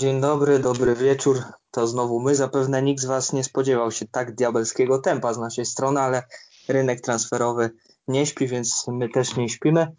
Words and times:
Dzień 0.00 0.20
dobry, 0.20 0.58
dobry 0.58 0.94
wieczór. 0.94 1.42
To 1.70 1.86
znowu 1.86 2.20
my. 2.20 2.34
Zapewne 2.34 2.82
nikt 2.82 3.02
z 3.02 3.04
Was 3.04 3.32
nie 3.32 3.44
spodziewał 3.44 3.90
się 3.90 4.06
tak 4.08 4.34
diabelskiego 4.34 4.98
tempa 4.98 5.34
z 5.34 5.38
naszej 5.38 5.66
strony, 5.66 6.00
ale 6.00 6.22
rynek 6.68 7.00
transferowy 7.00 7.70
nie 8.08 8.26
śpi, 8.26 8.46
więc 8.46 8.84
my 8.88 9.08
też 9.08 9.36
nie 9.36 9.48
śpimy. 9.48 9.96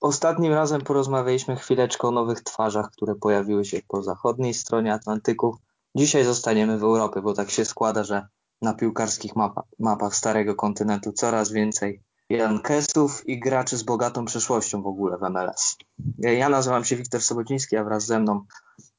Ostatnim 0.00 0.52
razem 0.52 0.80
porozmawialiśmy 0.80 1.56
chwileczkę 1.56 2.08
o 2.08 2.10
nowych 2.10 2.40
twarzach, 2.40 2.90
które 2.90 3.14
pojawiły 3.14 3.64
się 3.64 3.80
po 3.88 4.02
zachodniej 4.02 4.54
stronie 4.54 4.92
Atlantyku. 4.92 5.58
Dzisiaj 5.94 6.24
zostaniemy 6.24 6.78
w 6.78 6.84
Europie, 6.84 7.22
bo 7.22 7.34
tak 7.34 7.50
się 7.50 7.64
składa, 7.64 8.04
że 8.04 8.26
na 8.62 8.74
piłkarskich 8.74 9.36
mapa, 9.36 9.62
mapach 9.78 10.16
Starego 10.16 10.54
Kontynentu 10.54 11.12
coraz 11.12 11.52
więcej 11.52 12.02
Jankesów 12.28 13.28
i 13.28 13.40
graczy 13.40 13.76
z 13.76 13.82
bogatą 13.82 14.24
przeszłością 14.24 14.82
w 14.82 14.86
ogóle 14.86 15.18
w 15.18 15.30
MLS. 15.30 15.76
Ja 16.18 16.48
nazywam 16.48 16.84
się 16.84 16.96
Wiktor 16.96 17.20
Sobociński, 17.20 17.76
a 17.76 17.84
wraz 17.84 18.06
ze 18.06 18.20
mną 18.20 18.44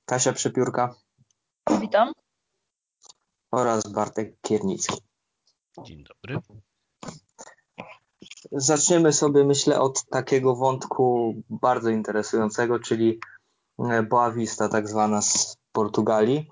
Kasia 0.05 0.33
Przepiórka. 0.33 0.95
Witam. 1.81 2.13
Oraz 3.51 3.91
Bartek 3.91 4.41
Kiernicki. 4.41 5.01
Dzień 5.83 6.03
dobry. 6.03 6.41
Zaczniemy 8.51 9.13
sobie, 9.13 9.43
myślę, 9.43 9.79
od 9.79 10.05
takiego 10.05 10.55
wątku 10.55 11.33
bardzo 11.49 11.89
interesującego, 11.89 12.79
czyli 12.79 13.19
Boavista, 14.09 14.69
tak 14.69 14.89
zwana 14.89 15.21
z 15.21 15.57
Portugalii, 15.71 16.49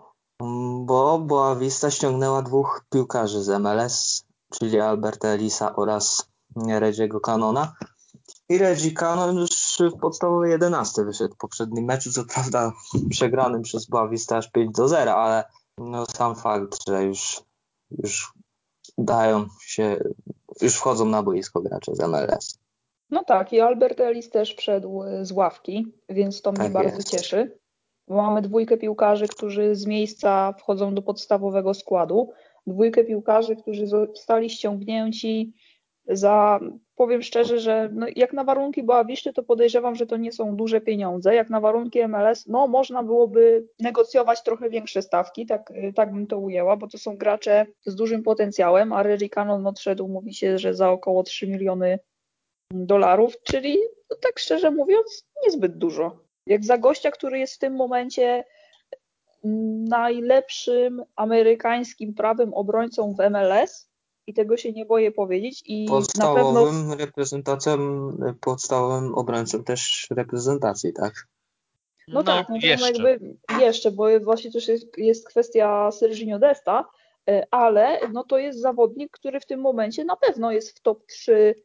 bo 0.85 1.19
Boavista 1.19 1.91
ściągnęła 1.91 2.41
dwóch 2.41 2.85
piłkarzy 2.89 3.43
z 3.43 3.61
MLS, 3.61 4.23
czyli 4.59 4.79
Alberta 4.79 5.27
Elisa 5.27 5.75
oraz 5.75 6.29
Reggie'ego 6.55 7.21
Canona. 7.21 7.75
I 8.49 8.57
Reggie 8.57 8.91
Canon 8.91 9.47
w 9.89 9.99
podstawowej 9.99 10.51
11 10.51 11.03
wyszedł 11.03 11.33
w 11.33 11.37
poprzednim 11.37 11.85
meczu, 11.85 12.11
co 12.11 12.23
prawda 12.33 12.73
przegranym 13.09 13.61
przez 13.61 13.85
Boavista 13.85 14.37
aż 14.37 14.51
5 14.51 14.75
do 14.75 14.87
0, 14.87 15.15
ale 15.15 15.43
no 15.77 16.05
sam 16.05 16.35
fakt, 16.35 16.77
że 16.87 17.03
już, 17.03 17.41
już 17.91 18.33
dają 18.97 19.45
się, 19.61 19.97
już 20.61 20.75
wchodzą 20.75 21.05
na 21.05 21.23
boisko 21.23 21.61
gracze 21.61 21.95
z 21.95 21.99
MLS. 21.99 22.59
No 23.09 23.23
tak, 23.23 23.53
i 23.53 23.61
Albert 23.61 23.99
Ellis 23.99 24.29
też 24.29 24.55
wszedł 24.55 25.03
z 25.21 25.31
ławki, 25.31 25.93
więc 26.09 26.41
to 26.41 26.51
mnie 26.51 26.61
tak 26.61 26.73
bardzo 26.73 26.95
jest. 26.95 27.09
cieszy. 27.09 27.57
Mamy 28.07 28.41
dwójkę 28.41 28.77
piłkarzy, 28.77 29.27
którzy 29.27 29.75
z 29.75 29.85
miejsca 29.85 30.53
wchodzą 30.53 30.95
do 30.95 31.01
podstawowego 31.01 31.73
składu. 31.73 32.31
Dwójkę 32.67 33.03
piłkarzy, 33.03 33.55
którzy 33.55 33.87
zostali 33.87 34.49
ściągnięci 34.49 35.53
za, 36.07 36.59
powiem 36.95 37.21
szczerze, 37.21 37.59
że 37.59 37.89
no 37.93 38.05
jak 38.15 38.33
na 38.33 38.43
warunki 38.43 38.83
Boawiszty, 38.83 39.33
to 39.33 39.43
podejrzewam, 39.43 39.95
że 39.95 40.05
to 40.05 40.17
nie 40.17 40.31
są 40.31 40.55
duże 40.55 40.81
pieniądze. 40.81 41.35
Jak 41.35 41.49
na 41.49 41.59
warunki 41.59 42.07
MLS, 42.07 42.47
no 42.47 42.67
można 42.67 43.03
byłoby 43.03 43.67
negocjować 43.79 44.43
trochę 44.43 44.69
większe 44.69 45.01
stawki, 45.01 45.45
tak, 45.45 45.73
tak 45.95 46.13
bym 46.13 46.27
to 46.27 46.37
ujęła, 46.37 46.77
bo 46.77 46.87
to 46.87 46.97
są 46.97 47.17
gracze 47.17 47.65
z 47.85 47.95
dużym 47.95 48.23
potencjałem, 48.23 48.93
a 48.93 49.03
Reggie 49.03 49.29
Cannon 49.29 49.67
odszedł, 49.67 50.07
mówi 50.07 50.33
się, 50.33 50.57
że 50.57 50.73
za 50.73 50.89
około 50.91 51.23
3 51.23 51.47
miliony 51.47 51.99
dolarów, 52.71 53.43
czyli 53.43 53.77
no 54.09 54.17
tak 54.21 54.39
szczerze 54.39 54.71
mówiąc, 54.71 55.27
niezbyt 55.45 55.77
dużo. 55.77 56.17
Jak 56.47 56.65
za 56.65 56.77
gościa, 56.77 57.11
który 57.11 57.39
jest 57.39 57.55
w 57.55 57.59
tym 57.59 57.75
momencie 57.75 58.43
najlepszym 59.89 61.03
amerykańskim 61.15 62.13
prawym 62.13 62.53
obrońcą 62.53 63.13
w 63.13 63.29
MLS, 63.29 63.92
i 64.27 64.33
tego 64.33 64.57
się 64.57 64.71
nie 64.71 64.85
boję 64.85 65.11
powiedzieć. 65.11 65.63
I 65.65 65.85
podstawowym 65.85 66.53
na 66.53 66.89
pewno... 66.89 66.95
reprezentacją, 66.95 67.77
podstawowym 68.41 69.15
obrońcą 69.15 69.63
też 69.63 70.07
reprezentacji, 70.11 70.93
tak? 70.93 71.13
No, 72.07 72.13
no 72.13 72.23
tak, 72.23 72.49
no 72.49 72.55
jeszcze. 72.61 72.91
jakby 72.91 73.35
jeszcze, 73.59 73.91
bo 73.91 74.19
właśnie 74.19 74.51
też 74.51 74.67
jest, 74.67 74.97
jest 74.97 75.27
kwestia 75.27 75.91
Serginio 75.91 76.39
Desta, 76.39 76.85
e, 77.29 77.47
ale 77.51 77.99
no 78.13 78.23
to 78.23 78.37
jest 78.37 78.61
zawodnik, 78.61 79.11
który 79.11 79.39
w 79.39 79.45
tym 79.45 79.59
momencie 79.59 80.05
na 80.05 80.15
pewno 80.15 80.51
jest 80.51 80.77
w 80.77 80.81
top 80.81 81.05
3 81.05 81.31
Y, 81.31 81.55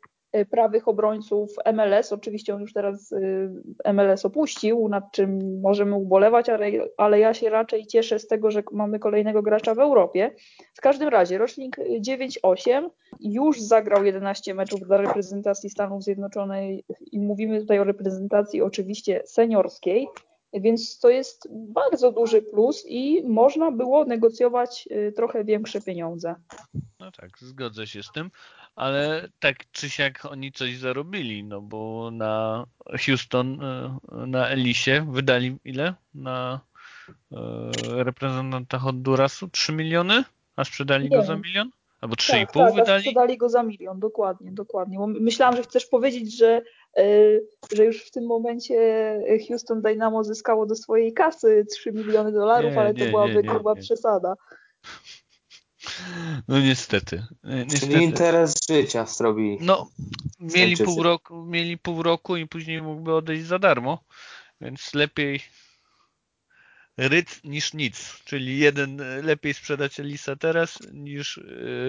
prawych 0.50 0.88
obrońców 0.88 1.50
MLS. 1.72 2.12
Oczywiście 2.12 2.54
on 2.54 2.60
już 2.60 2.72
teraz 2.72 3.12
y, 3.12 3.92
MLS 3.92 4.24
opuścił, 4.24 4.88
nad 4.88 5.12
czym 5.12 5.60
możemy 5.60 5.94
ubolewać, 5.94 6.48
ale, 6.48 6.70
ale 6.96 7.18
ja 7.18 7.34
się 7.34 7.50
raczej 7.50 7.86
cieszę 7.86 8.18
z 8.18 8.26
tego, 8.26 8.50
że 8.50 8.62
mamy 8.72 8.98
kolejnego 8.98 9.42
gracza 9.42 9.74
w 9.74 9.78
Europie. 9.78 10.34
W 10.74 10.80
każdym 10.80 11.08
razie 11.08 11.38
rocznik 11.38 11.76
9-8 12.00 12.88
już 13.20 13.60
zagrał 13.60 14.04
11 14.04 14.54
meczów 14.54 14.80
dla 14.80 14.96
reprezentacji 14.96 15.70
Stanów 15.70 16.02
Zjednoczonych 16.02 16.80
i 17.12 17.20
mówimy 17.20 17.60
tutaj 17.60 17.78
o 17.78 17.84
reprezentacji 17.84 18.62
oczywiście 18.62 19.22
seniorskiej. 19.24 20.08
Więc 20.52 20.98
to 20.98 21.10
jest 21.10 21.48
bardzo 21.52 22.12
duży 22.12 22.42
plus 22.42 22.84
i 22.86 23.22
można 23.28 23.70
było 23.70 24.04
negocjować 24.04 24.88
y, 24.90 25.12
trochę 25.12 25.44
większe 25.44 25.80
pieniądze. 25.80 26.34
No 27.00 27.12
tak, 27.12 27.38
zgodzę 27.38 27.86
się 27.86 28.02
z 28.02 28.12
tym 28.12 28.30
ale 28.78 29.28
tak 29.40 29.56
czy 29.72 29.90
siak 29.90 30.24
oni 30.24 30.52
coś 30.52 30.76
zarobili, 30.76 31.44
no 31.44 31.60
bo 31.60 32.10
na 32.10 32.64
Houston, 33.06 33.62
e, 33.62 33.98
na 34.26 34.48
Elisie 34.48 35.06
wydali 35.10 35.56
ile? 35.64 35.94
Na 36.14 36.60
e, 37.32 37.36
reprezentanta 38.04 38.78
Hondurasu? 38.78 39.48
3 39.48 39.72
miliony? 39.72 40.24
A 40.56 40.64
sprzedali 40.64 41.10
Nie. 41.10 41.16
go 41.16 41.22
za 41.22 41.36
milion? 41.36 41.70
Albo 42.00 42.14
3,5 42.14 42.46
tak, 42.46 42.52
tak, 42.52 42.74
wydali? 42.74 43.02
sprzedali 43.02 43.36
go 43.38 43.48
za 43.48 43.62
milion, 43.62 44.00
dokładnie, 44.00 44.52
dokładnie. 44.52 44.98
Bo 44.98 45.06
myślałam, 45.06 45.56
że 45.56 45.62
chcesz 45.62 45.86
powiedzieć, 45.86 46.36
że, 46.36 46.62
że 47.72 47.84
już 47.84 48.04
w 48.04 48.10
tym 48.10 48.26
momencie 48.26 48.76
Houston 49.48 49.82
Dynamo 49.82 50.24
zyskało 50.24 50.66
do 50.66 50.74
swojej 50.74 51.12
kasy 51.12 51.66
3 51.70 51.92
miliony 51.92 52.32
dolarów, 52.32 52.72
nie, 52.72 52.80
ale 52.80 52.94
to 52.94 53.04
nie, 53.04 53.10
byłaby 53.10 53.42
chyba 53.42 53.74
przesada. 53.74 54.34
No 56.48 56.60
niestety. 56.60 57.26
niestety. 57.44 57.86
Czyli 57.86 58.04
interes 58.04 58.54
życia 58.70 59.06
zrobili. 59.06 59.58
No, 59.60 59.90
mieli 60.40 60.76
pół, 60.76 61.02
roku, 61.02 61.44
mieli 61.44 61.78
pół 61.78 62.02
roku 62.02 62.36
i 62.36 62.46
później 62.46 62.82
mógłby 62.82 63.14
odejść 63.14 63.44
za 63.44 63.58
darmo, 63.58 64.04
więc 64.60 64.94
lepiej 64.94 65.40
ryc 66.96 67.44
niż 67.44 67.74
nic. 67.74 68.22
Czyli 68.24 68.58
jeden 68.58 69.02
lepiej 69.22 69.54
sprzedać 69.54 70.00
Elisa 70.00 70.36
teraz 70.36 70.78
niż 70.92 71.38
e, 71.38 71.42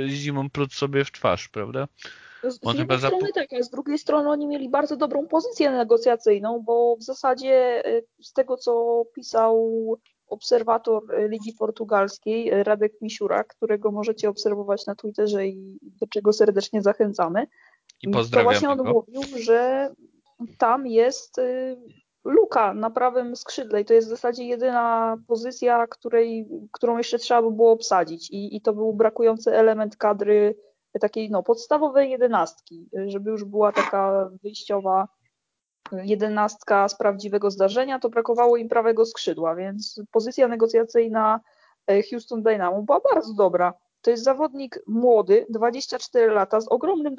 zimą 0.10 0.50
pluć 0.50 0.74
sobie 0.74 1.06
w 1.06 1.12
twarz, 1.12 1.48
prawda? 1.48 1.88
Z, 2.44 2.60
z 2.74 2.78
jednej 2.78 2.98
strony 2.98 3.28
tak, 3.36 3.54
a 3.54 3.64
z 3.64 3.70
drugiej 3.70 3.98
strony 3.98 4.30
oni 4.30 4.48
mieli 4.48 4.70
bardzo 4.70 4.98
dobrą 4.98 5.28
pozycję 5.28 5.72
negocjacyjną, 5.72 6.64
bo 6.66 6.96
w 6.96 7.04
zasadzie 7.04 7.86
e, 7.86 8.02
z 8.22 8.34
tego 8.34 8.58
co 8.58 9.04
pisał 9.16 9.98
obserwator 10.28 11.04
Ligi 11.30 11.54
Portugalskiej, 11.54 12.64
Radek 12.64 12.94
Misiura, 13.02 13.44
którego 13.44 13.92
możecie 13.92 14.30
obserwować 14.30 14.86
na 14.86 14.96
Twitterze 14.96 15.48
i 15.48 15.80
do 15.82 16.08
czego 16.08 16.34
serdecznie 16.34 16.82
zachęcamy. 16.82 17.48
I. 18.02 18.12
To 18.12 18.44
właśnie 18.44 18.70
on 18.70 18.78
go. 18.78 18.84
mówił, 18.84 19.22
że 19.38 19.90
tam 20.58 20.88
jest 20.88 21.38
y, 21.38 21.78
luka 22.24 22.74
na 22.74 22.90
prawym 22.90 23.36
skrzydle 23.36 23.82
i 23.82 23.86
to 23.86 23.94
jest 23.94 24.08
w 24.08 24.12
zasadzie 24.12 24.44
jedyna 24.44 25.18
pozycja, 25.28 25.88
której, 25.88 26.48
którą 26.72 26.98
jeszcze 26.98 27.18
trzeba 27.18 27.42
by 27.42 27.52
było 27.52 27.72
obsadzić 27.72 28.32
i, 28.32 28.56
i 28.56 28.62
to 28.62 28.74
był 28.74 28.94
brakujący 28.94 29.52
element 29.52 29.98
kadry 29.98 30.56
takiej 31.02 31.32
no, 31.32 31.44
podstawowej 31.44 32.10
jedenastki, 32.10 32.90
żeby 33.08 33.32
już 33.32 33.44
była 33.44 33.72
taka 33.72 34.30
wyjściowa 34.44 35.08
jedenastka 35.92 36.90
z 36.90 36.98
prawdziwego 36.98 37.52
zdarzenia, 37.52 38.00
to 38.00 38.10
brakowało 38.10 38.58
im 38.58 38.70
prawego 38.70 39.06
skrzydła, 39.06 39.56
więc 39.56 40.02
pozycja 40.12 40.48
negocjacyjna 40.48 41.40
e, 41.88 42.04
Houston 42.04 42.44
Dynamo 42.44 42.82
była 42.82 43.00
bardzo 43.14 43.34
dobra. 43.34 43.74
To 44.02 44.12
jest 44.12 44.24
zawodnik 44.24 44.80
młody, 44.88 45.46
24 45.50 46.32
lata, 46.32 46.62
z 46.62 46.68
ogromnym 46.68 47.16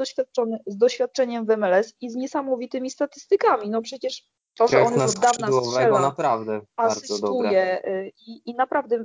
z 0.67 0.77
doświadczeniem 0.77 1.47
w 1.47 1.57
MLS 1.57 1.95
i 2.01 2.11
z 2.11 2.15
niesamowitymi 2.15 2.91
statystykami. 2.91 3.71
No 3.71 3.83
przecież 3.83 4.23
to, 4.59 4.69
że 4.69 4.83
on 4.83 4.95
już 4.95 5.03
od 5.03 5.19
dawna 5.19 5.49
strzela, 5.53 6.01
naprawdę 6.01 6.61
asystuje 6.77 7.85
e, 7.85 8.09
i, 8.09 8.51
i 8.51 8.55
naprawdę 8.55 9.05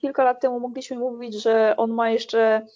kilka 0.00 0.24
lat 0.24 0.40
temu 0.40 0.60
mogliśmy 0.60 0.98
mówić, 0.98 1.34
że 1.34 1.74
on 1.76 1.90
ma 1.90 2.10
jeszcze 2.10 2.66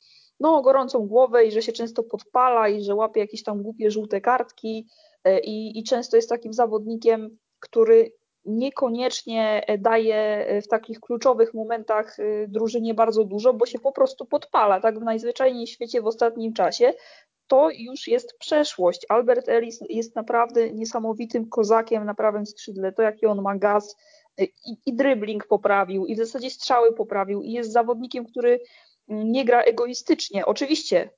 no, 0.40 0.62
gorącą 0.62 1.06
głowę 1.06 1.44
i 1.44 1.52
że 1.52 1.62
się 1.62 1.72
często 1.72 2.02
podpala 2.02 2.68
i 2.68 2.82
że 2.82 2.94
łapie 2.94 3.20
jakieś 3.20 3.42
tam 3.42 3.62
głupie 3.62 3.90
żółte 3.90 4.20
kartki, 4.20 4.86
E, 5.24 5.40
i, 5.40 5.78
i 5.78 5.84
często 5.84 6.16
jest 6.16 6.28
takim 6.28 6.52
zawodnikiem, 6.52 7.38
który 7.60 8.12
niekoniecznie 8.44 9.64
daje 9.78 10.46
w 10.64 10.68
takich 10.68 11.00
kluczowych 11.00 11.54
momentach 11.54 12.20
e, 12.20 12.48
drużynie 12.48 12.94
bardzo 12.94 13.24
dużo, 13.24 13.54
bo 13.54 13.66
się 13.66 13.78
po 13.78 13.92
prostu 13.92 14.26
podpala, 14.26 14.80
tak 14.80 14.98
w 14.98 15.02
najzwyczajniej 15.02 15.66
świecie 15.66 16.02
w 16.02 16.06
ostatnim 16.06 16.52
czasie. 16.52 16.92
To 17.46 17.70
już 17.70 18.08
jest 18.08 18.38
przeszłość. 18.38 19.06
Albert 19.08 19.48
Ellis 19.48 19.80
jest 19.88 20.16
naprawdę 20.16 20.70
niesamowitym 20.70 21.48
kozakiem 21.48 22.04
na 22.04 22.14
prawym 22.14 22.46
skrzydle. 22.46 22.92
To 22.92 23.02
jaki 23.02 23.26
on 23.26 23.42
ma 23.42 23.56
gaz 23.56 23.96
e, 24.38 24.44
i, 24.44 24.76
i 24.86 24.94
dribbling 24.94 25.46
poprawił, 25.46 26.06
i 26.06 26.14
w 26.14 26.18
zasadzie 26.18 26.50
strzały 26.50 26.94
poprawił, 26.94 27.42
i 27.42 27.52
jest 27.52 27.72
zawodnikiem, 27.72 28.26
który 28.26 28.60
nie 29.10 29.44
gra 29.44 29.62
egoistycznie. 29.62 30.46
Oczywiście 30.46 31.10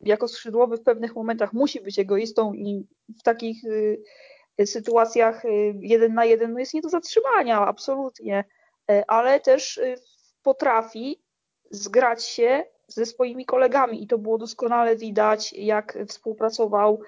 jako 0.00 0.28
skrzydłowy 0.28 0.76
w 0.76 0.82
pewnych 0.82 1.14
momentach 1.14 1.52
musi 1.52 1.80
być 1.80 1.98
egoistą 1.98 2.52
i 2.52 2.86
w 3.18 3.22
takich 3.22 3.64
y, 3.64 4.66
sytuacjach 4.66 5.44
y, 5.44 5.74
jeden 5.80 6.14
na 6.14 6.24
jeden 6.24 6.52
no 6.52 6.58
jest 6.58 6.74
nie 6.74 6.80
do 6.80 6.88
zatrzymania, 6.88 7.66
absolutnie. 7.66 8.44
ale 9.06 9.40
też 9.40 9.80
potrafi 10.42 11.22
zgrać 11.70 12.24
się 12.24 12.64
ze 12.88 13.06
swoimi 13.06 13.44
kolegami 13.44 14.02
i 14.02 14.06
to 14.06 14.18
było 14.18 14.38
doskonale 14.38 14.96
widać, 14.96 15.52
jak 15.52 15.98
współpracował 16.08 17.00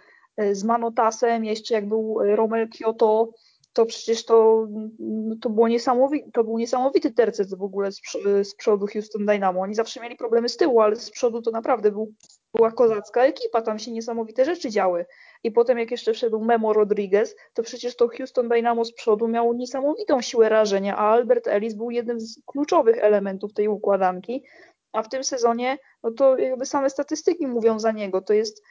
z 0.53 0.65
Manotasem, 0.65 1.45
jeszcze 1.45 1.75
jak 1.75 1.89
był 1.89 2.19
Romel 2.21 2.69
Kyoto, 2.69 3.29
to 3.73 3.87
przecież 3.87 4.25
to, 4.25 4.67
no 4.99 5.37
to, 5.41 5.51
było 5.51 5.69
niesamowite, 5.69 6.31
to 6.33 6.45
był 6.45 6.59
niesamowity 6.59 7.11
tercet 7.11 7.55
w 7.55 7.63
ogóle 7.63 7.93
z, 7.93 8.01
z, 8.43 8.55
przodu 8.55 8.87
Houston 8.87 9.27
Dynamo. 9.27 9.61
Oni 9.61 9.75
zawsze 9.75 10.01
mieli 10.01 10.17
problemy 10.17 10.49
z 10.49 10.57
tyłu, 10.57 10.81
ale 10.81 10.97
z 10.97 11.11
przodu 11.11 11.43
to 11.43 11.51
naprawdę 11.51 11.91
był, 11.91 12.13
była 12.55 12.73
kozacka 12.73 13.25
ekipa, 13.25 13.63
tam 13.63 13.79
się 13.79 13.93
niesamowite 13.93 14.45
rzeczy 14.45 14.71
działy. 14.71 15.07
I 15.43 15.51
potem 15.51 15.79
jak 15.79 15.91
jeszcze 15.91 16.13
wszedł 16.13 16.41
Memo 16.41 16.73
Rodriguez, 16.73 17.37
to 17.55 17.63
przecież 17.63 17.97
to 17.97 18.09
Houston 18.09 18.49
Dynamo 18.49 18.85
z 18.85 18.93
przodu 18.93 19.29
miało 19.29 19.55
niesamowitą 19.55 20.23
siłę 20.23 20.49
rażenia, 20.49 20.97
a 20.97 21.13
Albert 21.13 21.49
Ellis 21.49 21.75
był 21.75 21.91
jednym 21.91 22.21
z 22.21 22.43
kluczowych 22.47 22.99
elementów 22.99 23.53
tej 23.53 23.69
układanki, 23.69 24.45
a 24.93 25.03
w 25.03 25.09
tym 25.09 25.25
sezonie, 25.25 25.79
no 26.03 26.11
to 26.11 26.39
jakby 26.39 26.67
same 26.67 26.91
statystyki 26.91 27.47
mówią 27.47 27.79
za 27.79 27.93
niego, 27.93 28.23
to 28.23 28.33
jest 28.33 28.63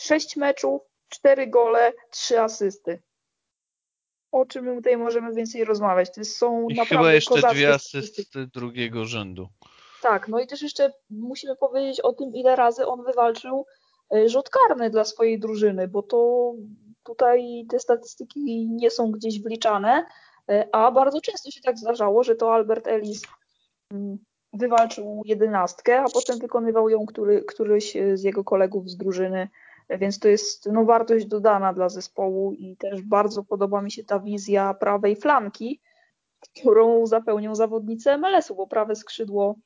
sześć 0.00 0.36
meczów, 0.36 0.82
cztery 1.08 1.46
gole, 1.46 1.92
trzy 2.10 2.40
asysty 2.40 3.02
o 4.34 4.46
czym 4.46 4.64
my 4.64 4.76
tutaj 4.76 4.96
możemy 4.96 5.34
więcej 5.34 5.64
rozmawiać. 5.64 6.14
To 6.14 6.24
są 6.24 6.68
I 6.68 6.74
naprawdę 6.74 6.96
chyba 6.96 7.12
jeszcze 7.12 7.52
dwie 7.52 7.74
asysty 7.74 8.46
drugiego 8.54 9.04
rzędu. 9.04 9.48
Tak, 10.02 10.28
no 10.28 10.40
i 10.40 10.46
też 10.46 10.62
jeszcze 10.62 10.92
musimy 11.10 11.56
powiedzieć 11.56 12.00
o 12.00 12.12
tym, 12.12 12.34
ile 12.34 12.56
razy 12.56 12.86
on 12.86 13.04
wywalczył 13.04 13.66
e, 14.14 14.28
rzut 14.28 14.50
karny 14.50 14.90
dla 14.90 15.04
swojej 15.04 15.38
drużyny, 15.38 15.88
bo 15.88 16.02
to 16.02 16.52
tutaj 17.04 17.66
te 17.70 17.78
statystyki 17.78 18.68
nie 18.70 18.90
są 18.90 19.10
gdzieś 19.10 19.42
wliczane, 19.42 20.06
e, 20.50 20.68
a 20.72 20.90
bardzo 20.90 21.20
często 21.20 21.50
się 21.50 21.60
tak 21.60 21.78
zdarzało, 21.78 22.24
że 22.24 22.34
to 22.34 22.54
Albert 22.54 22.86
Ellis 22.86 23.22
mm, 23.90 24.18
wywalczył 24.52 25.22
jedenastkę, 25.24 26.00
a 26.00 26.04
potem 26.14 26.38
wykonywał 26.38 26.88
ją 26.88 27.06
który, 27.06 27.44
któryś 27.44 27.96
z 28.14 28.22
jego 28.22 28.44
kolegów 28.44 28.90
z 28.90 28.96
drużyny 28.96 29.48
więc 29.90 30.18
to 30.18 30.28
jest 30.28 30.68
no, 30.72 30.84
wartość 30.84 31.26
dodana 31.26 31.72
dla 31.72 31.88
zespołu 31.88 32.52
i 32.52 32.76
też 32.76 33.02
bardzo 33.02 33.44
podoba 33.44 33.82
mi 33.82 33.92
się 33.92 34.04
ta 34.04 34.20
wizja 34.20 34.74
prawej 34.74 35.16
flanki, 35.16 35.80
którą 36.40 37.06
zapełnią 37.06 37.54
zawodnicy 37.54 38.18
MLS-u, 38.18 38.54
bo 38.54 38.66
prawe 38.66 38.96
skrzydło 38.96 39.56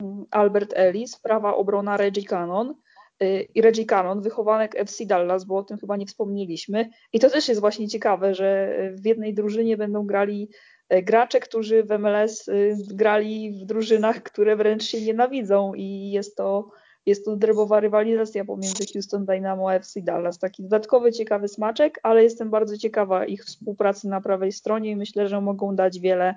mm, 0.00 0.24
Albert 0.30 0.72
Ellis, 0.76 1.16
prawa 1.16 1.54
obrona 1.54 1.96
Reggie 1.96 2.24
Cannon 2.24 2.74
y, 3.22 3.46
i 3.54 3.62
Reggie 3.62 3.86
Cannon, 3.86 4.20
wychowanek 4.20 4.76
FC 4.76 5.06
Dallas, 5.06 5.44
bo 5.44 5.56
o 5.56 5.62
tym 5.62 5.78
chyba 5.78 5.96
nie 5.96 6.06
wspomnieliśmy. 6.06 6.90
I 7.12 7.20
to 7.20 7.30
też 7.30 7.48
jest 7.48 7.60
właśnie 7.60 7.88
ciekawe, 7.88 8.34
że 8.34 8.78
w 8.92 9.06
jednej 9.06 9.34
drużynie 9.34 9.76
będą 9.76 10.06
grali 10.06 10.50
e, 10.88 11.02
gracze, 11.02 11.40
którzy 11.40 11.84
w 11.84 11.98
MLS 11.98 12.48
y, 12.48 12.76
grali 12.94 13.60
w 13.62 13.66
drużynach, 13.66 14.22
które 14.22 14.56
wręcz 14.56 14.84
się 14.84 15.00
nienawidzą 15.00 15.74
i 15.74 16.10
jest 16.10 16.36
to 16.36 16.70
jest 17.08 17.24
to 17.24 17.36
drebowa 17.36 17.80
rywalizacja 17.80 18.44
pomiędzy 18.44 18.84
Houston 18.92 19.26
Dynamo 19.26 19.74
FC 19.74 20.00
Dallas. 20.02 20.38
Taki 20.38 20.62
dodatkowy, 20.62 21.12
ciekawy 21.12 21.48
smaczek, 21.48 22.00
ale 22.02 22.22
jestem 22.22 22.50
bardzo 22.50 22.78
ciekawa 22.78 23.26
ich 23.26 23.44
współpracy 23.44 24.08
na 24.08 24.20
prawej 24.20 24.52
stronie 24.52 24.90
i 24.90 24.96
myślę, 24.96 25.28
że 25.28 25.40
mogą 25.40 25.76
dać 25.76 26.00
wiele 26.00 26.36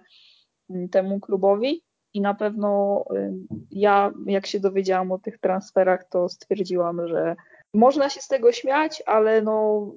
mm, 0.69 0.89
temu 0.89 1.19
klubowi. 1.19 1.83
I 2.13 2.21
na 2.21 2.33
pewno 2.33 3.03
ja, 3.71 4.11
jak 4.25 4.47
się 4.47 4.59
dowiedziałam 4.59 5.11
o 5.11 5.19
tych 5.19 5.39
transferach, 5.39 6.09
to 6.09 6.29
stwierdziłam, 6.29 7.07
że 7.07 7.35
można 7.73 8.09
się 8.09 8.21
z 8.21 8.27
tego 8.27 8.51
śmiać, 8.51 9.03
ale 9.05 9.41
no, 9.41 9.87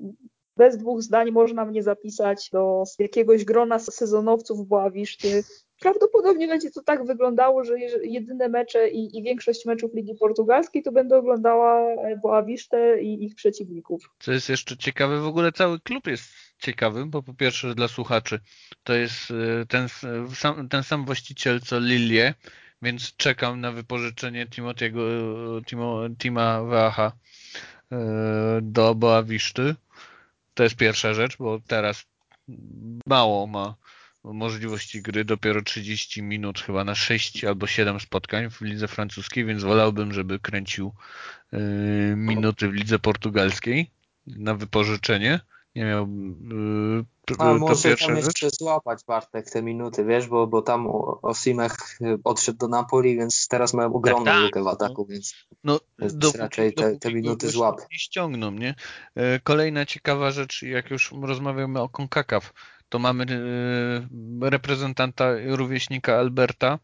bez 0.56 0.78
dwóch 0.78 1.02
zdań 1.02 1.30
można 1.30 1.64
mnie 1.64 1.82
zapisać 1.82 2.50
do 2.50 2.84
jakiegoś 2.98 3.44
grona 3.44 3.78
sezonowców 3.78 4.68
Boawiszty, 4.68 5.44
prawdopodobnie 5.80 6.48
będzie 6.48 6.70
to 6.70 6.82
tak 6.82 7.06
wyglądało, 7.06 7.64
że 7.64 7.78
jedyne 8.02 8.48
mecze 8.48 8.88
i, 8.88 9.18
i 9.18 9.22
większość 9.22 9.66
meczów 9.66 9.94
Ligi 9.94 10.14
Portugalskiej 10.14 10.82
to 10.82 10.92
będę 10.92 11.16
oglądała 11.16 11.80
e, 11.80 12.16
Boawisztę 12.22 13.02
i 13.02 13.24
ich 13.24 13.34
przeciwników. 13.34 14.10
Co 14.18 14.32
jest 14.32 14.48
jeszcze 14.48 14.76
ciekawe, 14.76 15.20
w 15.20 15.26
ogóle 15.26 15.52
cały 15.52 15.80
klub 15.80 16.06
jest 16.06 16.24
ciekawy, 16.58 17.06
bo 17.06 17.22
po 17.22 17.34
pierwsze 17.34 17.74
dla 17.74 17.88
słuchaczy 17.88 18.40
to 18.84 18.94
jest 18.94 19.30
e, 19.30 19.66
ten 19.66 19.88
sam, 20.34 20.68
ten 20.68 20.82
sam 20.82 21.04
właściciel 21.04 21.60
co 21.60 21.80
Lilie, 21.80 22.34
więc 22.82 23.16
czekam 23.16 23.60
na 23.60 23.72
wypożyczenie 23.72 24.46
Timotiego, 24.46 25.00
Timo, 25.66 26.00
Tima 26.18 26.62
Waha 26.62 27.12
e, 27.92 27.96
do 28.62 28.94
Boawiszty. 28.94 29.74
To 30.54 30.62
jest 30.62 30.76
pierwsza 30.76 31.14
rzecz, 31.14 31.36
bo 31.36 31.60
teraz 31.66 32.04
mało 33.06 33.46
ma 33.46 33.74
możliwości 34.24 35.02
gry 35.02 35.24
dopiero 35.24 35.62
30 35.62 36.22
minut 36.22 36.60
chyba 36.60 36.84
na 36.84 36.94
6 36.94 37.44
albo 37.44 37.66
7 37.66 38.00
spotkań 38.00 38.50
w 38.50 38.60
lidze 38.60 38.88
francuskiej, 38.88 39.44
więc 39.44 39.62
wolałbym, 39.62 40.12
żeby 40.12 40.38
kręcił 40.38 40.92
y, 41.52 41.58
minuty 42.16 42.68
w 42.68 42.72
lidze 42.72 42.98
portugalskiej 42.98 43.90
na 44.26 44.54
wypożyczenie. 44.54 45.40
Nie 45.74 45.84
miał 45.84 46.08
yy, 46.08 47.04
A 47.38 47.54
może 47.54 47.96
tam 47.96 48.16
jeszcze 48.16 48.50
złapać 48.50 49.04
Bartek 49.04 49.50
te 49.50 49.62
minuty, 49.62 50.04
wiesz, 50.04 50.26
bo, 50.26 50.46
bo 50.46 50.62
tam 50.62 50.86
Osimech 51.22 51.76
odszedł 52.24 52.58
do 52.58 52.68
Napoli, 52.68 53.16
więc 53.16 53.48
teraz 53.48 53.74
mają 53.74 53.92
ogromną 53.92 54.24
tak, 54.24 54.34
tak. 54.34 54.42
lukę 54.42 54.62
w 54.62 54.68
ataku, 54.68 55.06
no, 55.08 55.14
więc, 55.14 55.34
no, 55.64 55.80
więc 55.98 56.16
dopóki, 56.16 56.38
raczej 56.38 56.74
te, 56.74 56.96
te 56.96 57.12
minuty 57.12 57.48
złap. 57.48 57.80
Nie 57.92 57.98
ściągną, 57.98 58.50
nie? 58.50 58.74
Kolejna 59.42 59.86
ciekawa 59.86 60.30
rzecz, 60.30 60.62
jak 60.62 60.90
już 60.90 61.12
rozmawiamy 61.22 61.80
o 61.80 61.88
CONCACAF, 61.88 62.52
to 62.94 62.98
mamy 62.98 63.24
y, 64.42 64.50
reprezentanta 64.50 65.24
rówieśnika 65.46 66.18
Alberta 66.18 66.78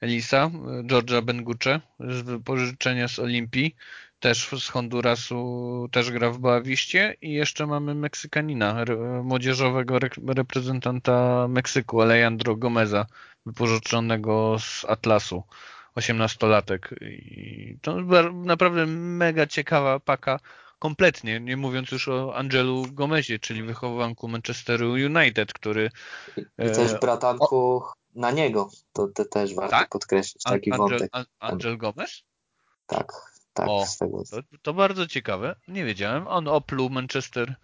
Elisa, 0.00 0.50
Georgia 0.86 1.22
Bengucze 1.22 1.80
z 2.00 2.22
wypożyczenia 2.22 3.08
z 3.08 3.18
Olimpii, 3.18 3.76
też 4.20 4.48
z 4.58 4.68
Hondurasu, 4.68 5.88
też 5.92 6.10
gra 6.10 6.30
w 6.30 6.38
Boawiście 6.38 7.16
i 7.22 7.32
jeszcze 7.32 7.66
mamy 7.66 7.94
Meksykanina, 7.94 8.84
młodzieżowego 9.22 9.98
reprezentanta 10.26 11.46
Meksyku, 11.48 12.00
Alejandro 12.00 12.56
Gomeza, 12.56 13.06
wypożyczonego 13.46 14.56
z 14.58 14.84
Atlasu, 14.84 15.42
18-latek. 15.96 16.94
I 17.00 17.78
to 17.82 17.96
naprawdę 18.32 18.86
mega 18.86 19.46
ciekawa 19.46 20.00
paka 20.00 20.40
kompletnie, 20.84 21.40
nie 21.40 21.56
mówiąc 21.56 21.90
już 21.90 22.08
o 22.08 22.36
Angelu 22.36 22.86
Gomezie, 22.92 23.38
czyli 23.38 23.62
wychowanku 23.62 24.28
Manchesteru 24.28 24.92
United, 24.92 25.52
który... 25.52 25.90
I 26.36 26.42
też 26.56 26.92
e, 26.92 26.98
bratanku 26.98 27.56
o... 27.56 27.92
na 28.14 28.30
niego, 28.30 28.70
to, 28.92 29.08
to 29.08 29.24
też 29.24 29.54
warto 29.54 29.70
tak? 29.70 29.88
podkreślić 29.88 30.42
taki 30.42 30.72
Angel, 30.72 30.88
wątek. 30.88 31.12
Angel 31.38 31.78
Gomez? 31.78 32.22
Tak, 32.86 33.12
tak. 33.52 33.68
O, 33.68 33.86
z 33.86 33.98
tego. 33.98 34.22
To, 34.30 34.36
to, 34.62 34.74
bardzo 34.74 35.06
ciekawe, 35.06 35.56
nie 35.68 35.84
wiedziałem. 35.84 36.28
On 36.28 36.48
opluł 36.48 36.90
Manchester 36.90 37.54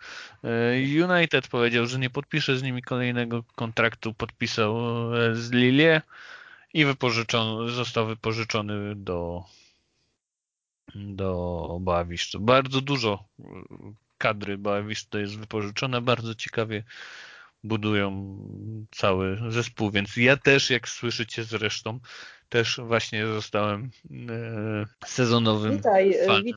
e, 0.45 1.09
United, 1.09 1.49
powiedział, 1.49 1.87
że 1.87 1.99
nie 1.99 2.11
podpisze 2.11 2.57
z 2.57 2.63
nimi 2.63 2.83
kolejnego 2.83 3.45
kontraktu, 3.55 4.15
podpisał 4.15 4.77
e, 5.15 5.35
z 5.35 5.51
Lille 5.51 6.03
i 6.75 6.85
wypożyczony, 6.85 7.71
został 7.71 8.07
wypożyczony 8.07 8.97
do 8.97 9.45
do 10.95 11.79
Boawiszczy. 11.81 12.39
Bardzo 12.41 12.81
dużo 12.81 13.25
kadry 14.19 14.59
Boawiszczy 14.59 15.21
jest 15.21 15.39
wypożyczone, 15.39 16.01
bardzo 16.01 16.35
ciekawie 16.35 16.85
budują 17.65 18.37
cały 18.91 19.39
zespół, 19.49 19.91
więc 19.91 20.17
ja 20.17 20.37
też, 20.37 20.71
jak 20.71 20.89
słyszycie 20.89 21.45
zresztą, 21.45 22.01
też 22.51 22.81
właśnie 22.85 23.27
zostałem 23.27 23.91
e, 24.31 25.07
sezonowym 25.07 25.77
Witaj, 25.77 26.15
e, 26.15 26.27
fanem. 26.27 26.55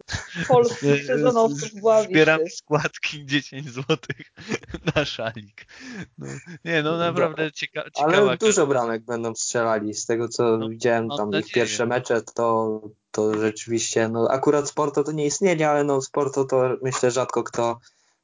polskich 0.48 1.05
sezonowców 1.05 1.69
Zbieram 2.03 2.39
składki 2.50 3.25
10 3.25 3.69
zł 3.69 3.98
na 4.95 5.05
szalik. 5.05 5.65
No, 6.17 6.27
nie, 6.65 6.83
no 6.83 6.98
naprawdę 6.98 7.51
cieka 7.51 7.83
ciekawa. 7.83 8.17
Ale 8.17 8.38
dużo 8.38 8.67
bramek 8.67 9.05
będą 9.05 9.36
strzelali. 9.36 9.93
Z 9.93 10.05
tego, 10.05 10.27
co 10.27 10.57
no, 10.57 10.69
widziałem 10.69 11.10
tam 11.17 11.31
ich 11.39 11.51
pierwsze 11.51 11.86
mecze, 11.86 12.22
to, 12.36 12.81
to 13.12 13.41
rzeczywiście, 13.41 14.10
no 14.10 14.27
akurat 14.29 14.69
Sporto 14.69 15.03
to 15.03 15.12
nie 15.12 15.25
istnienie, 15.25 15.69
ale 15.69 15.83
no 15.83 16.01
Sporto 16.01 16.45
to 16.45 16.77
myślę 16.81 17.12
rzadko 17.12 17.43
kto 17.43 17.79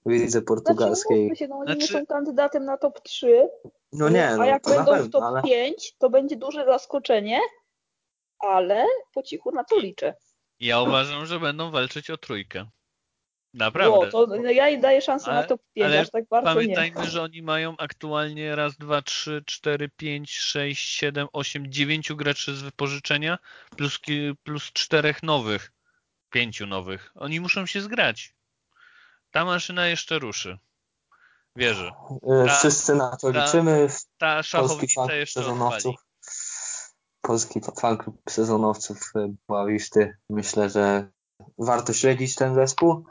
w 0.06 0.12
lidze 0.12 0.41
portugalskiej. 0.41 1.25
Znaczy, 1.25 1.39
się, 1.39 1.48
no, 1.48 1.56
oni 1.56 1.65
znaczy... 1.65 1.94
nie 1.94 2.00
są 2.00 2.06
kandydatem 2.06 2.65
na 2.65 2.77
top 2.77 3.01
3. 3.01 3.50
No 3.94 4.10
nie, 4.10 4.29
no, 4.38 4.44
a 4.44 4.46
jak 4.46 4.63
będą 4.63 4.86
pewno, 4.86 5.03
w 5.03 5.10
top 5.10 5.24
ale... 5.24 5.41
5, 5.41 5.96
to 5.98 6.10
będzie 6.10 6.36
duże 6.36 6.65
zaskoczenie, 6.65 7.39
ale 8.39 8.86
po 9.13 9.24
cichu 9.24 9.51
na 9.51 9.63
to 9.63 9.79
liczę. 9.79 10.13
Ja 10.60 10.82
uważam, 10.82 11.25
że 11.25 11.39
będą 11.39 11.72
walczyć 11.72 12.10
o 12.10 12.18
trójkę. 12.18 12.65
Naprawdę. 13.53 14.10
No, 14.13 14.27
to 14.27 14.36
ja 14.36 14.70
jej 14.70 14.79
daję 14.79 15.01
szansę 15.01 15.32
ale, 15.32 15.41
na 15.41 15.48
top 15.48 15.62
5, 15.74 15.86
ale 15.86 16.00
aż 16.00 16.10
tak 16.10 16.27
bardzo 16.29 16.53
pamiętajmy, 16.53 17.01
nie. 17.01 17.08
że 17.08 17.22
oni 17.22 17.41
mają 17.41 17.77
aktualnie 17.77 18.56
raz, 18.56 18.77
dwa, 18.77 19.01
trzy, 19.01 19.44
cztery, 19.46 19.89
pięć, 19.98 20.38
sześć, 20.38 20.89
siedem, 20.89 21.27
osiem, 21.34 21.72
dziewięciu 21.72 22.15
graczy 22.15 22.56
z 22.56 22.62
wypożyczenia 22.62 23.38
plus, 23.77 24.00
plus 24.44 24.72
czterech 24.74 25.24
nowych, 25.24 25.72
pięciu 26.29 26.68
nowych. 26.68 27.12
Oni 27.15 27.39
muszą 27.39 27.65
się 27.65 27.82
zgrać. 27.82 28.36
Ta 29.31 29.45
maszyna 29.45 29.88
jeszcze 29.88 30.19
ruszy. 30.19 30.57
Wierzę. 31.55 31.91
E, 32.24 32.45
ta, 32.45 32.55
Wszyscy 32.55 32.95
na 32.95 33.17
to 33.17 33.33
ta, 33.33 33.45
liczymy. 33.45 33.88
Ta 34.17 34.43
szachownica 34.43 35.13
jeszcze 35.13 35.39
sezonowców. 35.39 35.95
Polski 37.21 37.62
fanklub 37.81 38.21
sezonowców 38.29 39.13
Bławiszty. 39.48 40.17
Myślę, 40.29 40.69
że 40.69 41.12
warto 41.57 41.93
śledzić 41.93 42.36
ten 42.36 42.55
zespół. 42.55 43.05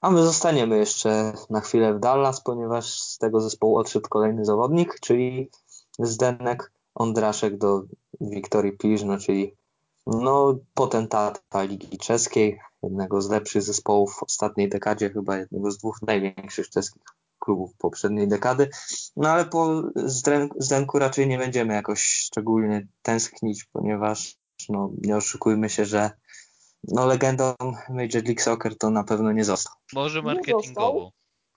A 0.00 0.10
my 0.10 0.22
zostaniemy 0.22 0.78
jeszcze 0.78 1.32
na 1.50 1.60
chwilę 1.60 1.94
w 1.94 2.00
Dallas, 2.00 2.42
ponieważ 2.42 3.00
z 3.00 3.18
tego 3.18 3.40
zespołu 3.40 3.76
odszedł 3.78 4.08
kolejny 4.08 4.44
zawodnik, 4.44 5.00
czyli 5.00 5.50
Zdenek 5.98 6.72
Ondraszek 6.94 7.58
do 7.58 7.82
Wiktorii 8.20 8.72
Piżno, 8.72 9.18
czyli 9.18 9.56
no, 10.06 10.58
potentata 10.74 11.62
Ligi 11.62 11.98
Czeskiej, 11.98 12.58
jednego 12.82 13.22
z 13.22 13.30
lepszych 13.30 13.62
zespołów 13.62 14.14
w 14.14 14.22
ostatniej 14.22 14.68
dekadzie, 14.68 15.10
chyba 15.10 15.36
jednego 15.36 15.70
z 15.70 15.78
dwóch 15.78 16.02
największych 16.02 16.70
czeskich 16.70 17.02
klubów 17.38 17.70
poprzedniej 17.78 18.28
dekady. 18.28 18.68
No 19.16 19.28
ale 19.28 19.44
po 19.44 19.82
Zdenku 20.58 20.98
raczej 20.98 21.28
nie 21.28 21.38
będziemy 21.38 21.74
jakoś 21.74 22.02
szczególnie 22.02 22.86
tęsknić, 23.02 23.64
ponieważ 23.72 24.36
no, 24.68 24.90
nie 25.02 25.16
oszukujmy 25.16 25.68
się, 25.68 25.84
że 25.84 26.10
no, 26.88 27.06
legendą 27.06 27.54
Major 27.88 28.24
League 28.24 28.40
Soccer 28.40 28.78
to 28.78 28.90
na 28.90 29.04
pewno 29.04 29.32
nie 29.32 29.44
został. 29.44 29.74
Może 29.92 30.22
marketingowo. 30.22 31.10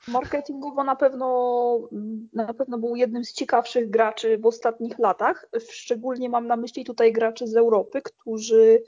Marketingowo 0.08 0.84
na 0.84 0.96
pewno, 0.96 1.90
na 2.34 2.54
pewno 2.54 2.78
był 2.78 2.96
jednym 2.96 3.26
z 3.26 3.34
ciekawszych 3.34 3.90
graczy 3.90 4.38
w 4.38 4.46
ostatnich 4.46 5.00
latach. 5.00 5.50
Szczególnie 5.70 6.30
mam 6.30 6.48
na 6.48 6.56
myśli 6.56 6.86
tutaj 6.86 7.14
graczy 7.14 7.48
z 7.48 7.56
Europy, 7.56 8.02
którzy 8.02 8.84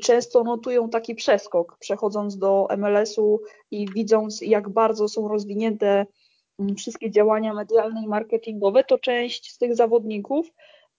często 0.00 0.44
notują 0.44 0.90
taki 0.90 1.14
przeskok, 1.14 1.76
przechodząc 1.78 2.38
do 2.38 2.68
MLS-u 2.76 3.40
i 3.70 3.86
widząc, 3.94 4.40
jak 4.40 4.68
bardzo 4.68 5.08
są 5.08 5.28
rozwinięte 5.28 6.06
mm, 6.58 6.76
wszystkie 6.76 7.10
działania 7.10 7.54
medialne 7.54 8.02
i 8.04 8.08
marketingowe, 8.08 8.84
to 8.84 8.98
część 8.98 9.52
z 9.52 9.58
tych 9.58 9.76
zawodników 9.76 10.46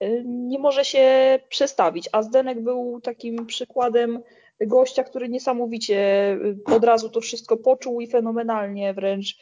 y, 0.04 0.24
nie 0.26 0.60
może 0.60 0.86
się 0.86 1.40
przestawić. 1.50 2.10
A 2.12 2.24
Zdenek 2.24 2.62
był 2.62 3.02
takim 3.02 3.46
przykładem 3.46 4.20
gościa, 4.62 5.04
który 5.04 5.30
niesamowicie 5.30 6.32
y, 6.34 6.76
od 6.76 6.84
razu 6.84 7.10
to 7.10 7.22
wszystko 7.22 7.58
poczuł 7.58 8.02
i 8.02 8.08
fenomenalnie 8.08 8.94
wręcz 8.94 9.38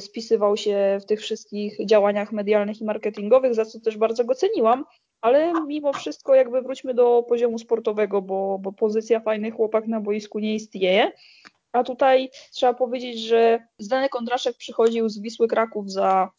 spisywał 0.00 0.56
się 0.56 0.98
w 1.02 1.06
tych 1.06 1.20
wszystkich 1.20 1.86
działaniach 1.86 2.32
medialnych 2.32 2.80
i 2.80 2.84
marketingowych, 2.84 3.54
za 3.54 3.64
co 3.64 3.80
też 3.80 3.96
bardzo 3.96 4.24
go 4.24 4.34
ceniłam, 4.34 4.84
ale 5.20 5.52
mimo 5.66 5.92
wszystko 5.92 6.34
jakby 6.34 6.62
wróćmy 6.62 6.94
do 6.94 7.24
poziomu 7.28 7.58
sportowego, 7.58 8.22
bo, 8.22 8.58
bo 8.58 8.72
pozycja 8.72 9.20
fajny 9.20 9.50
chłopak 9.50 9.86
na 9.86 10.00
boisku 10.00 10.38
nie 10.38 10.54
istnieje. 10.54 11.12
A 11.72 11.84
tutaj 11.84 12.30
trzeba 12.52 12.74
powiedzieć, 12.74 13.20
że 13.20 13.66
Zdenek 13.78 14.12
Kondraszek 14.12 14.56
przychodził 14.56 15.08
z 15.08 15.20
Wisły 15.20 15.48
Kraków 15.48 15.90
za 15.90 16.30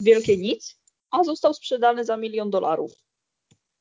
wielkie 0.00 0.36
nic, 0.36 0.80
a 1.10 1.24
został 1.24 1.54
sprzedany 1.54 2.04
za 2.04 2.16
milion 2.16 2.50
dolarów. 2.50 2.92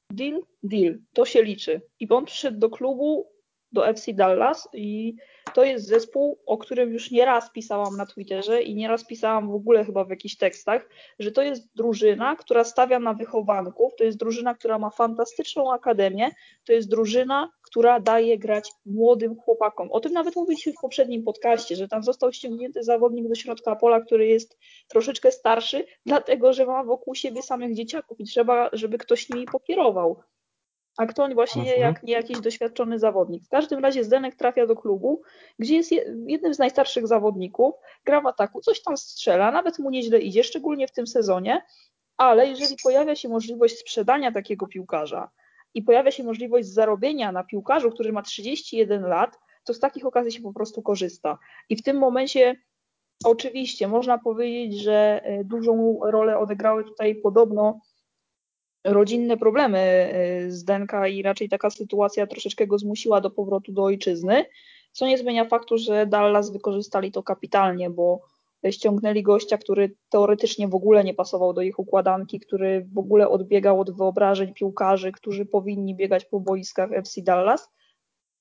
Deal, 0.10 0.42
deal, 0.64 1.00
to 1.14 1.26
się 1.26 1.44
liczy. 1.44 1.82
I 2.00 2.10
on 2.10 2.26
przyszedł 2.26 2.60
do 2.60 2.70
klubu 2.70 3.30
do 3.72 3.88
FC 3.88 4.14
Dallas 4.14 4.70
i 4.74 5.16
to 5.54 5.64
jest 5.64 5.88
zespół, 5.88 6.40
o 6.46 6.58
którym 6.58 6.94
już 6.94 7.12
nieraz 7.12 7.52
pisałam 7.52 7.98
na 7.98 8.06
Twitterze 8.06 8.62
i 8.62 8.76
nieraz 8.76 9.06
pisałam 9.06 9.52
w 9.52 9.56
ogóle 9.56 9.86
chyba 9.86 10.04
w 10.04 10.10
jakichś 10.10 10.36
tekstach, 10.36 10.90
że 11.20 11.32
to 11.32 11.42
jest 11.42 11.76
drużyna, 11.76 12.36
która 12.36 12.64
stawia 12.64 13.00
na 13.00 13.14
wychowanków, 13.14 13.96
to 13.98 14.04
jest 14.04 14.18
drużyna, 14.18 14.56
która 14.56 14.80
ma 14.80 14.90
fantastyczną 14.90 15.74
akademię, 15.74 16.32
to 16.66 16.74
jest 16.74 16.90
drużyna, 16.90 17.52
która 17.62 18.00
daje 18.00 18.38
grać 18.38 18.72
młodym 18.86 19.36
chłopakom. 19.36 19.92
O 19.92 20.00
tym 20.00 20.14
nawet 20.14 20.36
mówiliśmy 20.36 20.74
w 20.74 20.82
poprzednim 20.82 21.24
podcaście, 21.24 21.76
że 21.76 21.88
tam 21.88 22.04
został 22.04 22.34
ściągnięty 22.34 22.84
zawodnik 22.84 23.28
do 23.28 23.36
środka 23.36 23.76
pola, 23.76 24.02
który 24.02 24.28
jest 24.28 24.58
troszeczkę 24.88 25.32
starszy, 25.32 25.86
dlatego 26.06 26.54
że 26.54 26.66
ma 26.66 26.84
wokół 26.84 27.16
siebie 27.16 27.42
samych 27.42 27.76
dzieciaków 27.76 28.20
i 28.20 28.24
trzeba, 28.24 28.70
żeby 28.74 28.98
ktoś 28.98 29.30
nimi 29.30 29.46
pokierował 29.46 30.22
a 30.98 31.06
kto 31.06 31.24
on 31.24 31.34
właśnie 31.34 31.62
mhm. 31.62 31.82
jak 31.82 32.04
nie 32.04 32.14
jakiś 32.14 32.40
doświadczony 32.40 33.00
zawodnik. 33.00 33.46
W 33.46 33.50
każdym 33.50 33.80
razie 33.80 34.04
Zdenek 34.04 34.36
trafia 34.36 34.68
do 34.68 34.76
klubu, 34.76 35.22
gdzie 35.60 35.76
jest 35.76 35.92
jednym 36.28 36.54
z 36.54 36.60
najstarszych 36.60 37.08
zawodników, 37.08 37.76
gra 38.06 38.22
w 38.22 38.26
ataku, 38.26 38.62
coś 38.62 38.82
tam 38.82 38.98
strzela, 38.98 39.52
nawet 39.52 39.80
mu 39.80 39.90
nieźle 39.90 40.20
idzie, 40.20 40.44
szczególnie 40.44 40.88
w 40.88 40.92
tym 40.92 41.08
sezonie, 41.08 41.62
ale 42.18 42.48
jeżeli 42.48 42.76
pojawia 42.84 43.16
się 43.16 43.30
możliwość 43.30 43.78
sprzedania 43.78 44.32
takiego 44.32 44.68
piłkarza 44.68 45.30
i 45.74 45.82
pojawia 45.84 46.12
się 46.12 46.24
możliwość 46.24 46.68
zarobienia 46.68 47.32
na 47.32 47.44
piłkarzu, 47.44 47.92
który 47.92 48.14
ma 48.14 48.22
31 48.22 49.02
lat, 49.02 49.40
to 49.64 49.74
z 49.74 49.80
takich 49.80 50.06
okazji 50.06 50.32
się 50.32 50.42
po 50.42 50.54
prostu 50.54 50.82
korzysta. 50.82 51.38
I 51.70 51.76
w 51.76 51.84
tym 51.84 51.98
momencie 51.98 52.56
oczywiście 53.24 53.88
można 53.88 54.18
powiedzieć, 54.18 54.82
że 54.82 55.22
e, 55.24 55.44
dużą 55.44 56.00
rolę 56.04 56.38
odegrały 56.38 56.84
tutaj 56.84 57.16
podobno 57.16 57.80
rodzinne 58.84 59.38
problemy 59.38 60.12
y, 60.48 60.52
z 60.52 60.64
Denka 60.64 61.08
i 61.08 61.22
raczej 61.22 61.50
taka 61.50 61.70
sytuacja 61.70 62.28
troszeczkę 62.28 62.68
go 62.68 62.78
zmusiła 62.78 63.22
do 63.22 63.30
powrotu 63.30 63.72
do 63.72 63.84
ojczyzny, 63.84 64.46
co 64.92 65.08
nie 65.08 65.18
zmienia 65.18 65.46
faktu, 65.46 65.78
że 65.78 66.06
Dallas 66.06 66.52
wykorzystali 66.52 67.12
to 67.12 67.24
kapitalnie, 67.24 67.90
bo 67.90 68.22
ściągnęli 68.72 69.24
gościa, 69.24 69.58
który 69.58 69.96
teoretycznie 70.10 70.68
w 70.68 70.76
ogóle 70.76 71.04
nie 71.04 71.14
pasował 71.14 71.54
do 71.54 71.62
ich 71.62 71.80
układanki, 71.80 72.40
który 72.40 72.88
w 72.94 72.98
ogóle 72.98 73.30
odbiegał 73.30 73.80
od 73.80 73.98
wyobrażeń 73.98 74.54
piłkarzy, 74.54 75.12
którzy 75.12 75.46
powinni 75.46 75.96
biegać 75.96 76.26
po 76.26 76.40
boiskach 76.40 76.92
FC 76.92 77.22
Dallas, 77.22 77.70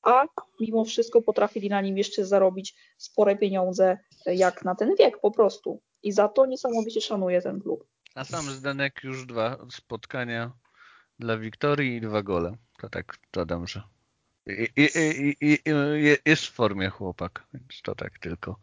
a 0.02 0.24
mimo 0.60 0.84
wszystko 0.84 1.22
potrafili 1.22 1.68
na 1.68 1.80
nim 1.80 1.98
jeszcze 1.98 2.24
zarobić 2.24 2.74
spore 2.96 3.36
pieniądze, 3.36 3.98
jak 4.26 4.64
na 4.64 4.74
ten 4.74 4.94
wiek 4.98 5.20
po 5.20 5.30
prostu. 5.30 5.80
I 6.02 6.12
za 6.12 6.28
to 6.28 6.46
niesamowicie 6.46 7.00
szanuję 7.00 7.42
ten 7.42 7.60
klub. 7.60 7.84
A 8.18 8.24
sam 8.24 8.50
Zdenek 8.50 9.00
już 9.04 9.26
dwa 9.26 9.56
spotkania 9.70 10.52
dla 11.18 11.38
Wiktorii 11.38 11.96
i 11.96 12.00
dwa 12.00 12.22
gole. 12.22 12.56
To 12.78 12.88
tak 12.88 13.18
dodam, 13.32 13.66
że 13.66 13.82
i, 14.46 14.68
i, 14.76 15.36
i, 15.40 15.58
jest 16.26 16.46
w 16.46 16.52
formie 16.52 16.90
chłopak, 16.90 17.46
więc 17.54 17.82
to 17.82 17.94
tak 17.94 18.18
tylko. 18.18 18.56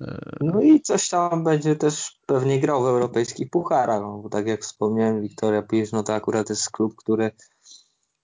E, 0.00 0.36
no 0.40 0.60
i 0.60 0.80
coś 0.80 1.08
tam 1.08 1.44
będzie 1.44 1.76
też 1.76 2.20
pewnie 2.26 2.60
grał 2.60 2.82
w 2.82 2.86
europejskich 2.86 3.50
pucharach, 3.50 4.00
no 4.00 4.18
bo 4.18 4.28
tak 4.28 4.46
jak 4.46 4.62
wspomniałem, 4.62 5.22
Wiktoria 5.22 5.62
Pisz, 5.62 5.92
no 5.92 6.02
to 6.02 6.14
akurat 6.14 6.50
jest 6.50 6.70
klub, 6.70 6.96
który 6.96 7.30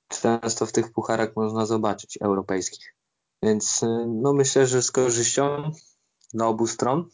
często 0.08 0.66
w 0.66 0.72
tych 0.72 0.92
pucharach 0.92 1.36
można 1.36 1.66
zobaczyć 1.66 2.18
europejskich. 2.22 2.94
Więc 3.42 3.82
e, 3.82 4.06
no 4.22 4.32
myślę, 4.32 4.66
że 4.66 4.82
z 4.82 4.90
korzyścią 4.90 5.72
dla 6.34 6.46
obu 6.46 6.66
stron. 6.66 7.08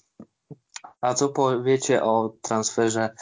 A 1.01 1.15
co 1.15 1.29
powiecie 1.29 2.03
o 2.03 2.37
transferze, 2.43 3.15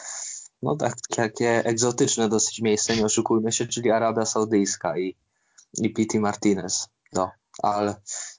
no 0.62 0.76
tak, 0.76 0.94
takie 1.16 1.64
egzotyczne 1.64 2.28
dosyć 2.28 2.60
miejsce, 2.60 2.96
nie 2.96 3.04
oszukujmy 3.04 3.52
się, 3.52 3.66
czyli 3.66 3.90
Arabia 3.90 4.26
Saudyjska 4.26 4.98
i, 4.98 5.16
i 5.78 5.94
Pity 5.94 6.20
Martinez. 6.20 6.88
No, 7.12 7.30
ale 7.62 7.94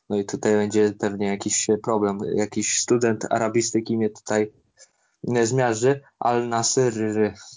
no 0.09 0.17
i 0.17 0.25
tutaj 0.25 0.53
będzie 0.53 0.93
pewnie 0.99 1.27
jakiś 1.27 1.67
problem. 1.83 2.19
Jakiś 2.35 2.79
student 2.79 3.25
arabistyki 3.29 3.97
mnie 3.97 4.09
tutaj 4.09 4.51
nie 5.23 5.47
zmiażdży. 5.47 6.01
Al 6.19 6.49
Nasr, 6.49 6.93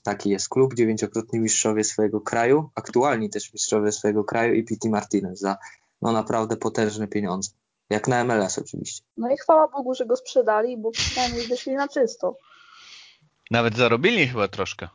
taki 0.02 0.30
jest 0.30 0.48
klub, 0.48 0.74
dziewięciokrotni 0.74 1.40
mistrzowie 1.40 1.84
swojego 1.84 2.20
kraju, 2.20 2.70
aktualni 2.74 3.30
też 3.30 3.52
mistrzowie 3.52 3.92
swojego 3.92 4.24
kraju 4.24 4.54
i 4.54 4.64
Pity 4.64 4.88
Martinez 4.88 5.38
za 5.38 5.56
no 6.02 6.12
naprawdę 6.12 6.56
potężne 6.56 7.08
pieniądze. 7.08 7.50
Jak 7.90 8.08
na 8.08 8.24
MLS 8.24 8.58
oczywiście. 8.58 9.04
No 9.16 9.30
i 9.30 9.36
chwała 9.36 9.68
Bogu, 9.68 9.94
że 9.94 10.06
go 10.06 10.16
sprzedali, 10.16 10.76
bo 10.76 10.90
przynajmniej 10.90 11.46
wyszli 11.46 11.72
na 11.72 11.88
czysto. 11.88 12.36
Nawet 13.50 13.76
zarobili 13.76 14.28
chyba 14.28 14.48
troszkę. 14.48 14.88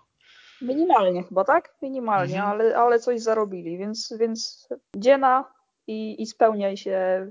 Minimalnie 0.62 1.24
chyba, 1.24 1.43
tak? 1.43 1.75
Minimalnie, 1.81 2.36
mhm. 2.36 2.51
ale, 2.51 2.77
ale 2.77 3.00
coś 3.00 3.22
zarobili, 3.22 3.77
więc, 3.77 4.13
więc 4.19 4.67
dziena 4.96 5.53
i, 5.88 6.22
i 6.22 6.25
spełniaj 6.25 6.77
się 6.77 7.29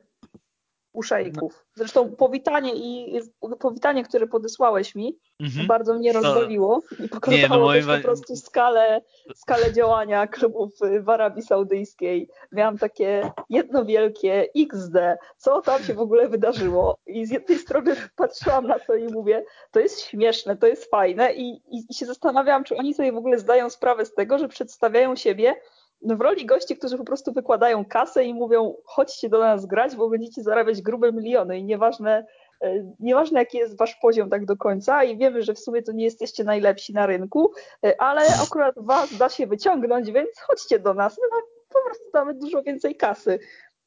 u 0.98 1.02
szejków. 1.02 1.64
Zresztą 1.74 2.16
powitanie 2.16 2.72
i 2.74 3.20
powitanie, 3.60 4.04
które 4.04 4.26
podesłałeś 4.26 4.94
mi, 4.94 5.18
mhm. 5.40 5.66
bardzo 5.66 5.94
mnie 5.94 6.12
no. 6.12 6.20
rozbawiło 6.20 6.82
no, 6.98 7.04
i 7.06 7.08
pokazało 7.08 7.42
nie, 7.42 7.48
no 7.48 7.72
też 7.72 8.02
po 8.02 8.08
prostu 8.08 8.36
skalę, 8.36 9.02
skalę 9.34 9.72
działania 9.72 10.26
klubów 10.26 10.70
w 11.00 11.08
Arabii 11.08 11.42
Saudyjskiej. 11.42 12.28
Miałam 12.52 12.78
takie 12.78 13.30
jedno 13.50 13.84
wielkie 13.84 14.48
XD, 14.56 14.96
co 15.36 15.60
tam 15.60 15.82
się 15.82 15.94
w 15.94 16.00
ogóle 16.00 16.28
wydarzyło 16.28 16.98
i 17.06 17.26
z 17.26 17.30
jednej 17.30 17.58
strony 17.58 17.96
patrzyłam 18.16 18.66
na 18.66 18.78
to 18.78 18.94
i 18.94 19.12
mówię, 19.12 19.44
to 19.70 19.80
jest 19.80 20.00
śmieszne, 20.00 20.56
to 20.56 20.66
jest 20.66 20.90
fajne 20.90 21.34
i, 21.34 21.50
i, 21.50 21.84
i 21.90 21.94
się 21.94 22.06
zastanawiałam, 22.06 22.64
czy 22.64 22.76
oni 22.76 22.94
sobie 22.94 23.12
w 23.12 23.16
ogóle 23.16 23.38
zdają 23.38 23.70
sprawę 23.70 24.04
z 24.04 24.14
tego, 24.14 24.38
że 24.38 24.48
przedstawiają 24.48 25.16
siebie 25.16 25.54
no 25.54 25.77
w 26.02 26.20
roli 26.20 26.46
gości, 26.46 26.76
którzy 26.76 26.98
po 26.98 27.04
prostu 27.04 27.32
wykładają 27.32 27.84
kasę 27.84 28.24
i 28.24 28.34
mówią 28.34 28.74
chodźcie 28.84 29.28
do 29.28 29.38
nas 29.38 29.66
grać, 29.66 29.96
bo 29.96 30.08
będziecie 30.08 30.42
zarabiać 30.42 30.82
grube 30.82 31.12
miliony 31.12 31.58
i 31.58 31.64
nieważne, 31.64 32.26
e, 32.60 32.92
nieważne 33.00 33.38
jaki 33.40 33.58
jest 33.58 33.78
wasz 33.78 33.94
poziom 33.94 34.30
tak 34.30 34.46
do 34.46 34.56
końca 34.56 35.04
i 35.04 35.18
wiemy, 35.18 35.42
że 35.42 35.54
w 35.54 35.58
sumie 35.58 35.82
to 35.82 35.92
nie 35.92 36.04
jesteście 36.04 36.44
najlepsi 36.44 36.92
na 36.92 37.06
rynku, 37.06 37.52
e, 37.86 38.00
ale 38.00 38.22
akurat 38.42 38.74
was 38.78 39.16
da 39.18 39.28
się 39.28 39.46
wyciągnąć, 39.46 40.12
więc 40.12 40.30
chodźcie 40.40 40.78
do 40.78 40.94
nas, 40.94 41.18
no 41.32 41.38
po 41.68 41.84
prostu 41.84 42.04
damy 42.12 42.34
dużo 42.34 42.62
więcej 42.62 42.96
kasy. 42.96 43.38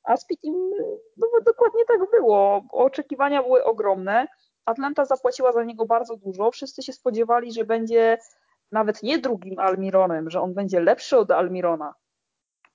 A 0.04 0.18
z 0.18 0.26
Pitim 0.26 0.72
no 1.18 1.28
dokładnie 1.46 1.86
tak 1.88 2.00
było. 2.12 2.64
Oczekiwania 2.72 3.44
były 3.44 3.64
ogromne. 3.64 4.28
Atlanta 4.66 5.06
zapłaciła 5.06 5.52
za 5.52 5.64
niego 5.64 5.86
bardzo 5.86 6.18
dużo. 6.18 6.52
Wszyscy 6.52 6.84
się 6.84 6.94
spodziewali, 6.94 7.54
że 7.54 7.64
będzie 7.66 8.18
nawet 8.72 9.04
nie 9.04 9.20
drugim 9.20 9.60
Almironem, 9.60 10.30
że 10.30 10.42
on 10.42 10.54
będzie 10.54 10.80
lepszy 10.80 11.18
od 11.18 11.32
Almirona. 11.32 11.94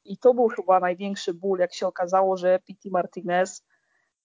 I 0.06 0.18
to 0.18 0.34
był 0.34 0.48
chyba 0.48 0.80
największy 0.80 1.34
ból, 1.34 1.58
jak 1.58 1.74
się 1.74 1.86
okazało, 1.86 2.36
że 2.36 2.58
Pity 2.58 2.90
Martinez 2.90 3.66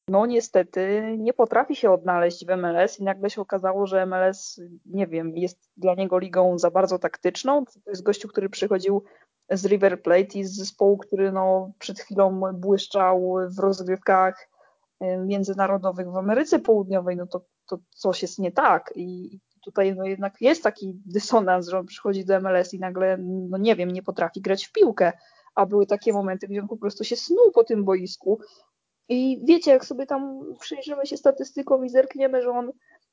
no 0.07 0.25
niestety 0.25 1.15
nie 1.17 1.33
potrafi 1.33 1.75
się 1.75 1.91
odnaleźć 1.91 2.45
w 2.45 2.57
MLS 2.57 2.99
i 2.99 3.03
nagle 3.03 3.29
się 3.29 3.41
okazało, 3.41 3.87
że 3.87 4.05
MLS, 4.05 4.61
nie 4.85 5.07
wiem, 5.07 5.37
jest 5.37 5.69
dla 5.77 5.95
niego 5.95 6.19
ligą 6.19 6.59
za 6.59 6.71
bardzo 6.71 6.99
taktyczną. 6.99 7.65
To 7.65 7.89
jest 7.89 8.03
gościu, 8.03 8.27
który 8.27 8.49
przychodził 8.49 9.03
z 9.49 9.65
River 9.65 10.01
Plate 10.01 10.39
i 10.39 10.43
z 10.43 10.55
zespołu, 10.55 10.97
który 10.97 11.31
no, 11.31 11.71
przed 11.79 11.99
chwilą 11.99 12.41
błyszczał 12.53 13.35
w 13.57 13.59
rozgrywkach 13.59 14.49
y, 15.03 15.17
międzynarodowych 15.17 16.11
w 16.11 16.17
Ameryce 16.17 16.59
Południowej, 16.59 17.17
no 17.17 17.27
to, 17.27 17.41
to 17.65 17.77
coś 17.89 18.21
jest 18.21 18.39
nie 18.39 18.51
tak. 18.51 18.93
I 18.95 19.39
tutaj 19.63 19.95
no 19.95 20.05
jednak 20.05 20.41
jest 20.41 20.63
taki 20.63 21.01
dysonans, 21.05 21.67
że 21.67 21.79
on 21.79 21.85
przychodzi 21.85 22.25
do 22.25 22.39
MLS 22.41 22.73
i 22.73 22.79
nagle, 22.79 23.17
no 23.19 23.57
nie 23.57 23.75
wiem, 23.75 23.91
nie 23.91 24.03
potrafi 24.03 24.41
grać 24.41 24.65
w 24.65 24.71
piłkę, 24.71 25.11
a 25.55 25.65
były 25.65 25.85
takie 25.85 26.13
momenty, 26.13 26.47
gdzie 26.47 26.61
on 26.61 26.67
po 26.67 26.77
prostu 26.77 27.03
się 27.03 27.15
snuł 27.15 27.51
po 27.51 27.63
tym 27.63 27.83
boisku 27.83 28.39
i 29.09 29.41
wiecie, 29.43 29.71
jak 29.71 29.85
sobie 29.85 30.05
tam 30.05 30.41
przyjrzymy 30.59 31.05
się 31.05 31.17
statystykom 31.17 31.85
i 31.85 31.89
zerkniemy, 31.89 32.41
że 32.41 32.49
on 32.49 32.71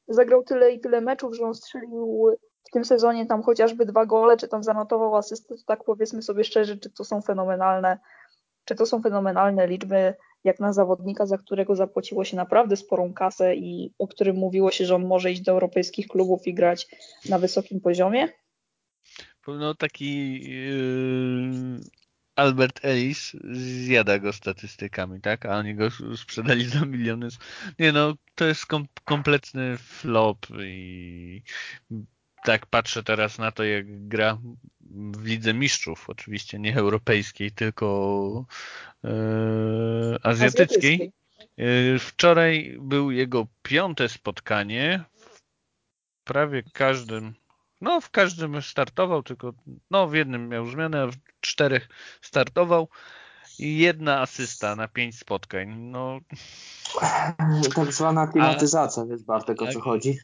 zagrał 0.08 0.42
tyle 0.42 0.72
i 0.72 0.80
tyle 0.80 1.00
meczów, 1.00 1.36
że 1.36 1.44
on 1.44 1.54
strzelił 1.54 2.26
w 2.68 2.70
tym 2.70 2.84
sezonie 2.84 3.26
tam 3.26 3.42
chociażby 3.42 3.86
dwa 3.86 4.06
gole, 4.06 4.36
czy 4.36 4.48
tam 4.48 4.62
zanotował 4.62 5.16
asystę, 5.16 5.54
to 5.56 5.62
tak 5.66 5.84
powiedzmy 5.84 6.22
sobie 6.22 6.44
szczerze, 6.44 6.76
czy 6.76 6.90
to 6.90 7.04
są 7.04 7.22
fenomenalne, 7.22 7.98
czy 8.64 8.74
to 8.74 8.86
są 8.86 9.02
fenomenalne 9.02 9.66
liczby, 9.66 10.14
jak 10.44 10.60
na 10.60 10.72
zawodnika, 10.72 11.26
za 11.26 11.38
którego 11.38 11.76
zapłaciło 11.76 12.24
się 12.24 12.36
naprawdę 12.36 12.76
sporą 12.76 13.12
kasę 13.12 13.56
i 13.56 13.94
o 13.98 14.08
którym 14.08 14.36
mówiło 14.36 14.70
się, 14.70 14.84
że 14.84 14.94
on 14.94 15.06
może 15.06 15.30
iść 15.30 15.40
do 15.40 15.52
europejskich 15.52 16.08
klubów 16.08 16.46
i 16.46 16.54
grać 16.54 16.88
na 17.28 17.38
wysokim 17.38 17.80
poziomie? 17.80 18.28
No 19.48 19.74
taki 19.74 20.32
yy, 20.50 21.80
Albert 22.38 22.84
Ellis 22.84 23.36
zjada 23.52 24.18
go 24.18 24.32
statystykami, 24.32 25.20
tak? 25.20 25.46
A 25.46 25.58
oni 25.58 25.74
go 25.74 25.88
sprzedali 26.16 26.64
za 26.64 26.84
miliony. 26.84 27.28
Nie 27.78 27.92
no, 27.92 28.14
to 28.34 28.44
jest 28.44 28.66
kom 28.66 28.86
kompletny 29.04 29.78
flop 29.78 30.46
i 30.64 31.42
tak 32.44 32.66
patrzę 32.66 33.02
teraz 33.02 33.38
na 33.38 33.52
to, 33.52 33.64
jak 33.64 34.08
gra 34.08 34.38
w 34.90 35.24
Lidze 35.24 35.54
Mistrzów, 35.54 36.10
oczywiście 36.10 36.58
nie 36.58 36.76
europejskiej, 36.76 37.50
tylko 37.50 38.46
e, 39.04 39.08
azjatyckiej. 40.22 41.12
E, 41.56 41.98
wczoraj 41.98 42.76
był 42.80 43.10
jego 43.10 43.46
piąte 43.62 44.08
spotkanie. 44.08 45.04
W 46.20 46.24
prawie 46.24 46.62
każdym 46.72 47.34
no, 47.80 48.00
w 48.00 48.10
każdym 48.10 48.62
startował, 48.62 49.22
tylko 49.22 49.52
no, 49.90 50.08
w 50.08 50.14
jednym 50.14 50.48
miał 50.48 50.66
zmianę, 50.66 51.02
a 51.02 51.06
w 51.06 51.16
czterech 51.48 51.88
startował 52.22 52.88
i 53.58 53.78
jedna 53.78 54.20
asysta 54.20 54.76
na 54.76 54.88
pięć 54.88 55.18
spotkań. 55.18 55.68
No. 55.78 56.18
Tak 57.74 57.92
zwana 57.92 58.26
klimatyzacja, 58.26 59.04
wiesz 59.06 59.22
Bartek, 59.22 59.62
o 59.62 59.72
co 59.72 59.80
chodzi? 59.80 60.18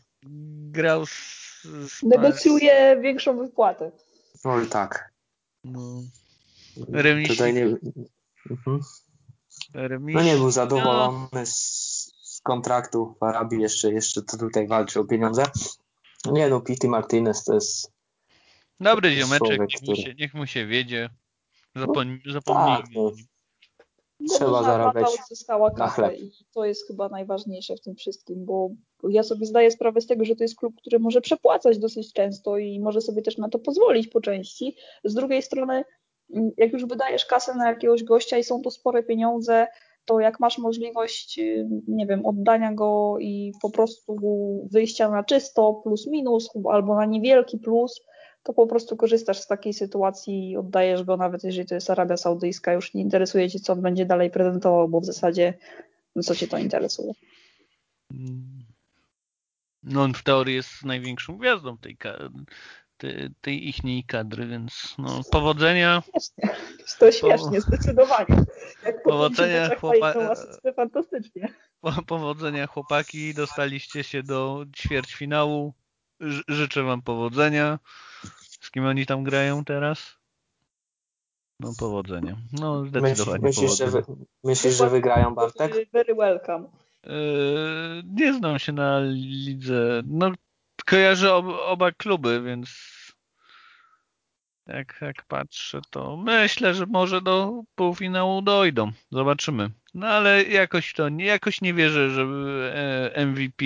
Grał 0.70 1.06
z, 1.06 1.10
z... 1.62 2.02
Negocjuje 2.02 3.00
większą 3.02 3.38
wypłatę. 3.38 3.90
Oj, 4.44 4.66
tak. 4.66 5.12
No. 5.64 6.02
Tutaj 7.28 7.54
nie... 7.54 7.64
Mhm. 8.50 8.80
No 10.00 10.22
nie 10.22 10.36
był 10.36 10.50
zadowolony 10.50 11.28
no. 11.32 11.46
z, 11.46 12.12
z 12.22 12.40
kontraktu 12.40 13.16
w 13.20 13.22
Arabii, 13.22 13.60
jeszcze, 13.60 13.92
jeszcze 13.92 14.22
to 14.22 14.36
tutaj 14.36 14.68
walczy 14.68 15.00
o 15.00 15.04
pieniądze. 15.04 15.42
Nie 16.32 16.48
no, 16.48 16.60
Pity 16.60 16.88
Martinez 16.88 17.44
to 17.44 17.54
jest... 17.54 17.93
Dobry 18.84 19.10
ziomeczek, 19.10 19.60
niech, 19.60 19.80
który... 19.82 19.90
mu 19.90 19.96
się, 19.96 20.14
niech 20.18 20.34
mu 20.34 20.46
się 20.46 20.66
wiedzie. 20.66 21.08
No, 21.74 21.86
zapomnijmy. 22.32 22.76
Tak, 22.76 22.86
no. 22.94 23.12
Trzeba 24.30 24.50
no, 24.50 24.62
zarabiać 24.62 25.06
zyskała 25.28 25.70
kasę 25.70 26.16
i 26.16 26.30
to 26.54 26.64
jest 26.64 26.86
chyba 26.86 27.08
najważniejsze 27.08 27.76
w 27.76 27.80
tym 27.80 27.94
wszystkim, 27.94 28.44
bo 28.44 28.70
ja 29.08 29.22
sobie 29.22 29.46
zdaję 29.46 29.70
sprawę 29.70 30.00
z 30.00 30.06
tego, 30.06 30.24
że 30.24 30.36
to 30.36 30.44
jest 30.44 30.56
klub, 30.56 30.74
który 30.80 30.98
może 30.98 31.20
przepłacać 31.20 31.78
dosyć 31.78 32.12
często 32.12 32.58
i 32.58 32.80
może 32.80 33.00
sobie 33.00 33.22
też 33.22 33.38
na 33.38 33.48
to 33.48 33.58
pozwolić 33.58 34.08
po 34.08 34.20
części. 34.20 34.76
Z 35.04 35.14
drugiej 35.14 35.42
strony, 35.42 35.84
jak 36.56 36.72
już 36.72 36.86
wydajesz 36.86 37.26
kasę 37.26 37.54
na 37.54 37.68
jakiegoś 37.68 38.04
gościa 38.04 38.38
i 38.38 38.44
są 38.44 38.62
to 38.62 38.70
spore 38.70 39.02
pieniądze, 39.02 39.66
to 40.04 40.20
jak 40.20 40.40
masz 40.40 40.58
możliwość, 40.58 41.40
nie 41.88 42.06
wiem, 42.06 42.26
oddania 42.26 42.72
go 42.72 43.16
i 43.20 43.52
po 43.62 43.70
prostu 43.70 44.16
wyjścia 44.72 45.10
na 45.10 45.24
czysto 45.24 45.80
plus 45.84 46.06
minus 46.06 46.48
albo 46.70 46.94
na 46.94 47.06
niewielki 47.06 47.58
plus, 47.58 48.00
to 48.44 48.52
po 48.52 48.66
prostu 48.66 48.96
korzystasz 48.96 49.38
z 49.38 49.46
takiej 49.46 49.72
sytuacji 49.72 50.50
i 50.50 50.56
oddajesz 50.56 51.02
go, 51.02 51.16
nawet 51.16 51.44
jeżeli 51.44 51.68
to 51.68 51.74
jest 51.74 51.90
Arabia 51.90 52.16
Saudyjska, 52.16 52.72
już 52.72 52.94
nie 52.94 53.02
interesuje 53.02 53.50
cię, 53.50 53.60
co 53.60 53.72
on 53.72 53.82
będzie 53.82 54.06
dalej 54.06 54.30
prezentował, 54.30 54.88
bo 54.88 55.00
w 55.00 55.04
zasadzie 55.04 55.54
no 56.16 56.22
co 56.22 56.34
cię 56.34 56.48
to 56.48 56.58
interesuje. 56.58 57.12
No 59.82 60.02
on 60.02 60.14
w 60.14 60.22
teorii 60.22 60.54
jest 60.54 60.84
największą 60.84 61.36
gwiazdą 61.36 61.78
tej, 61.78 61.96
tej, 62.96 63.30
tej 63.40 63.68
ichniej 63.68 64.04
kadry, 64.04 64.46
więc 64.46 64.94
no, 64.98 65.20
powodzenia. 65.30 66.02
Śmiesznie. 66.10 66.56
To 66.98 67.12
śmiesznie, 67.12 67.60
po... 67.60 67.60
zdecydowanie. 67.60 68.44
Jak 68.84 69.02
powodzenia 69.02 69.76
chłopaki. 69.76 70.18
Fantastycznie. 70.76 71.48
Powodzenia 72.06 72.66
chłopaki, 72.66 73.34
dostaliście 73.34 74.04
się 74.04 74.22
do 74.22 74.64
ćwierćfinału. 74.76 75.74
Życzę 76.48 76.82
wam 76.82 77.02
powodzenia. 77.02 77.78
Kim 78.74 78.86
oni 78.86 79.06
tam 79.06 79.24
grają 79.24 79.64
teraz? 79.64 80.18
No 81.60 81.72
powodzenia. 81.78 82.36
No 82.52 82.86
zdecydowanie 82.86 83.42
myślisz, 83.42 83.78
że, 83.78 83.86
wy, 83.86 84.02
myślisz 84.44 84.74
że 84.74 84.90
wygrają 84.90 85.34
Bartek? 85.34 85.90
Very 85.92 86.14
welcome. 86.14 86.68
Yy, 87.06 87.12
nie 88.06 88.34
znam 88.34 88.58
się 88.58 88.72
na 88.72 89.00
lidze. 89.46 90.02
No 90.06 90.32
kojarzę 90.86 91.34
ob, 91.34 91.46
oba 91.46 91.92
kluby, 91.92 92.42
więc 92.42 92.68
jak, 94.66 94.98
jak 95.00 95.24
patrzę, 95.24 95.80
to 95.90 96.16
myślę, 96.16 96.74
że 96.74 96.86
może 96.86 97.22
do 97.22 97.62
półfinału 97.74 98.42
dojdą. 98.42 98.92
Zobaczymy. 99.10 99.70
No 99.94 100.06
ale 100.06 100.42
jakoś 100.42 100.92
to 100.92 101.08
jakoś 101.08 101.60
nie 101.60 101.74
wierzę, 101.74 102.10
że 102.10 102.22
e, 103.14 103.26
MVP 103.26 103.64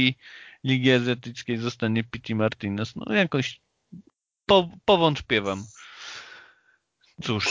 Ligi 0.65 0.93
Azjatyckiej 0.93 1.57
zostanie 1.57 2.05
Pity 2.05 2.35
Martinez. 2.35 2.97
No 2.97 3.15
jakoś 3.15 3.61
po, 4.49 4.69
powątpiewam. 4.85 5.65
Cóż, 7.23 7.49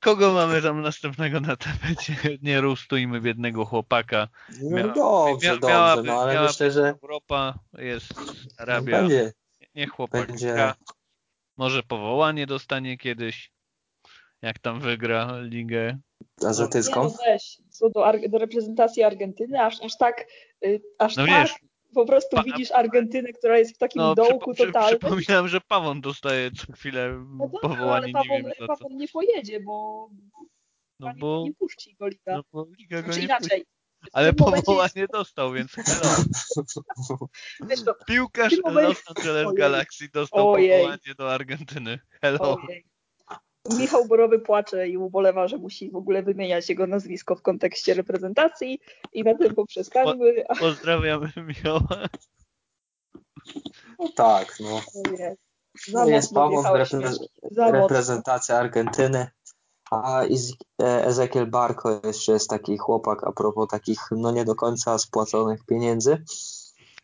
kogo 0.00 0.32
mamy 0.32 0.62
tam 0.62 0.82
następnego 0.82 1.40
na 1.40 1.56
tapecie? 1.56 2.16
Nie 2.42 2.60
rustujmy 2.60 3.20
biednego 3.20 3.64
chłopaka. 3.64 4.28
No 4.62 4.76
Mia, 4.76 4.88
dobrze, 4.88 5.52
mia, 5.52 5.56
dobrze, 5.56 6.02
no 6.02 6.20
ale 6.20 6.42
myślę, 6.42 6.70
że... 6.70 6.94
Europa, 7.02 7.58
jest 7.78 8.14
Arabia. 8.58 8.98
Będzie, 8.98 9.32
Niech 9.74 9.90
chłopak 9.90 10.26
będzie... 10.26 10.72
Może 11.56 11.82
powołanie 11.82 12.46
dostanie 12.46 12.98
kiedyś, 12.98 13.52
jak 14.42 14.58
tam 14.58 14.80
wygra 14.80 15.40
ligę. 15.40 15.98
Azjatycką? 16.46 17.04
Nie, 17.04 17.10
no 17.10 17.16
weź, 17.26 17.58
co 17.70 17.90
do, 17.90 18.04
do, 18.28 18.38
reprezentacji 18.38 19.02
Argentyny, 19.02 19.60
aż, 19.62 19.82
aż 19.82 19.96
tak, 19.96 20.26
y, 20.64 20.82
aż 20.98 21.16
no 21.16 21.26
tak 21.26 21.34
wiesz, 21.34 21.54
po 21.94 22.06
prostu 22.06 22.36
pa, 22.36 22.42
widzisz 22.42 22.70
Argentynę, 22.70 23.32
która 23.32 23.58
jest 23.58 23.74
w 23.74 23.78
takim 23.78 24.02
no, 24.02 24.14
dołku 24.14 24.54
przy, 24.54 24.66
totalnym. 24.66 24.98
Przypominam, 24.98 25.48
że 25.48 25.60
Pawon 25.60 26.00
dostaje 26.00 26.50
co 26.50 26.72
chwilę 26.72 27.24
no 27.38 27.48
dobra, 27.48 27.60
powołanie. 27.60 28.04
ale 28.04 28.12
Pawon, 28.12 28.42
nie, 28.42 28.66
Pawon 28.66 28.96
nie 28.96 29.08
pojedzie, 29.08 29.60
bo 29.60 30.08
no 31.00 31.12
bo, 31.18 31.42
nie 31.44 31.54
puści 31.54 31.94
go 31.94 32.08
Liga. 32.08 32.36
No 32.36 32.42
bo 32.52 32.66
Liga 32.78 33.02
znaczy, 33.02 33.20
inaczej. 33.20 33.64
Ale 34.12 34.32
powołanie 34.32 34.92
jest... 34.96 35.12
dostał, 35.12 35.52
więc 35.52 35.72
hello. 35.72 36.24
Wiesz 37.68 37.84
to, 37.84 37.94
Piłkarz 38.06 38.54
momencie... 38.64 38.88
Los 38.88 39.02
Angeles 39.16 39.46
Ojej. 39.46 39.58
Galaxy 39.58 40.08
dostał 40.12 40.50
Ojej. 40.50 40.70
powołanie 40.70 41.14
do 41.18 41.32
Argentyny. 41.32 41.98
Hello. 42.22 42.58
Ojej. 42.68 42.84
Michał 43.78 44.06
Borowy 44.06 44.38
płacze 44.38 44.88
i 44.88 44.96
ubolewa, 44.96 45.48
że 45.48 45.58
musi 45.58 45.90
w 45.90 45.96
ogóle 45.96 46.22
wymieniać 46.22 46.68
jego 46.68 46.86
nazwisko 46.86 47.36
w 47.36 47.42
kontekście 47.42 47.94
reprezentacji 47.94 48.80
i 49.12 49.24
na 49.24 49.34
tym 49.34 49.54
poprzestańmy. 49.54 50.44
Po, 50.48 50.56
pozdrawiamy 50.56 51.32
Michała. 51.36 52.08
No 53.98 54.08
tak, 54.16 54.56
no. 54.60 54.80
no 55.92 56.08
jest 56.08 56.34
Paweł 56.34 56.62
repre 56.62 57.10
reprezentacja 57.72 58.58
Argentyny, 58.58 59.26
a 59.90 60.22
e, 60.22 61.06
Ezekiel 61.06 61.46
Barco 61.46 62.00
jeszcze 62.04 62.32
jest 62.32 62.50
taki 62.50 62.78
chłopak 62.78 63.24
a 63.24 63.32
propos 63.32 63.68
takich 63.68 63.98
no 64.10 64.30
nie 64.30 64.44
do 64.44 64.54
końca 64.54 64.98
spłaconych 64.98 65.64
pieniędzy. 65.66 66.24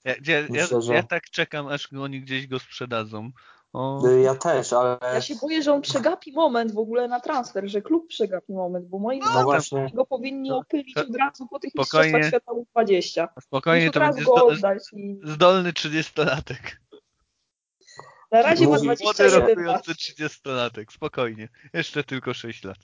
Ja, 0.05 0.15
ja, 0.27 0.43
Myślę, 0.51 0.77
ja, 0.77 0.81
że... 0.81 0.95
ja 0.95 1.03
tak 1.03 1.31
czekam, 1.31 1.67
aż 1.67 1.93
oni 1.93 2.21
gdzieś 2.21 2.47
go 2.47 2.59
sprzedadzą 2.59 3.31
O, 3.77 4.09
Y, 4.09 4.21
Ja 4.21 4.35
też, 4.35 4.73
ale 4.73 4.99
Ja 5.03 5.21
się 5.21 5.35
boję, 5.37 5.63
że 5.63 5.73
on 5.73 5.83
przegapi 5.83 6.33
moment 6.33 6.73
w 6.73 6.79
ogóle 6.79 7.09
na 7.09 7.21
transfer, 7.21 7.69
że 7.71 7.83
klub 7.83 8.07
przegapi 8.09 8.53
moment, 8.53 8.87
bo 8.89 8.99
moim 8.99 9.21
no 9.21 9.27
zdaniem 9.27 9.45
właśnie, 9.45 9.91
go 9.95 10.07
powinni 10.07 10.51
opylić 10.53 10.95
to- 10.95 11.01
od 11.01 11.17
razu 11.17 11.47
po 11.47 11.59
tych 11.59 11.71
spokojnie. 11.71 12.19
mistrzostwach 12.19 12.43
świata 12.43 12.53
U20. 12.81 13.29
spokojnie, 13.43 13.91
to 13.91 14.01
będzie 14.01 14.23
go 14.25 14.35
oddać 14.47 14.83
i 14.93 15.21
zdolny 15.25 15.73
30-latek. 15.73 16.77
na 18.33 18.43
razie 18.43 18.65
ma 18.65 18.71
Młody, 18.71 18.85
Młody 18.85 18.97
21 19.03 19.41
lat. 19.41 19.49
rokujący 19.49 19.93
30-latek, 19.95 20.93
spokojnie. 20.93 21.49
Jeszcze 21.73 22.05
tylko 22.05 22.35
6 22.35 22.65
lat. 22.65 22.79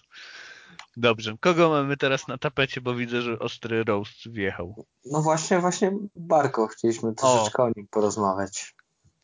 Dobrze, 0.97 1.37
kogo 1.41 1.69
mamy 1.69 1.97
teraz 1.97 2.29
na 2.29 2.39
tapecie, 2.39 2.81
bo 2.81 2.95
widzę, 2.95 3.23
że 3.23 3.39
ostry 3.39 3.85
roast 3.85 4.29
wjechał. 4.33 4.87
no 5.05 5.23
właśnie, 5.23 5.59
właśnie 5.59 5.93
Barko, 6.17 6.67
chcieliśmy 6.67 7.15
troszeczkę 7.15 7.63
o 7.63 7.69
nim 7.77 7.87
porozmawiać. 7.91 8.75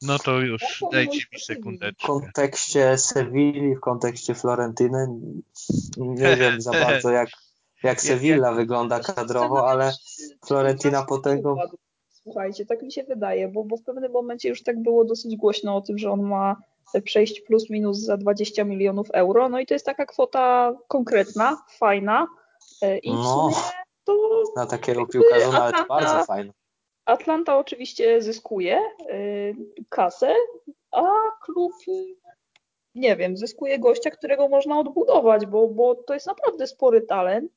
No 0.03 0.19
to 0.19 0.41
już, 0.41 0.63
dajcie 0.93 1.17
mi 1.17 1.21
Sewilli. 1.21 1.39
W 1.41 1.45
sekundeczkę. 1.45 2.07
kontekście 2.07 2.99
Sewilli, 2.99 3.77
w 3.77 3.81
kontekście 3.81 4.35
Florentyny, 4.35 5.09
nie 5.97 6.37
wiem 6.37 6.61
za 6.61 6.71
bardzo 6.85 7.11
jak, 7.11 7.29
jak 7.83 8.01
Sevilla 8.01 8.53
wygląda 8.53 9.01
kadrowo, 9.01 9.71
ale 9.71 9.93
Florentina 10.47 11.03
po 11.03 11.19
tego... 11.19 11.57
Słuchajcie, 12.23 12.67
tak 12.67 12.83
mi 12.83 12.93
się 12.93 13.03
wydaje, 13.05 13.49
bo, 13.49 13.65
bo 13.65 13.77
w 13.77 13.83
pewnym 13.83 14.13
momencie 14.13 14.49
już 14.49 14.63
tak 14.63 14.83
było 14.83 15.05
dosyć 15.05 15.37
głośno 15.37 15.77
o 15.77 15.81
tym, 15.81 15.99
że 15.99 16.11
on 16.11 16.23
ma 16.23 16.57
przejść 17.05 17.41
plus 17.41 17.71
minus 17.71 17.99
za 17.99 18.17
20 18.17 18.65
milionów 18.65 19.11
euro. 19.11 19.49
No 19.49 19.61
i 19.61 19.67
to 19.67 19.75
jest 19.75 19.87
taka 19.87 20.07
kwota 20.07 20.73
konkretna, 20.89 21.63
fajna 21.79 22.27
e, 22.83 22.99
i 22.99 23.11
w 23.11 23.15
No. 23.15 23.51
sumie 23.51 23.63
to 24.05 24.43
na 24.57 24.67
takiego 24.67 25.07
piłkarza 25.07 25.53
nawet 25.53 25.75
bardzo 25.89 26.25
fajny. 26.25 26.53
Atlanta 27.09 27.59
oczywiście 27.59 28.23
zyskuje 28.23 28.81
y, 29.11 29.55
kasę, 29.89 30.35
a 30.91 31.03
klub 31.43 31.73
y, 31.89 32.17
nie 32.95 33.17
wiem, 33.17 33.37
zyskuje 33.37 33.79
gościa, 33.79 34.11
którego 34.11 34.49
można 34.49 34.79
odbudować, 34.79 35.47
bo, 35.47 35.69
bo 35.69 35.95
to 35.95 36.15
jest 36.15 36.27
naprawdę 36.27 36.67
spory 36.67 37.03
talent 37.03 37.53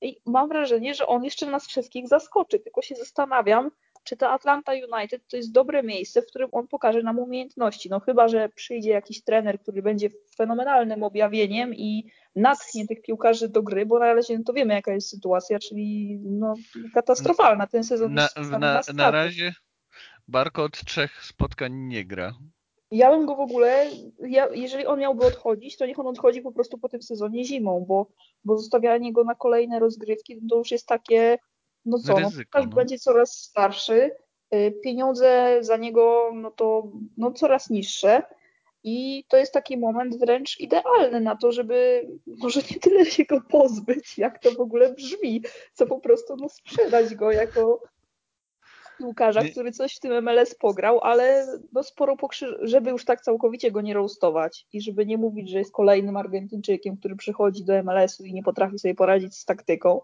i 0.00 0.20
mam 0.26 0.48
wrażenie, 0.48 0.94
że 0.94 1.06
on 1.06 1.24
jeszcze 1.24 1.46
nas 1.46 1.66
wszystkich 1.66 2.08
zaskoczy, 2.08 2.60
tylko 2.60 2.82
się 2.82 2.94
zastanawiam, 2.94 3.70
czy 4.04 4.16
ta 4.16 4.30
Atlanta 4.30 4.72
United 4.72 5.22
to 5.28 5.36
jest 5.36 5.52
dobre 5.52 5.82
miejsce, 5.82 6.22
w 6.22 6.26
którym 6.26 6.48
on 6.52 6.68
pokaże 6.68 7.02
nam 7.02 7.18
umiejętności. 7.18 7.90
No 7.90 8.00
chyba, 8.00 8.28
że 8.28 8.48
przyjdzie 8.48 8.90
jakiś 8.90 9.24
trener, 9.24 9.60
który 9.60 9.82
będzie 9.82 10.10
fenomenalnym 10.36 11.02
objawieniem 11.02 11.74
i 11.74 12.10
natchnie 12.36 12.86
tych 12.86 13.02
piłkarzy 13.02 13.48
do 13.48 13.62
gry, 13.62 13.86
bo 13.86 13.98
na 13.98 14.14
razie 14.14 14.38
to 14.44 14.52
wiemy, 14.52 14.74
jaka 14.74 14.92
jest 14.92 15.08
sytuacja, 15.08 15.58
czyli 15.58 16.18
no, 16.24 16.54
katastrofalna. 16.94 17.66
Ten 17.66 17.84
sezon 17.84 18.14
Na, 18.14 18.28
na, 18.50 18.58
na 18.58 18.82
stratę. 18.82 19.10
razie 19.10 19.54
Barko 20.28 20.64
od 20.64 20.84
trzech 20.84 21.24
spotkań 21.24 21.72
nie 21.74 22.04
gra. 22.04 22.32
Ja 22.90 23.10
bym 23.10 23.26
go 23.26 23.36
w 23.36 23.40
ogóle, 23.40 23.86
ja, 24.20 24.48
jeżeli 24.54 24.86
on 24.86 25.00
miałby 25.00 25.26
odchodzić, 25.26 25.76
to 25.76 25.86
niech 25.86 25.98
on 25.98 26.06
odchodzi 26.06 26.40
po 26.40 26.52
prostu 26.52 26.78
po 26.78 26.88
tym 26.88 27.02
sezonie 27.02 27.44
zimą, 27.44 27.84
bo, 27.88 28.06
bo 28.44 28.58
zostawianie 28.58 29.12
go 29.12 29.24
na 29.24 29.34
kolejne 29.34 29.78
rozgrywki 29.78 30.40
to 30.50 30.56
już 30.56 30.70
jest 30.70 30.86
takie, 30.86 31.38
no 31.84 31.98
co, 31.98 32.12
no, 32.12 32.18
Ryzyko, 32.18 32.58
no. 32.60 32.66
będzie 32.66 32.98
coraz 32.98 33.32
starszy, 33.32 34.10
y, 34.54 34.74
pieniądze 34.84 35.58
za 35.60 35.76
niego 35.76 36.30
no 36.34 36.50
to 36.50 36.92
no, 37.16 37.32
coraz 37.32 37.70
niższe 37.70 38.22
i 38.84 39.24
to 39.28 39.36
jest 39.36 39.52
taki 39.52 39.76
moment 39.76 40.18
wręcz 40.18 40.60
idealny 40.60 41.20
na 41.20 41.36
to, 41.36 41.52
żeby 41.52 42.08
może 42.42 42.60
nie 42.70 42.80
tyle 42.80 43.06
się 43.06 43.24
go 43.24 43.40
pozbyć, 43.40 44.18
jak 44.18 44.38
to 44.38 44.50
w 44.50 44.60
ogóle 44.60 44.94
brzmi, 44.94 45.42
co 45.72 45.86
po 45.86 46.00
prostu 46.00 46.36
no, 46.36 46.48
sprzedać 46.48 47.14
go 47.14 47.32
jako 47.32 47.80
piłkarza, 48.98 49.42
który 49.44 49.72
coś 49.72 49.96
w 49.96 50.00
tym 50.00 50.24
MLS 50.24 50.54
pograł, 50.54 51.00
ale 51.00 51.46
no 51.72 51.82
sporo 51.82 52.16
pokrzy... 52.16 52.58
żeby 52.62 52.90
już 52.90 53.04
tak 53.04 53.20
całkowicie 53.20 53.70
go 53.70 53.80
nie 53.80 53.94
roastować 53.94 54.66
i 54.72 54.80
żeby 54.80 55.06
nie 55.06 55.18
mówić, 55.18 55.50
że 55.50 55.58
jest 55.58 55.72
kolejnym 55.72 56.16
Argentyńczykiem, 56.16 56.96
który 56.96 57.16
przychodzi 57.16 57.64
do 57.64 57.82
MLS-u 57.82 58.24
i 58.24 58.32
nie 58.32 58.42
potrafi 58.42 58.78
sobie 58.78 58.94
poradzić 58.94 59.34
z 59.34 59.44
taktyką, 59.44 60.00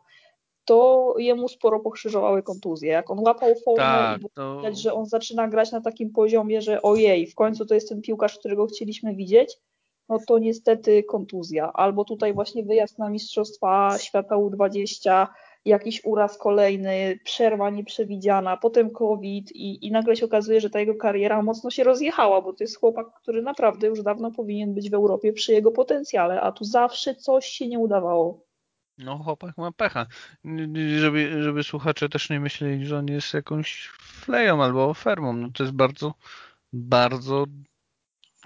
to 0.68 1.14
jemu 1.18 1.48
sporo 1.48 1.81
pokrzyżowały 1.81 2.42
kontuzje. 2.42 2.92
Jak 2.92 3.11
on 3.11 3.18
łapał 3.18 3.54
formę 3.64 3.83
Tak, 3.83 4.20
to 4.35 4.57
widać, 4.57 4.81
że 4.81 4.94
on 4.94 5.07
zaczyna 5.07 5.48
grać 5.48 5.72
na 5.72 5.81
takim 5.81 6.11
poziomie, 6.11 6.62
że 6.62 6.83
ojej, 6.83 7.26
w 7.26 7.35
końcu 7.35 7.66
to 7.66 7.74
jest 7.74 7.88
ten 7.88 8.02
piłkarz, 8.02 8.38
którego 8.38 8.66
chcieliśmy 8.66 9.14
widzieć, 9.14 9.57
no 10.09 10.18
to 10.26 10.38
niestety 10.38 11.02
kontuzja. 11.02 11.72
Albo 11.72 12.04
tutaj 12.04 12.35
właśnie 12.35 12.64
wyjazd 12.64 12.98
na 12.98 13.11
Mistrzostwa 13.11 13.98
Świata 13.98 14.37
U20, 14.37 15.26
jakiś 15.64 16.04
uraz 16.04 16.38
kolejny, 16.38 17.18
przerwa 17.24 17.70
nieprzewidziana, 17.70 18.57
potem 18.57 18.90
COVID 18.90 19.52
i, 19.52 19.87
i 19.87 19.90
nagle 19.90 20.16
się 20.16 20.26
okazuje, 20.26 20.61
że 20.61 20.70
ta 20.70 20.81
jego 20.81 20.94
kariera 20.94 21.42
mocno 21.42 21.70
się 21.70 21.85
rozjechała, 21.85 22.42
bo 22.42 22.52
to 22.52 22.64
jest 22.64 22.78
chłopak, 22.81 23.07
który 23.22 23.42
naprawdę 23.42 23.87
już 23.87 24.02
dawno 24.02 24.31
powinien 24.31 24.74
być 24.74 24.90
w 24.90 24.94
Europie 24.94 25.33
przy 25.33 25.52
jego 25.52 25.70
potencjale, 25.70 26.40
a 26.40 26.52
tu 26.52 26.64
zawsze 26.64 27.14
coś 27.14 27.46
się 27.46 27.68
nie 27.68 27.78
udawało. 27.78 28.47
No 28.98 29.18
chłopak 29.18 29.58
ma 29.58 29.72
pecha. 29.72 30.06
Żeby, 30.98 31.42
żeby 31.42 31.62
słuchacze 31.62 32.08
też 32.08 32.30
nie 32.30 32.40
myśleli, 32.40 32.87
że 32.87 32.98
on 32.98 33.06
jest 33.06 33.34
jakąś 33.34 33.88
fleją 34.00 34.62
albo 34.64 34.94
fermą. 34.94 35.32
No 35.32 35.48
to 35.54 35.62
jest 35.62 35.74
bardzo, 35.76 36.14
bardzo 36.72 37.46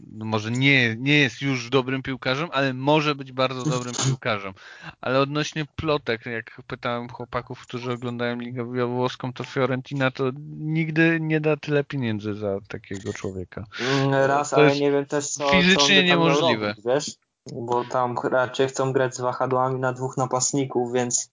no 0.07 0.25
może 0.25 0.51
nie, 0.51 0.97
nie 0.99 1.19
jest 1.19 1.43
już 1.43 1.71
dobrym 1.71 2.03
piłkarzem, 2.03 2.49
ale 2.53 2.75
może 2.75 3.15
być 3.15 3.33
bardzo 3.33 3.71
dobrym 3.71 3.95
piłkarzem. 4.07 4.53
Ale 5.01 5.21
odnośnie 5.21 5.65
plotek, 5.77 6.27
jak 6.27 6.63
pytałem 6.67 7.09
chłopaków, 7.09 7.63
którzy 7.63 7.93
oglądają 7.93 8.37
Ligę 8.41 8.65
Włoską, 8.87 9.33
to 9.33 9.45
Fiorentina 9.45 10.11
to 10.11 10.31
nigdy 10.59 11.19
nie 11.21 11.41
da 11.41 11.57
tyle 11.57 11.85
pieniędzy 11.85 12.35
za 12.35 12.59
takiego 12.69 13.13
człowieka. 13.13 13.65
Mm, 13.81 14.15
Raz, 14.15 14.51
To 14.51 14.57
ale 14.57 14.81
nie 14.81 14.93
wiem 14.93 15.07
też 15.07 15.29
co, 15.29 15.49
fizycznie 15.51 16.01
co 16.01 16.07
niemożliwe. 16.07 16.69
robić, 16.69 16.85
wiesz? 16.85 17.17
Bo 17.53 17.85
tam 17.85 18.17
raczej 18.25 18.69
chcą 18.69 18.93
grać 18.93 19.15
z 19.15 19.21
wahadłami 19.21 19.81
na 19.81 19.93
dwóch 19.93 20.17
napastników, 20.17 20.93
więc 20.93 21.31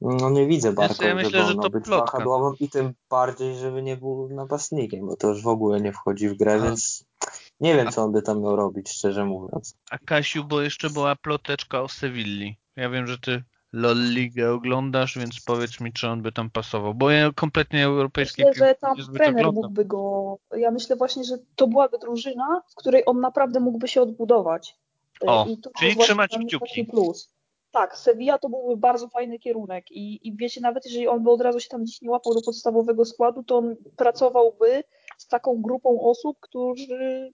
no 0.00 0.30
nie 0.30 0.46
widzę 0.46 0.72
Barko, 0.72 1.04
ja 1.04 1.14
myślę, 1.14 1.44
żeby 1.44 1.62
że 1.62 1.70
być 1.70 1.84
plotka. 1.84 2.12
wahadłowym 2.12 2.54
i 2.60 2.68
tym 2.70 2.94
bardziej, 3.10 3.56
żeby 3.56 3.82
nie 3.82 3.96
był 3.96 4.28
napastnikiem, 4.28 5.06
bo 5.06 5.16
to 5.16 5.28
już 5.28 5.42
w 5.42 5.48
ogóle 5.48 5.80
nie 5.80 5.92
wchodzi 5.92 6.28
w 6.28 6.36
grę, 6.36 6.54
Aha. 6.56 6.64
więc 6.64 7.04
nie 7.60 7.74
wiem 7.74 7.90
co 7.90 8.02
on 8.02 8.12
by 8.12 8.22
tam 8.22 8.42
miał 8.42 8.56
robić, 8.56 8.90
szczerze 8.90 9.24
mówiąc. 9.24 9.76
A 9.90 9.98
Kasiu, 9.98 10.44
bo 10.44 10.60
jeszcze 10.60 10.90
była 10.90 11.16
ploteczka 11.16 11.82
o 11.82 11.88
Sewilli. 11.88 12.56
Ja 12.76 12.90
wiem, 12.90 13.06
że 13.06 13.18
ty 13.18 13.42
LOL 13.72 13.98
Ligę 13.98 14.52
oglądasz, 14.52 15.18
więc 15.18 15.40
powiedz 15.40 15.80
mi, 15.80 15.92
czy 15.92 16.08
on 16.08 16.22
by 16.22 16.32
tam 16.32 16.50
pasował. 16.50 16.94
Bo 16.94 17.10
ja 17.10 17.32
kompletnie 17.32 17.84
europejskiej 17.84 18.46
Myślę, 18.46 18.68
że 18.68 18.74
tam 18.74 18.96
trener 19.14 19.46
mógłby 19.46 19.84
go. 19.84 20.38
Ja 20.56 20.70
myślę 20.70 20.96
właśnie, 20.96 21.24
że 21.24 21.38
to 21.56 21.66
byłaby 21.66 21.98
drużyna, 21.98 22.62
w 22.68 22.74
której 22.74 23.02
on 23.06 23.20
naprawdę 23.20 23.60
mógłby 23.60 23.88
się 23.88 24.02
odbudować. 24.02 24.76
O, 25.20 25.46
I 25.48 25.58
to 25.58 25.70
czyli 25.78 25.96
trzymać 25.96 26.38
kciuki. 26.46 26.84
plus. 26.84 27.36
Tak, 27.70 27.98
Sevilla 27.98 28.38
to 28.38 28.48
byłby 28.48 28.76
bardzo 28.76 29.08
fajny 29.08 29.38
kierunek 29.38 29.90
i, 29.90 30.28
i 30.28 30.36
wiecie, 30.36 30.60
nawet 30.60 30.84
jeżeli 30.84 31.08
on 31.08 31.22
by 31.22 31.30
od 31.30 31.40
razu 31.40 31.60
się 31.60 31.68
tam 31.68 31.82
gdzieś 31.82 32.02
nie 32.02 32.10
łapał 32.10 32.34
do 32.34 32.42
podstawowego 32.42 33.04
składu, 33.04 33.42
to 33.42 33.56
on 33.56 33.76
pracowałby 33.96 34.84
z 35.18 35.26
taką 35.26 35.62
grupą 35.62 36.00
osób, 36.00 36.36
którzy 36.40 37.32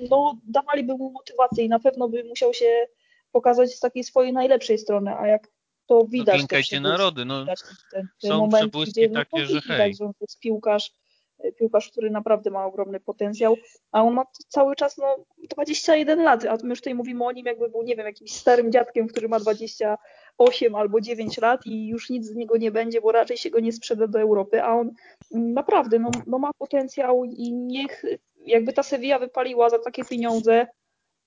no, 0.00 0.38
dawaliby 0.44 0.94
mu 0.94 1.10
motywację 1.10 1.64
i 1.64 1.68
na 1.68 1.78
pewno 1.78 2.08
by 2.08 2.24
musiał 2.24 2.54
się 2.54 2.86
pokazać 3.32 3.74
z 3.74 3.80
takiej 3.80 4.04
swojej 4.04 4.32
najlepszej 4.32 4.78
strony, 4.78 5.14
a 5.18 5.26
jak 5.26 5.48
to 5.86 6.04
widać. 6.04 6.26
te 6.26 6.38
klękajcie 6.38 6.68
przebłyski, 6.68 6.98
narody, 6.98 7.24
no, 7.24 7.40
widać 7.40 7.60
te, 7.92 8.06
te 8.20 8.28
są 8.28 8.38
momenty, 8.38 8.56
przebłyski 8.56 8.92
gdzie 8.92 9.08
no, 9.08 9.14
takie, 9.14 9.40
to 9.40 9.46
że 9.46 9.60
widać, 9.60 9.78
hej. 9.78 9.94
że 9.94 10.04
on 10.04 10.12
to 10.12 10.18
jest 10.20 10.38
piłkarz, 10.38 10.92
piłkarz, 11.58 11.90
który 11.90 12.10
naprawdę 12.10 12.50
ma 12.50 12.66
ogromny 12.66 13.00
potencjał, 13.00 13.56
a 13.92 14.02
on 14.02 14.14
ma 14.14 14.24
cały 14.48 14.76
czas 14.76 14.98
no, 14.98 15.16
21 15.50 16.22
lat, 16.22 16.44
a 16.44 16.56
my 16.62 16.68
już 16.68 16.78
tutaj 16.78 16.94
mówimy 16.94 17.24
o 17.24 17.32
nim 17.32 17.46
jakby 17.46 17.68
był, 17.68 17.82
nie 17.82 17.96
wiem, 17.96 18.06
jakimś 18.06 18.32
starym 18.32 18.72
dziadkiem, 18.72 19.08
który 19.08 19.28
ma 19.28 19.40
28 19.40 20.74
albo 20.74 21.00
9 21.00 21.38
lat 21.38 21.66
i 21.66 21.88
już 21.88 22.10
nic 22.10 22.26
z 22.26 22.34
niego 22.34 22.56
nie 22.56 22.70
będzie, 22.70 23.00
bo 23.00 23.12
raczej 23.12 23.36
się 23.36 23.50
go 23.50 23.60
nie 23.60 23.72
sprzeda 23.72 24.06
do 24.06 24.20
Europy, 24.20 24.62
a 24.62 24.74
on 24.74 24.90
naprawdę 25.30 25.98
no, 25.98 26.10
no 26.26 26.38
ma 26.38 26.50
potencjał 26.58 27.24
i 27.24 27.52
niech 27.52 28.02
jakby 28.46 28.72
ta 28.72 28.82
Sevilla 28.82 29.18
wypaliła 29.18 29.70
za 29.70 29.78
takie 29.78 30.04
pieniądze, 30.04 30.66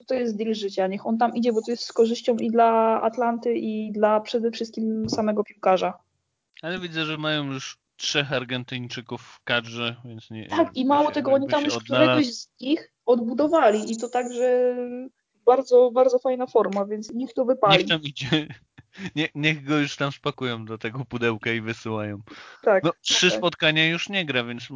to 0.07 0.15
jest 0.15 0.37
deal 0.37 0.53
życia. 0.53 0.87
Niech 0.87 1.05
on 1.07 1.17
tam 1.17 1.35
idzie, 1.35 1.53
bo 1.53 1.61
to 1.61 1.71
jest 1.71 1.83
z 1.83 1.93
korzyścią 1.93 2.35
i 2.35 2.51
dla 2.51 3.01
Atlanty, 3.01 3.53
i 3.53 3.91
dla 3.91 4.19
przede 4.19 4.51
wszystkim 4.51 5.09
samego 5.09 5.43
piłkarza. 5.43 5.93
Ale 6.61 6.79
widzę, 6.79 7.05
że 7.05 7.17
mają 7.17 7.51
już 7.51 7.77
trzech 7.97 8.33
Argentyńczyków 8.33 9.21
w 9.21 9.43
kadrze, 9.43 9.95
więc 10.05 10.29
nie. 10.31 10.47
Tak, 10.47 10.77
i 10.77 10.85
mało 10.85 11.11
tego, 11.11 11.31
oni 11.31 11.47
tam 11.47 11.63
już 11.65 11.77
odnalazł. 11.77 12.11
któregoś 12.11 12.33
z 12.35 12.49
nich 12.61 12.91
odbudowali 13.05 13.91
i 13.91 13.97
to 13.97 14.09
także 14.09 14.75
bardzo, 15.45 15.91
bardzo 15.91 16.19
fajna 16.19 16.47
forma, 16.47 16.85
więc 16.85 17.11
niech 17.13 17.33
to 17.33 17.45
wypali. 17.45 17.77
Niech 17.77 17.87
tam 17.87 18.01
idzie. 18.01 18.47
Nie, 19.15 19.29
niech 19.35 19.63
go 19.63 19.77
już 19.77 19.95
tam 19.95 20.11
spakują 20.11 20.65
do 20.65 20.77
tego 20.77 21.05
pudełka 21.05 21.51
i 21.51 21.61
wysyłają. 21.61 22.17
tak, 22.63 22.83
No, 22.83 22.91
trzy 23.01 23.29
tak. 23.29 23.37
spotkania 23.39 23.87
już 23.87 24.09
nie 24.09 24.25
gra, 24.25 24.43
więc 24.43 24.69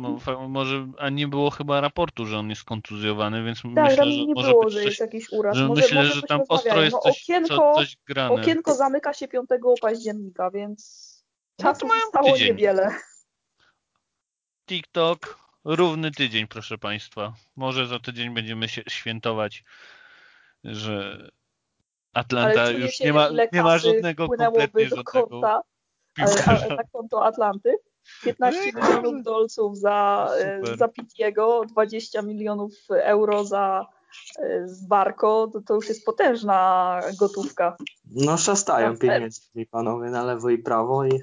może, 0.50 0.88
a 0.98 1.10
nie 1.10 1.28
było 1.28 1.50
chyba 1.50 1.82
raportu, 1.82 2.26
że 2.26 2.38
on 2.38 2.50
jest 2.50 2.64
kontuzjowany, 2.64 3.44
więc 3.44 3.62
Tak, 3.62 3.72
myślę, 3.90 4.06
że 4.06 4.12
nie 4.12 4.34
może 4.34 4.50
było, 4.52 4.64
być 4.64 4.74
że 4.74 4.80
coś, 4.80 4.86
jest 4.86 5.00
jakiś 5.00 5.30
uraz. 5.32 5.58
że 5.58 5.68
może, 5.68 5.82
myślę, 5.82 5.98
może 6.02 6.14
że 6.14 6.22
tam 6.22 6.42
ostro 6.50 6.82
jest 6.82 6.94
no, 6.94 7.00
coś, 7.00 7.24
okienko, 7.24 7.56
co, 7.56 7.74
coś 7.76 7.98
grane. 8.08 8.36
okienko 8.42 8.74
zamyka 8.76 9.14
się 9.14 9.28
5 9.28 9.50
października, 9.82 10.52
więc 10.52 11.10
No 11.60 11.66
to 11.66 11.74
czasu 11.74 11.88
mają 11.88 12.02
zostało 12.02 12.32
tydzień. 12.34 12.48
niewiele. 12.48 12.96
TikTok, 14.70 15.40
równy 15.66 16.12
tydzień, 16.12 16.48
proszę 16.48 16.78
Państwa. 16.78 17.34
Może 17.56 17.88
za 17.88 18.00
tydzień 18.00 18.34
będziemy 18.34 18.70
się 18.70 18.82
świętować, 18.90 19.64
że 20.64 21.30
Atlanta 22.14 22.72
już 22.72 23.00
nie 23.00 23.14
ma, 23.14 23.30
nie 23.54 23.64
ma 23.64 23.78
żadnego 23.78 24.28
kompletnie 24.28 24.88
do 24.88 25.04
konta, 25.04 25.62
ale, 26.18 26.76
na 26.76 26.84
konto 26.92 27.26
Atlanty. 27.26 27.76
15 28.24 28.72
no 28.74 28.82
milionów 28.82 29.24
dolców 29.24 29.78
za, 29.78 30.30
e, 30.40 30.78
za 30.78 30.88
Pitiego, 30.88 31.62
20 31.66 32.22
milionów 32.22 32.72
euro 32.90 33.46
za 33.46 33.88
e, 34.40 34.68
z 34.68 34.86
Barco, 34.88 35.50
to, 35.54 35.62
to 35.62 35.76
już 35.76 35.90
jest 35.90 36.06
potężna 36.06 37.00
gotówka. 37.20 37.78
No 38.12 38.38
szastają 38.38 38.98
pieniędzy 38.98 39.42
panowie 39.72 40.10
na 40.10 40.24
lewo 40.24 40.50
i 40.50 40.58
prawo 40.58 41.06
i 41.06 41.22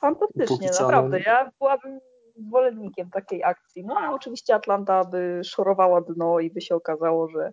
Fantastycznie, 0.00 0.70
naprawdę. 0.80 1.20
Ja 1.20 1.50
byłabym 1.58 2.00
zwolennikiem 2.48 3.10
takiej 3.10 3.44
akcji. 3.44 3.84
No 3.84 3.94
a 3.98 4.10
oczywiście 4.10 4.54
Atlanta 4.54 5.04
by 5.04 5.40
szorowała 5.44 6.00
dno 6.00 6.40
i 6.40 6.50
by 6.50 6.60
się 6.60 6.74
okazało, 6.74 7.28
że 7.28 7.52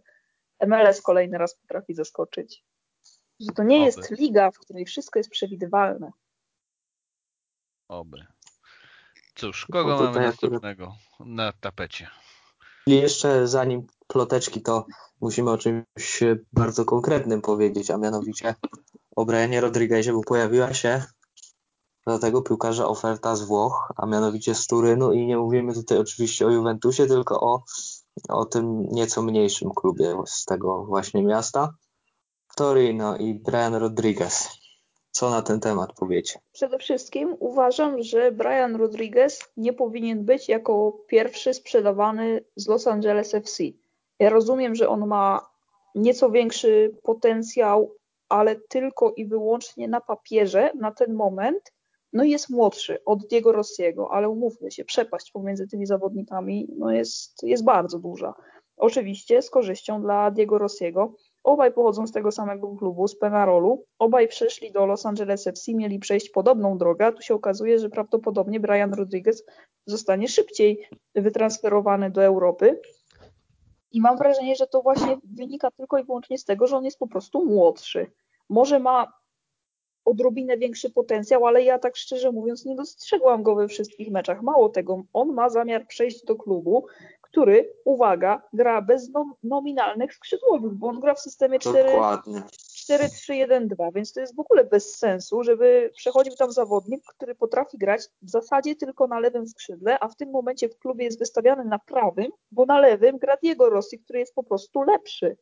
MLS 0.67 1.01
kolejny 1.01 1.37
raz 1.37 1.55
potrafi 1.55 1.95
zaskoczyć. 1.95 2.63
Że 3.39 3.51
to 3.55 3.63
nie 3.63 3.77
Oby. 3.77 3.85
jest 3.85 4.11
liga, 4.11 4.51
w 4.51 4.59
której 4.59 4.85
wszystko 4.85 5.19
jest 5.19 5.29
przewidywalne. 5.29 6.11
Oby. 7.87 8.25
Cóż, 9.35 9.65
kogo 9.71 9.95
no 9.95 10.03
mamy 10.03 10.19
następnego 10.19 10.95
na 11.19 11.53
tapecie? 11.53 12.07
I 12.87 12.95
jeszcze 12.95 13.47
zanim 13.47 13.87
ploteczki, 14.07 14.61
to 14.61 14.85
musimy 15.21 15.51
o 15.51 15.57
czymś 15.57 16.23
bardzo 16.53 16.85
konkretnym 16.85 17.41
powiedzieć, 17.41 17.91
a 17.91 17.97
mianowicie 17.97 18.55
o 19.15 19.25
Brianie 19.25 19.61
Rodriguezie, 19.61 20.13
bo 20.13 20.21
pojawiła 20.21 20.73
się 20.73 21.03
do 22.09 22.19
tego 22.19 22.41
piłkarza 22.41 22.87
oferta 22.87 23.35
z 23.35 23.41
Włoch, 23.41 23.93
a 23.95 24.05
mianowicie 24.05 24.55
z 24.55 24.67
Turynu 24.67 25.13
i 25.13 25.25
nie 25.25 25.37
mówimy 25.37 25.73
tutaj 25.73 25.97
oczywiście 25.97 26.47
o 26.47 26.49
Juventusie, 26.49 27.07
tylko 27.07 27.41
o, 27.41 27.63
o 28.29 28.45
tym 28.45 28.81
nieco 28.91 29.21
mniejszym 29.21 29.69
klubie 29.75 30.15
z 30.25 30.45
tego 30.45 30.85
właśnie 30.85 31.23
miasta. 31.23 31.73
Torino 32.55 33.17
i 33.17 33.33
Brian 33.33 33.75
Rodriguez. 33.75 34.49
Co 35.11 35.29
na 35.29 35.41
ten 35.41 35.59
temat 35.59 35.93
powiecie? 35.93 36.39
Przede 36.51 36.77
wszystkim 36.77 37.35
uważam, 37.39 38.03
że 38.03 38.31
Brian 38.31 38.75
Rodriguez 38.75 39.39
nie 39.57 39.73
powinien 39.73 40.25
być 40.25 40.49
jako 40.49 40.97
pierwszy 41.07 41.53
sprzedawany 41.53 42.45
z 42.55 42.67
Los 42.67 42.87
Angeles 42.87 43.33
FC. 43.33 43.63
Ja 44.19 44.29
rozumiem, 44.29 44.75
że 44.75 44.89
on 44.89 45.07
ma 45.07 45.49
nieco 45.95 46.29
większy 46.31 46.95
potencjał, 47.03 47.95
ale 48.29 48.55
tylko 48.55 49.13
i 49.17 49.25
wyłącznie 49.25 49.87
na 49.87 50.01
papierze 50.01 50.71
na 50.75 50.91
ten 50.91 51.13
moment 51.13 51.71
no 52.13 52.23
jest 52.23 52.49
młodszy 52.49 53.03
od 53.05 53.27
Diego 53.27 53.51
Rossiego, 53.51 54.11
ale 54.11 54.29
umówmy 54.29 54.71
się, 54.71 54.85
przepaść 54.85 55.31
pomiędzy 55.31 55.67
tymi 55.67 55.85
zawodnikami 55.85 56.67
no 56.77 56.91
jest, 56.91 57.43
jest 57.43 57.63
bardzo 57.63 57.99
duża. 57.99 58.33
Oczywiście 58.77 59.41
z 59.41 59.49
korzyścią 59.49 60.01
dla 60.01 60.31
Diego 60.31 60.57
Rossiego. 60.57 61.15
Obaj 61.43 61.73
pochodzą 61.73 62.07
z 62.07 62.11
tego 62.11 62.31
samego 62.31 62.75
klubu, 62.75 63.07
z 63.07 63.17
Penarolu. 63.17 63.85
Obaj 63.99 64.27
przeszli 64.27 64.71
do 64.71 64.85
Los 64.85 65.05
Angeles 65.05 65.47
FC, 65.47 65.73
mieli 65.73 65.99
przejść 65.99 66.29
podobną 66.29 66.77
drogę, 66.77 67.05
a 67.05 67.11
tu 67.11 67.21
się 67.21 67.33
okazuje, 67.33 67.79
że 67.79 67.89
prawdopodobnie 67.89 68.59
Brian 68.59 68.93
Rodriguez 68.93 69.43
zostanie 69.85 70.27
szybciej 70.27 70.89
wytransferowany 71.15 72.11
do 72.11 72.23
Europy. 72.23 72.81
I 73.91 74.01
mam 74.01 74.17
wrażenie, 74.17 74.55
że 74.55 74.67
to 74.67 74.81
właśnie 74.81 75.17
wynika 75.23 75.71
tylko 75.71 75.97
i 75.97 76.03
wyłącznie 76.03 76.37
z 76.37 76.45
tego, 76.45 76.67
że 76.67 76.77
on 76.77 76.85
jest 76.85 76.99
po 76.99 77.07
prostu 77.07 77.45
młodszy. 77.45 78.11
Może 78.49 78.79
ma 78.79 79.18
odrobinę 80.09 80.57
większy 80.57 80.89
potencjał, 80.89 81.45
ale 81.45 81.63
ja 81.63 81.79
tak 81.79 81.97
szczerze 81.97 82.31
mówiąc 82.31 82.65
nie 82.65 82.75
dostrzegłam 82.75 83.43
go 83.43 83.55
we 83.55 83.67
wszystkich 83.67 84.11
meczach. 84.11 84.41
Mało 84.41 84.69
tego, 84.69 85.03
on 85.13 85.33
ma 85.33 85.49
zamiar 85.49 85.87
przejść 85.87 86.25
do 86.25 86.35
klubu, 86.35 86.85
który, 87.21 87.73
uwaga, 87.85 88.41
gra 88.53 88.81
bez 88.81 89.09
nom 89.09 89.33
nominalnych 89.43 90.13
skrzydłowych, 90.13 90.73
bo 90.73 90.87
on 90.87 90.99
gra 90.99 91.13
w 91.13 91.19
systemie 91.19 91.59
4-3-1-2, 91.59 93.93
więc 93.93 94.13
to 94.13 94.19
jest 94.19 94.35
w 94.35 94.39
ogóle 94.39 94.63
bez 94.63 94.97
sensu, 94.97 95.43
żeby 95.43 95.91
przechodził 95.95 96.35
tam 96.35 96.51
zawodnik, 96.51 97.05
który 97.05 97.35
potrafi 97.35 97.77
grać 97.77 98.01
w 98.21 98.29
zasadzie 98.29 98.75
tylko 98.75 99.07
na 99.07 99.19
lewym 99.19 99.47
skrzydle, 99.47 99.99
a 99.99 100.07
w 100.07 100.15
tym 100.15 100.29
momencie 100.29 100.69
w 100.69 100.79
klubie 100.79 101.05
jest 101.05 101.19
wystawiany 101.19 101.65
na 101.65 101.79
prawym, 101.79 102.31
bo 102.51 102.65
na 102.65 102.79
lewym 102.79 103.17
gra 103.17 103.37
Diego 103.37 103.69
Rossi, 103.69 103.99
który 103.99 104.19
jest 104.19 104.35
po 104.35 104.43
prostu 104.43 104.81
lepszy. 104.81 105.37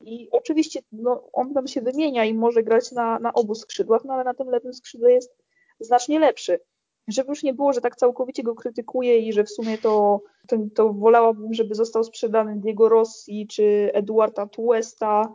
I 0.00 0.28
oczywiście 0.30 0.80
no, 0.92 1.28
on 1.32 1.54
tam 1.54 1.66
się 1.66 1.80
wymienia 1.80 2.24
i 2.24 2.34
może 2.34 2.62
grać 2.62 2.92
na, 2.92 3.18
na 3.18 3.32
obu 3.32 3.54
skrzydłach, 3.54 4.04
no 4.04 4.14
ale 4.14 4.24
na 4.24 4.34
tym 4.34 4.48
lewym 4.48 4.74
skrzydle 4.74 5.12
jest 5.12 5.36
znacznie 5.80 6.20
lepszy. 6.20 6.60
Żeby 7.08 7.28
już 7.28 7.42
nie 7.42 7.54
było, 7.54 7.72
że 7.72 7.80
tak 7.80 7.96
całkowicie 7.96 8.42
go 8.42 8.54
krytykuję 8.54 9.18
i 9.18 9.32
że 9.32 9.44
w 9.44 9.50
sumie 9.50 9.78
to, 9.78 10.20
to, 10.48 10.56
to 10.74 10.92
wolałabym, 10.92 11.54
żeby 11.54 11.74
został 11.74 12.04
sprzedany 12.04 12.56
Diego 12.56 12.88
Rossi 12.88 13.46
czy 13.46 13.90
Eduarda 13.94 14.46
Tuesta. 14.46 15.34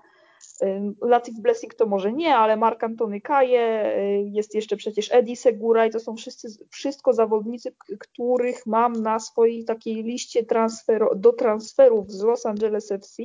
Latif 1.02 1.40
Blessing 1.40 1.74
to 1.74 1.86
może 1.86 2.14
nie, 2.14 2.36
ale 2.36 2.58
Mark 2.58 2.84
Antony 2.84 3.22
Kaje, 3.22 3.96
jest 4.32 4.56
jeszcze 4.56 4.78
przecież 4.78 5.12
Eddie 5.12 5.36
Segura 5.36 5.86
i 5.86 5.90
to 5.90 6.00
są 6.00 6.16
wszyscy, 6.16 6.48
wszystko 6.70 7.14
zawodnicy, 7.14 7.76
których 8.00 8.66
mam 8.66 8.94
na 8.94 9.20
swojej 9.20 9.66
takiej 9.66 10.04
liście 10.04 10.44
transfer, 10.44 11.08
do 11.16 11.34
transferów 11.34 12.12
z 12.12 12.24
Los 12.24 12.46
Angeles 12.46 12.92
FC 12.92 13.24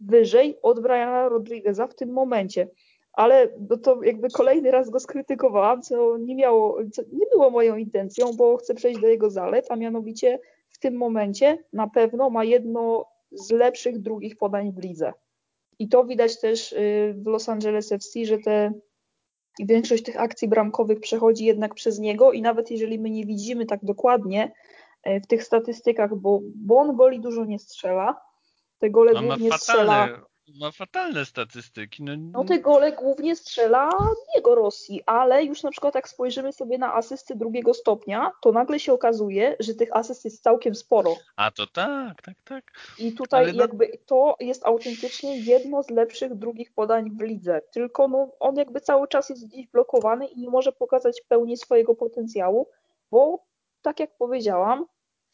wyżej 0.00 0.58
od 0.62 0.80
Briana 0.80 1.28
Rodrigueza 1.28 1.86
w 1.86 1.94
tym 1.94 2.12
momencie. 2.12 2.68
Ale 3.12 3.48
no 3.70 3.76
to 3.76 4.02
jakby 4.02 4.28
kolejny 4.28 4.70
raz 4.70 4.90
go 4.90 5.00
skrytykowałam, 5.00 5.82
co 5.82 6.18
nie 6.18 6.34
miało, 6.34 6.78
co 6.92 7.02
nie 7.12 7.26
było 7.32 7.50
moją 7.50 7.76
intencją, 7.76 8.32
bo 8.36 8.56
chcę 8.56 8.74
przejść 8.74 9.00
do 9.00 9.08
jego 9.08 9.30
zalet, 9.30 9.66
a 9.70 9.76
mianowicie 9.76 10.38
w 10.70 10.78
tym 10.78 10.96
momencie 10.96 11.58
na 11.72 11.88
pewno 11.88 12.30
ma 12.30 12.44
jedno 12.44 13.06
z 13.32 13.50
lepszych 13.50 13.98
drugich 13.98 14.36
podań 14.36 14.72
w 14.72 14.78
lidze. 14.78 15.12
I 15.78 15.88
to 15.88 16.04
widać 16.04 16.40
też 16.40 16.72
y, 16.72 17.14
w 17.16 17.26
Los 17.26 17.48
Angeles 17.48 17.92
FC, 17.92 18.24
że 18.24 18.38
te 18.38 18.72
większość 19.60 20.02
tych 20.02 20.20
akcji 20.20 20.48
bramkowych 20.48 21.00
przechodzi 21.00 21.44
jednak 21.44 21.74
przez 21.74 21.98
niego 21.98 22.32
i 22.32 22.42
nawet 22.42 22.70
jeżeli 22.70 22.98
my 22.98 23.10
nie 23.10 23.26
widzimy 23.26 23.66
tak 23.66 23.84
dokładnie 23.84 24.52
y, 25.06 25.20
w 25.20 25.26
tych 25.26 25.44
statystykach, 25.44 26.16
bo, 26.16 26.40
bo 26.54 26.76
on 26.76 26.96
goli 26.96 27.20
dużo 27.20 27.44
nie 27.44 27.58
strzela, 27.58 28.25
te 28.78 28.90
gole 28.90 29.12
no, 29.12 29.22
głównie 29.22 29.50
fatalne, 29.50 29.58
strzela. 29.58 30.26
Ma 30.60 30.70
fatalne 30.70 31.24
statystyki. 31.24 32.02
No, 32.02 32.12
no 32.16 32.44
te 32.44 32.58
gole 32.58 32.92
głównie 32.92 33.36
strzela 33.36 33.90
jego 34.34 34.54
Rosji, 34.54 35.02
ale 35.06 35.44
już 35.44 35.62
na 35.62 35.70
przykład 35.70 35.94
jak 35.94 36.08
spojrzymy 36.08 36.52
sobie 36.52 36.78
na 36.78 36.94
asysty 36.94 37.36
drugiego 37.36 37.74
stopnia, 37.74 38.32
to 38.42 38.52
nagle 38.52 38.80
się 38.80 38.92
okazuje, 38.92 39.56
że 39.60 39.74
tych 39.74 39.96
asyst 39.96 40.24
jest 40.24 40.42
całkiem 40.42 40.74
sporo. 40.74 41.16
A 41.36 41.50
to 41.50 41.66
tak, 41.66 42.22
tak, 42.22 42.34
tak. 42.44 42.64
I 42.98 43.12
tutaj 43.12 43.44
ale 43.44 43.54
jakby 43.54 43.88
no... 43.92 43.98
to 44.06 44.36
jest 44.40 44.66
autentycznie 44.66 45.38
jedno 45.40 45.82
z 45.82 45.90
lepszych 45.90 46.34
drugich 46.34 46.74
podań 46.74 47.10
w 47.10 47.22
lidze. 47.22 47.60
Tylko 47.72 48.08
no, 48.08 48.28
on 48.40 48.56
jakby 48.56 48.80
cały 48.80 49.08
czas 49.08 49.28
jest 49.28 49.46
gdzieś 49.46 49.66
blokowany 49.66 50.26
i 50.26 50.40
nie 50.40 50.50
może 50.50 50.72
pokazać 50.72 51.22
pełni 51.28 51.56
swojego 51.56 51.94
potencjału, 51.94 52.68
bo 53.10 53.44
tak 53.82 54.00
jak 54.00 54.16
powiedziałam, 54.16 54.86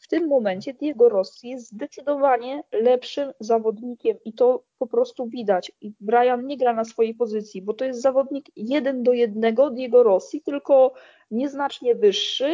w 0.03 0.07
tym 0.07 0.27
momencie 0.27 0.73
Diego 0.73 1.09
Rossi 1.09 1.49
jest 1.49 1.67
zdecydowanie 1.67 2.63
lepszym 2.71 3.31
zawodnikiem 3.39 4.17
i 4.25 4.33
to 4.33 4.63
po 4.79 4.87
prostu 4.87 5.27
widać. 5.27 5.71
I 5.81 5.93
Brian 5.99 6.47
nie 6.47 6.57
gra 6.57 6.73
na 6.73 6.85
swojej 6.85 7.15
pozycji, 7.15 7.61
bo 7.61 7.73
to 7.73 7.85
jest 7.85 8.01
zawodnik 8.01 8.45
jeden 8.55 9.03
do 9.03 9.13
jednego 9.13 9.69
Diego 9.69 10.03
Rossi, 10.03 10.41
tylko 10.41 10.93
nieznacznie 11.31 11.95
wyższy 11.95 12.53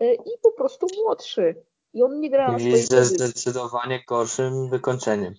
e, 0.00 0.14
i 0.14 0.30
po 0.42 0.52
prostu 0.52 0.86
młodszy. 1.02 1.54
I 1.94 2.02
on 2.02 2.20
nie 2.20 2.30
gra 2.30 2.52
na 2.52 2.58
swojej 2.58 2.72
pozycji. 2.74 2.96
ze 2.96 3.04
zdecydowanie 3.04 4.04
gorszym 4.08 4.70
wykończeniem. 4.70 5.34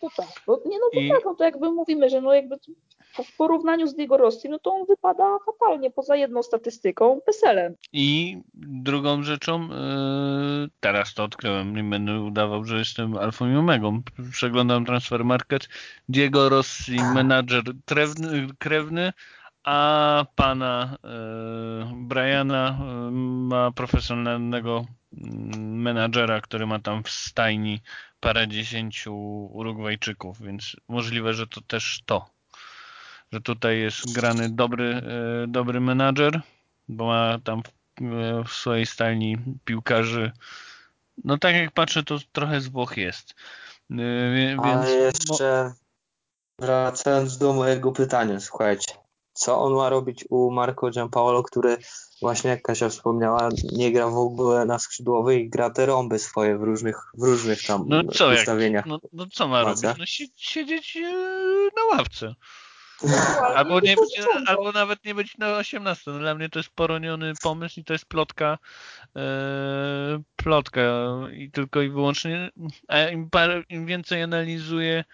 To 0.00 0.08
tak, 0.16 0.28
bo, 0.46 0.62
nie 0.66 0.78
no 0.78 0.86
to 0.92 1.00
I... 1.00 1.08
tak, 1.08 1.24
no 1.24 1.34
to 1.34 1.44
jakby 1.44 1.70
mówimy, 1.70 2.10
że 2.10 2.20
no 2.20 2.34
jakby 2.34 2.56
w 3.24 3.36
porównaniu 3.36 3.86
z 3.86 3.94
Diego 3.94 4.16
Rossi, 4.16 4.48
no 4.48 4.58
to 4.58 4.72
on 4.72 4.86
wypada 4.86 5.38
fatalnie, 5.46 5.90
poza 5.90 6.16
jedną 6.16 6.42
statystyką, 6.42 7.20
PESEL-em. 7.26 7.74
I 7.92 8.38
drugą 8.54 9.22
rzeczą, 9.22 9.68
yy, 9.68 10.68
teraz 10.80 11.14
to 11.14 11.24
odkryłem, 11.24 11.76
nie 11.76 11.84
będę 11.84 12.20
udawał, 12.20 12.64
że 12.64 12.78
jestem 12.78 13.16
alfą 13.16 13.50
i 13.52 13.56
omegą. 13.56 14.02
Przeglądam 14.32 14.84
transfer 14.84 15.24
market. 15.24 15.68
Diego 16.08 16.48
Rossi, 16.48 16.96
menadżer 17.14 17.62
krewny, 17.84 18.46
krewny 18.58 19.12
a 19.66 20.26
pana 20.34 20.98
yy, 21.04 22.06
Briana 22.06 22.78
yy, 22.80 23.10
ma 23.50 23.70
profesjonalnego 23.70 24.86
mm, 25.12 25.82
menadżera, 25.82 26.40
który 26.40 26.66
ma 26.66 26.78
tam 26.78 27.02
w 27.02 27.10
stajni 27.10 27.80
parę 28.20 28.48
dziesięciu 28.48 29.14
Urugwajczyków, 29.52 30.42
więc 30.42 30.76
możliwe, 30.88 31.34
że 31.34 31.46
to 31.46 31.60
też 31.60 32.02
to 32.06 32.35
że 33.36 33.40
tutaj 33.40 33.80
jest 33.80 34.12
grany 34.12 34.50
dobry, 34.50 35.02
e, 35.44 35.46
dobry 35.48 35.80
menadżer, 35.80 36.40
bo 36.88 37.06
ma 37.06 37.38
tam 37.44 37.62
w, 37.62 38.48
w 38.48 38.52
swojej 38.52 38.86
stajni 38.86 39.38
piłkarzy. 39.64 40.32
No 41.24 41.38
tak 41.38 41.54
jak 41.54 41.72
patrzę, 41.72 42.02
to 42.02 42.18
trochę 42.32 42.60
z 42.60 42.68
Włoch 42.68 42.96
jest. 42.96 43.34
E, 43.90 44.34
więc, 44.34 44.62
Ale 44.62 44.90
jeszcze 44.90 45.72
wracając 46.58 47.38
do 47.38 47.52
mojego 47.52 47.92
pytania, 47.92 48.40
słuchajcie. 48.40 48.94
co 49.32 49.60
on 49.60 49.74
ma 49.74 49.88
robić 49.88 50.24
u 50.30 50.50
Marco 50.50 50.90
Giampaolo, 50.90 51.42
który 51.42 51.76
właśnie 52.22 52.50
jak 52.50 52.62
Kasia 52.62 52.88
wspomniała, 52.88 53.48
nie 53.72 53.92
gra 53.92 54.08
w 54.08 54.18
ogóle 54.18 54.64
na 54.64 54.78
skrzydłowej, 54.78 55.50
gra 55.50 55.70
te 55.70 55.86
rąby 55.86 56.18
swoje 56.18 56.58
w 56.58 56.62
różnych, 56.62 56.96
w 57.14 57.22
różnych 57.22 57.66
tam 57.66 57.84
no 57.86 58.04
co, 58.04 58.28
ustawieniach. 58.28 58.86
Jak, 58.86 58.86
no, 58.86 59.00
no, 59.12 59.26
co 59.32 59.48
ma 59.48 59.62
robić? 59.62 59.82
No 59.82 60.06
siedzieć 60.36 60.96
e, 60.96 61.10
na 61.76 61.96
ławce. 61.96 62.34
Albo, 63.54 63.80
nie 63.80 63.96
być, 63.96 64.20
albo 64.46 64.72
nawet 64.72 65.04
nie 65.04 65.14
być 65.14 65.38
na 65.38 65.56
18. 65.56 66.10
No, 66.10 66.18
dla 66.18 66.34
mnie 66.34 66.48
to 66.48 66.58
jest 66.58 66.70
poroniony 66.70 67.32
pomysł 67.42 67.80
i 67.80 67.84
to 67.84 67.92
jest 67.92 68.06
plotka 68.06 68.58
e, 69.16 69.20
plotka 70.36 70.82
i 71.32 71.50
tylko 71.50 71.82
i 71.82 71.88
wyłącznie 71.88 72.50
a 72.88 72.98
im, 73.08 73.28
im 73.68 73.86
więcej 73.86 74.22
analizuję 74.22 75.04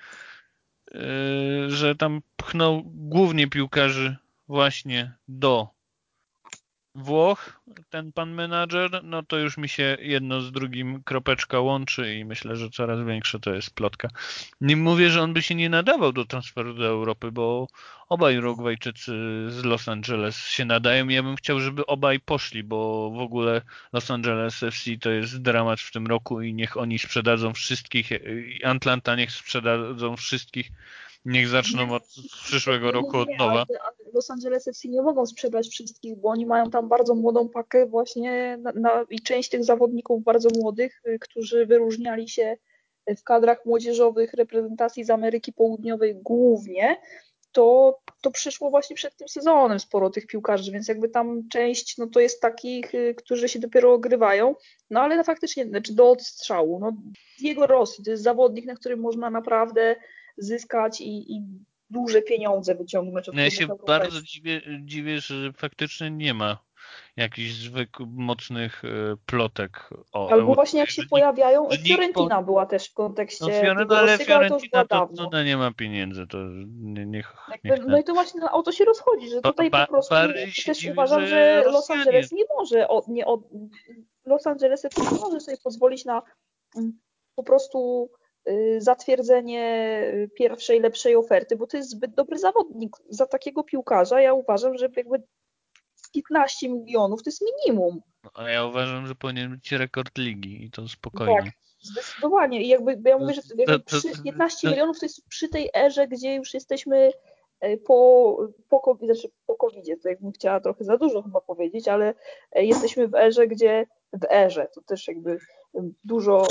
e, 0.94 1.00
że 1.68 1.94
tam 1.94 2.22
pchnął 2.36 2.82
głównie 2.84 3.46
piłkarzy 3.46 4.16
właśnie 4.48 5.12
do 5.28 5.68
Włoch, 6.94 7.60
ten 7.90 8.12
pan 8.12 8.34
menadżer, 8.34 9.04
no 9.04 9.22
to 9.22 9.38
już 9.38 9.56
mi 9.56 9.68
się 9.68 9.96
jedno 10.00 10.40
z 10.40 10.52
drugim 10.52 11.02
kropeczka 11.02 11.60
łączy 11.60 12.14
i 12.14 12.24
myślę, 12.24 12.56
że 12.56 12.70
coraz 12.70 13.06
większa 13.06 13.38
to 13.38 13.54
jest 13.54 13.74
plotka. 13.74 14.08
Nie 14.60 14.76
mówię, 14.76 15.10
że 15.10 15.22
on 15.22 15.32
by 15.32 15.42
się 15.42 15.54
nie 15.54 15.70
nadawał 15.70 16.12
do 16.12 16.24
transferu 16.24 16.74
do 16.74 16.86
Europy, 16.86 17.32
bo 17.32 17.66
obaj 18.08 18.38
Urugwajczycy 18.38 19.12
z 19.48 19.64
Los 19.64 19.88
Angeles 19.88 20.36
się 20.36 20.64
nadają 20.64 21.08
ja 21.08 21.22
bym 21.22 21.36
chciał, 21.36 21.60
żeby 21.60 21.86
obaj 21.86 22.20
poszli, 22.20 22.64
bo 22.64 23.10
w 23.10 23.18
ogóle 23.18 23.62
Los 23.92 24.10
Angeles 24.10 24.62
FC 24.62 24.90
to 25.00 25.10
jest 25.10 25.42
dramat 25.42 25.80
w 25.80 25.92
tym 25.92 26.06
roku 26.06 26.42
i 26.42 26.54
niech 26.54 26.76
oni 26.76 26.98
sprzedadzą 26.98 27.52
wszystkich, 27.52 28.10
Atlanta 28.64 29.16
niech 29.16 29.32
sprzedadzą 29.32 30.16
wszystkich 30.16 30.70
Niech 31.24 31.48
zaczną 31.48 31.94
od 31.94 32.02
przyszłego 32.44 32.92
roku 32.92 33.18
od 33.18 33.28
nowa. 33.38 33.64
Los 34.14 34.30
Angeles 34.30 34.68
FC 34.68 34.88
nie 34.88 35.02
mogą 35.02 35.26
sprzedać 35.26 35.68
wszystkich, 35.68 36.16
bo 36.16 36.28
oni 36.28 36.46
mają 36.46 36.70
tam 36.70 36.88
bardzo 36.88 37.14
młodą 37.14 37.48
pakę 37.48 37.86
właśnie 37.86 38.58
na, 38.62 38.72
na, 38.72 39.04
i 39.10 39.20
część 39.20 39.48
tych 39.48 39.64
zawodników 39.64 40.24
bardzo 40.24 40.48
młodych, 40.60 41.02
y, 41.06 41.18
którzy 41.18 41.66
wyróżniali 41.66 42.28
się 42.28 42.56
w 43.16 43.22
kadrach 43.22 43.66
młodzieżowych 43.66 44.34
reprezentacji 44.34 45.04
z 45.04 45.10
Ameryki 45.10 45.52
Południowej 45.52 46.14
głównie, 46.14 46.96
to, 47.52 47.98
to 48.20 48.30
przyszło 48.30 48.70
właśnie 48.70 48.96
przed 48.96 49.16
tym 49.16 49.28
sezonem 49.28 49.80
sporo 49.80 50.10
tych 50.10 50.26
piłkarzy, 50.26 50.72
więc 50.72 50.88
jakby 50.88 51.08
tam 51.08 51.48
część 51.48 51.98
no 51.98 52.06
to 52.06 52.20
jest 52.20 52.40
takich, 52.40 52.94
y, 52.94 53.14
którzy 53.14 53.48
się 53.48 53.58
dopiero 53.58 53.92
ogrywają, 53.92 54.54
no 54.90 55.00
ale 55.00 55.24
faktycznie, 55.24 55.64
znaczy 55.66 55.94
do 55.94 56.10
odstrzału. 56.10 56.78
No, 56.78 56.92
Diego 57.40 57.66
Rossi 57.66 58.04
to 58.04 58.10
jest 58.10 58.22
zawodnik, 58.22 58.66
na 58.66 58.74
którym 58.74 59.00
można 59.00 59.30
naprawdę 59.30 59.96
zyskać 60.38 61.00
i, 61.00 61.32
i 61.32 61.42
duże 61.90 62.22
pieniądze 62.22 62.74
wyciągnąć 62.74 63.28
od 63.28 63.34
no 63.34 63.42
Ja 63.42 63.50
się 63.50 63.66
bardzo 63.86 64.22
dziwię, 64.22 64.60
dziwię, 64.80 65.20
że 65.20 65.52
faktycznie 65.52 66.10
nie 66.10 66.34
ma 66.34 66.58
jakichś 67.16 67.52
zwykłych, 67.52 68.08
mocnych 68.10 68.84
e, 68.84 68.88
plotek 69.26 69.90
o 70.12 70.30
Albo 70.30 70.54
właśnie 70.54 70.80
jak 70.80 70.90
się 70.90 71.02
pojawiają, 71.10 71.68
Fiorentina 71.86 72.36
po... 72.36 72.42
była 72.42 72.66
też 72.66 72.90
w 72.90 72.94
kontekście 72.94 73.44
no, 73.44 73.60
Fiore, 73.60 73.84
no, 73.84 73.96
ale 73.96 74.18
Fiorentina 74.18 74.84
to, 74.86 75.08
to, 75.16 75.30
to, 75.30 75.42
nie 75.42 75.56
ma 75.56 75.72
pieniędzy, 75.72 76.26
to 76.26 76.38
nie, 76.66 77.06
niech, 77.06 77.34
niech 77.64 77.86
No 77.86 77.98
i 77.98 78.04
to 78.04 78.14
właśnie 78.14 78.50
o 78.50 78.62
to 78.62 78.72
się 78.72 78.84
rozchodzi, 78.84 79.28
że 79.28 79.40
tutaj 79.40 79.70
ba, 79.70 79.86
po 79.86 79.92
prostu 79.92 80.14
też 80.66 80.78
dziwi, 80.78 80.92
uważam, 80.92 81.26
że 81.26 81.62
Los 81.66 81.90
Angeles 81.90 82.32
nie 82.32 82.44
może, 82.56 82.88
o, 82.88 83.02
nie, 83.08 83.26
o, 83.26 83.42
Los 84.24 84.46
Angeles 84.46 84.84
nie 84.84 85.18
może 85.20 85.40
sobie 85.40 85.56
pozwolić 85.64 86.04
na 86.04 86.22
mm, 86.76 86.98
po 87.34 87.42
prostu 87.42 88.10
zatwierdzenie 88.78 90.00
y, 90.14 90.30
pierwszej, 90.34 90.80
lepszej 90.80 91.16
oferty, 91.16 91.56
bo 91.56 91.66
to 91.66 91.76
jest 91.76 91.90
zbyt 91.90 92.14
dobry 92.14 92.38
zawodnik. 92.38 92.96
Za 93.08 93.26
takiego 93.26 93.64
piłkarza 93.64 94.20
ja 94.20 94.34
uważam, 94.34 94.78
że 94.78 94.88
jakby 94.96 95.22
15 96.12 96.68
milionów 96.68 97.22
to 97.22 97.30
jest 97.30 97.42
minimum. 97.42 98.00
No, 98.24 98.30
a 98.34 98.50
ja 98.50 98.64
uważam, 98.64 99.06
że 99.06 99.14
powinien 99.14 99.50
być 99.50 99.72
rekord 99.72 100.18
ligi 100.18 100.64
i 100.64 100.70
to 100.70 100.88
spokojnie. 100.88 101.42
Tak, 101.42 101.52
zdecydowanie. 101.82 102.62
I 102.62 102.68
jakby 102.68 103.00
ja 103.04 103.18
mówię, 103.18 103.34
że 103.34 103.40
jakby 103.56 103.80
przy 103.80 104.22
15 104.24 104.68
milionów 104.68 104.98
to 105.00 105.06
jest 105.06 105.28
przy 105.28 105.48
tej 105.48 105.70
erze, 105.74 106.08
gdzie 106.08 106.34
już 106.34 106.54
jesteśmy 106.54 107.12
e, 107.60 107.76
po, 107.76 108.36
po, 108.68 108.80
COVID, 108.80 109.04
znaczy 109.04 109.28
po 109.46 109.54
COVID-zie, 109.54 109.96
to 109.96 110.08
jakbym 110.08 110.32
chciała 110.32 110.60
trochę 110.60 110.84
za 110.84 110.98
dużo 110.98 111.22
chyba 111.22 111.40
powiedzieć, 111.40 111.88
ale 111.88 112.14
e, 112.52 112.64
jesteśmy 112.64 113.08
w 113.08 113.14
erze, 113.14 113.46
gdzie 113.46 113.86
w 114.12 114.24
erze, 114.30 114.68
to 114.74 114.82
też 114.82 115.08
jakby 115.08 115.38
dużo 116.04 116.44
y, 116.44 116.48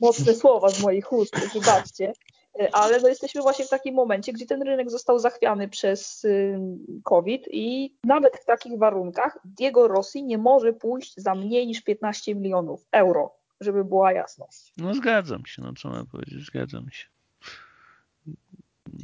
mocne 0.00 0.34
słowa 0.34 0.68
z 0.68 0.82
moich 0.82 1.12
ust, 1.12 1.52
wybaczcie, 1.54 2.12
y, 2.60 2.72
ale 2.72 3.00
no 3.00 3.08
jesteśmy 3.08 3.42
właśnie 3.42 3.64
w 3.64 3.68
takim 3.68 3.94
momencie, 3.94 4.32
gdzie 4.32 4.46
ten 4.46 4.62
rynek 4.62 4.90
został 4.90 5.18
zachwiany 5.18 5.68
przez 5.68 6.24
y, 6.24 6.58
COVID 7.04 7.48
i 7.50 7.94
nawet 8.04 8.36
w 8.36 8.44
takich 8.44 8.78
warunkach 8.78 9.38
Diego 9.44 9.88
Rossi 9.88 10.24
nie 10.24 10.38
może 10.38 10.72
pójść 10.72 11.14
za 11.16 11.34
mniej 11.34 11.66
niż 11.66 11.82
15 11.82 12.34
milionów 12.34 12.86
euro, 12.92 13.34
żeby 13.60 13.84
była 13.84 14.12
jasność. 14.12 14.72
No 14.76 14.94
zgadzam 14.94 15.46
się, 15.46 15.62
no 15.62 15.72
co 15.72 15.88
mam 15.88 16.06
powiedzieć, 16.06 16.46
zgadzam 16.46 16.90
się. 16.90 17.06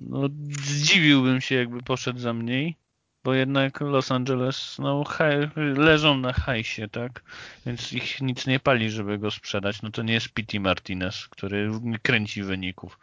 No, 0.01 0.29
zdziwiłbym 0.67 1.41
się, 1.41 1.55
jakby 1.55 1.83
poszedł 1.83 2.19
za 2.19 2.33
mniej 2.33 2.82
bo 3.25 3.35
jednak 3.35 3.81
Los 3.81 4.11
Angeles 4.11 4.77
no, 4.79 5.05
leżą 5.57 6.19
na 6.19 6.33
hajsie, 6.33 6.89
tak? 6.89 7.23
Więc 7.67 7.93
ich 7.93 8.21
nic 8.21 8.47
nie 8.47 8.61
pali, 8.61 8.91
żeby 8.91 9.19
go 9.19 9.31
sprzedać. 9.31 9.83
No 9.83 9.91
to 9.91 10.03
nie 10.03 10.15
jest 10.15 10.29
Pity 10.29 10.61
Martinez, 10.61 11.29
który 11.29 11.71
kręci 12.03 12.43
wyników 12.43 12.99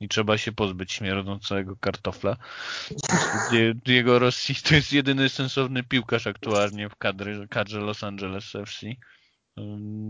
i 0.00 0.08
trzeba 0.08 0.38
się 0.38 0.52
pozbyć 0.52 0.92
śmierdzącego 0.92 1.76
kartofla. 1.76 2.36
Diego 3.84 4.18
Rossi 4.18 4.54
to 4.54 4.74
jest 4.74 4.92
jedyny 4.92 5.28
sensowny 5.28 5.82
piłkarz 5.82 6.26
aktualnie 6.26 6.88
w 6.88 6.96
kadry, 6.96 7.48
kadrze 7.48 7.80
Los 7.80 8.04
Angeles 8.04 8.54
FC. 8.54 8.86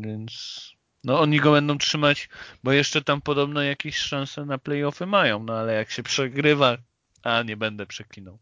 Więc 0.01 0.71
no 1.05 1.21
oni 1.21 1.41
go 1.41 1.53
będą 1.53 1.79
trzymać, 1.79 2.29
bo 2.65 2.73
jeszcze 2.73 3.03
tam 3.03 3.21
podobno 3.21 3.63
jakieś 3.63 3.97
szanse 3.97 4.45
na 4.45 4.59
playoffy 4.59 5.07
mają, 5.07 5.45
no 5.45 5.53
ale 5.59 5.75
jak 5.75 5.91
się 5.91 6.03
przegrywa, 6.03 6.77
a 7.23 7.43
nie 7.43 7.57
będę 7.57 7.87
przeklinał. 7.87 8.39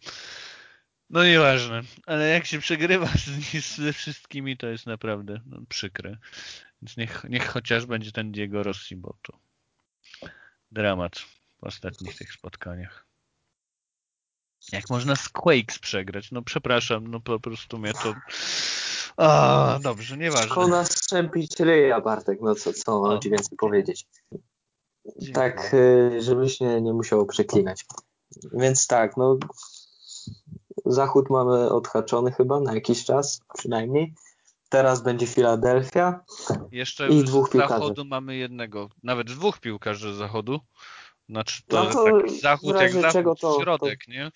No 1.11 1.25
nieważne, 1.25 1.83
ale 2.07 2.29
jak 2.29 2.47
się 2.47 2.59
przegrywa 2.59 3.07
z, 3.07 3.77
ze 3.77 3.93
wszystkimi, 3.93 4.57
to 4.57 4.67
jest 4.67 4.87
naprawdę 4.87 5.41
no, 5.47 5.59
przykre. 5.69 6.17
Więc 6.83 6.97
niech, 6.97 7.25
niech 7.29 7.49
chociaż 7.49 7.87
będzie 7.87 8.13
ten 8.13 8.33
Diego 8.33 8.63
Rossi, 8.63 8.97
bo 8.97 9.15
to 9.23 9.39
dramat 10.73 11.19
w 11.19 11.65
ostatnich 11.65 12.17
tych 12.17 12.33
spotkaniach. 12.33 13.07
Jak 14.73 14.91
można 14.91 15.17
z 15.17 15.29
Quakes 15.29 15.79
przegrać? 15.79 16.31
No 16.31 16.43
przepraszam, 16.43 17.07
no 17.07 17.21
po 17.21 17.41
prostu 17.41 17.79
mnie 17.79 17.93
to... 17.93 18.15
A, 19.17 19.79
dobrze, 19.83 20.17
nieważne. 20.17 20.47
Szkoda 20.47 20.85
strzępić 20.85 21.61
ryja, 21.61 22.01
Bartek, 22.01 22.39
no 22.43 22.55
co, 22.55 22.73
co 22.73 23.01
mam 23.01 23.21
ci 23.21 23.31
więcej 23.31 23.59
powiedzieć. 23.59 24.07
Dziękuję. 25.07 25.33
Tak, 25.33 25.75
y, 25.75 26.23
żebyś 26.23 26.61
nie, 26.61 26.81
nie 26.81 26.93
musiał 26.93 27.27
przeklinać. 27.27 27.85
Więc 28.53 28.87
tak, 28.87 29.17
no 29.17 29.39
Zachód 30.89 31.31
mamy 31.31 31.71
odhaczony 31.71 32.33
chyba 32.33 32.61
na 32.61 32.75
jakiś 32.75 33.05
czas 33.05 33.41
przynajmniej. 33.59 34.15
Teraz 34.69 35.03
będzie 35.03 35.27
Filadelfia 35.27 36.21
Jeszcze 36.73 37.09
i 37.09 37.25
dwóch 37.25 37.51
piłkarzy. 37.51 37.75
zachodu 37.75 38.05
mamy 38.05 38.37
jednego, 38.37 38.89
nawet 39.03 39.27
dwóch 39.27 39.61
piłkarzy 39.61 40.15
z 40.15 40.17
zachodu. 40.17 40.61
Znaczy 41.29 41.63
to, 41.69 41.85
no 41.85 41.91
to 41.91 42.05
tak 42.05 42.31
zachód 42.31 42.77
jak 42.77 42.93
zachód, 42.93 43.41
to, 43.41 43.59
środek, 43.61 44.05
to, 44.07 44.13
nie? 44.13 44.31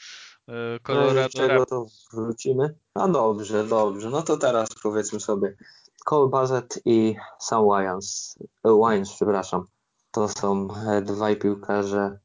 E, 0.48 0.80
Colorado 0.82 1.28
czego 1.28 1.66
to 1.66 1.86
wrócimy? 2.12 2.74
No 2.94 3.08
dobrze, 3.08 3.64
dobrze. 3.64 4.10
No 4.10 4.22
to 4.22 4.36
teraz 4.36 4.68
powiedzmy 4.82 5.20
sobie 5.20 5.56
Cole 6.04 6.28
Bazet 6.28 6.82
i 6.84 7.16
Sam 7.38 7.64
Wines, 7.64 8.38
Wines 8.64 9.12
przepraszam. 9.12 9.66
To 10.10 10.28
są 10.28 10.68
e, 10.88 11.02
dwaj 11.02 11.36
piłkarze 11.36 12.18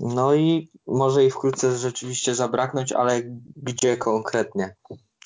no 0.00 0.34
i 0.34 0.70
może 0.86 1.24
i 1.24 1.30
wkrótce 1.30 1.76
rzeczywiście 1.76 2.34
zabraknąć, 2.34 2.92
ale 2.92 3.22
gdzie 3.56 3.96
konkretnie 3.96 4.76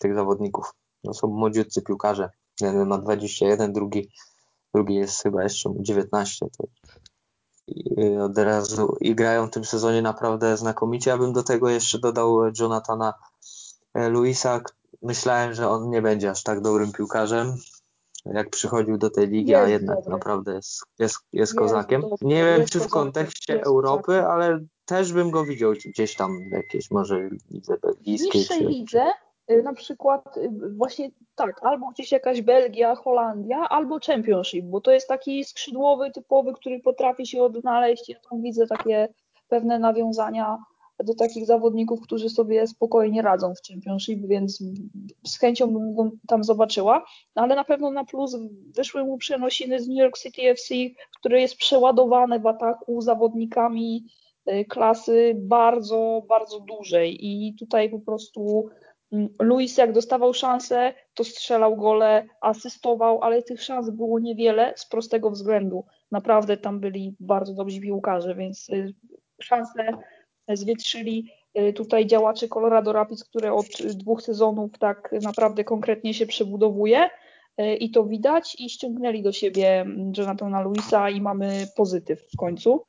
tych 0.00 0.14
zawodników? 0.14 0.74
No 1.04 1.14
są 1.14 1.28
młodziutcy 1.28 1.82
piłkarze. 1.82 2.30
Jeden 2.60 2.88
ma 2.88 2.98
21, 2.98 3.72
drugi, 3.72 4.10
drugi 4.74 4.94
jest 4.94 5.22
chyba 5.22 5.42
jeszcze 5.42 5.70
19. 5.80 6.46
To 6.58 6.64
i 7.66 8.16
od 8.16 8.38
razu 8.38 8.96
i 9.00 9.14
grają 9.14 9.46
w 9.46 9.50
tym 9.50 9.64
sezonie 9.64 10.02
naprawdę 10.02 10.56
znakomicie. 10.56 11.10
Ja 11.10 11.18
bym 11.18 11.32
do 11.32 11.42
tego 11.42 11.70
jeszcze 11.70 11.98
dodał 11.98 12.38
Jonathana 12.60 13.14
e, 13.94 14.08
Luisa. 14.08 14.60
Myślałem, 15.02 15.54
że 15.54 15.68
on 15.68 15.90
nie 15.90 16.02
będzie 16.02 16.30
aż 16.30 16.42
tak 16.42 16.60
dobrym 16.60 16.92
piłkarzem, 16.92 17.56
jak 18.34 18.50
przychodził 18.50 18.98
do 18.98 19.10
tej 19.10 19.28
ligi, 19.28 19.54
a 19.54 19.68
jednak 19.68 19.96
dobry. 19.96 20.10
naprawdę 20.10 20.54
jest, 20.54 20.82
jest, 20.98 21.18
jest 21.32 21.54
kozakiem. 21.54 22.02
Nie 22.20 22.44
wiem, 22.44 22.66
czy 22.66 22.80
w 22.80 22.88
kontekście 22.88 23.62
Europy, 23.62 24.26
ale 24.26 24.60
też 24.84 25.12
bym 25.12 25.30
go 25.30 25.44
widział 25.44 25.72
gdzieś 25.72 26.16
tam 26.16 26.48
w 26.48 26.52
jakiejś 26.52 26.90
może 26.90 27.28
lidze 27.50 27.78
belgijskiej. 27.82 28.30
W 28.30 28.34
niższej 28.34 28.58
czy... 28.58 28.64
lidze, 28.64 29.04
na 29.64 29.72
przykład 29.72 30.36
y, 30.36 30.50
właśnie 30.76 31.10
tak, 31.34 31.60
albo 31.64 31.90
gdzieś 31.90 32.12
jakaś 32.12 32.42
Belgia, 32.42 32.94
Holandia, 32.94 33.68
albo 33.68 33.98
Championship, 34.06 34.64
bo 34.64 34.80
to 34.80 34.90
jest 34.90 35.08
taki 35.08 35.44
skrzydłowy, 35.44 36.10
typowy, 36.10 36.52
który 36.52 36.80
potrafi 36.80 37.26
się 37.26 37.42
odnaleźć. 37.42 38.08
Ja 38.08 38.16
tam 38.30 38.42
widzę 38.42 38.66
takie 38.66 39.08
pewne 39.48 39.78
nawiązania 39.78 40.58
do 41.04 41.14
takich 41.14 41.46
zawodników, 41.46 42.00
którzy 42.00 42.30
sobie 42.30 42.66
spokojnie 42.66 43.22
radzą 43.22 43.54
w 43.54 43.68
Championship, 43.68 44.26
więc 44.26 44.62
z 45.26 45.38
chęcią 45.38 45.66
bym 45.66 45.94
go 45.94 46.10
tam 46.28 46.44
zobaczyła. 46.44 47.04
No 47.36 47.42
ale 47.42 47.54
na 47.54 47.64
pewno 47.64 47.90
na 47.90 48.04
plus 48.04 48.36
wyszły 48.76 49.04
mu 49.04 49.18
przenosiny 49.18 49.80
z 49.80 49.88
New 49.88 49.98
York 49.98 50.18
City 50.18 50.42
FC, 50.42 50.74
które 51.18 51.40
jest 51.40 51.56
przeładowane 51.56 52.40
w 52.40 52.46
ataku 52.46 53.00
zawodnikami 53.00 54.04
y, 54.50 54.64
klasy 54.64 55.34
bardzo, 55.38 56.22
bardzo 56.28 56.60
dużej 56.60 57.26
i 57.26 57.54
tutaj 57.58 57.90
po 57.90 57.98
prostu 57.98 58.68
mm, 59.12 59.28
Luis 59.40 59.78
jak 59.78 59.92
dostawał 59.92 60.34
szansę, 60.34 60.94
to 61.14 61.24
strzelał 61.24 61.76
gole, 61.76 62.26
asystował, 62.40 63.22
ale 63.22 63.42
tych 63.42 63.62
szans 63.62 63.90
było 63.90 64.18
niewiele 64.18 64.72
z 64.76 64.88
prostego 64.88 65.30
względu. 65.30 65.84
Naprawdę 66.10 66.56
tam 66.56 66.80
byli 66.80 67.16
bardzo 67.20 67.54
dobrzy 67.54 67.80
piłkarze, 67.80 68.34
więc 68.34 68.68
y, 68.68 68.94
szanse 69.42 69.98
zwietrzyli 70.54 71.32
y, 71.58 71.72
tutaj 71.72 72.06
działaczy 72.06 72.48
Colorado 72.48 72.92
Rapids, 72.92 73.24
które 73.24 73.52
od 73.52 73.66
dwóch 73.94 74.22
sezonów 74.22 74.78
tak 74.78 75.14
naprawdę 75.22 75.64
konkretnie 75.64 76.14
się 76.14 76.26
przebudowuje 76.26 77.10
y, 77.60 77.74
i 77.74 77.90
to 77.90 78.04
widać 78.04 78.56
i 78.60 78.70
ściągnęli 78.70 79.22
do 79.22 79.32
siebie 79.32 79.86
Jonathana 80.18 80.60
Luisa 80.60 81.10
i 81.10 81.20
mamy 81.20 81.66
pozytyw 81.76 82.28
w 82.32 82.36
końcu. 82.36 82.84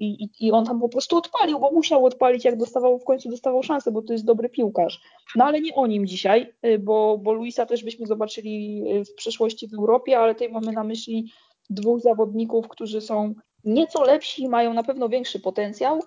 I, 0.00 0.28
I, 0.40 0.52
on 0.52 0.64
tam 0.64 0.80
po 0.80 0.88
prostu 0.88 1.16
odpalił, 1.16 1.58
bo 1.58 1.70
musiał 1.70 2.04
odpalić, 2.04 2.44
jak 2.44 2.56
dostawał 2.56 2.98
w 2.98 3.04
końcu 3.04 3.30
dostawał 3.30 3.62
szansę, 3.62 3.92
bo 3.92 4.02
to 4.02 4.12
jest 4.12 4.24
dobry 4.24 4.48
piłkarz. 4.48 5.00
No 5.36 5.44
ale 5.44 5.60
nie 5.60 5.74
o 5.74 5.86
nim 5.86 6.06
dzisiaj, 6.06 6.52
y, 6.66 6.78
bo, 6.78 7.18
bo 7.18 7.32
Luisa 7.32 7.66
też 7.66 7.84
byśmy 7.84 8.06
zobaczyli 8.06 8.84
w 9.04 9.14
przyszłości 9.14 9.68
w 9.68 9.74
Europie, 9.74 10.18
ale 10.18 10.34
tutaj 10.34 10.52
mamy 10.52 10.72
na 10.72 10.84
myśli 10.84 11.32
dwóch 11.70 12.00
zawodników, 12.00 12.68
którzy 12.68 13.00
są 13.00 13.34
nieco 13.64 14.04
lepsi, 14.04 14.48
mają 14.48 14.74
na 14.74 14.82
pewno 14.82 15.08
większy 15.08 15.40
potencjał, 15.40 16.00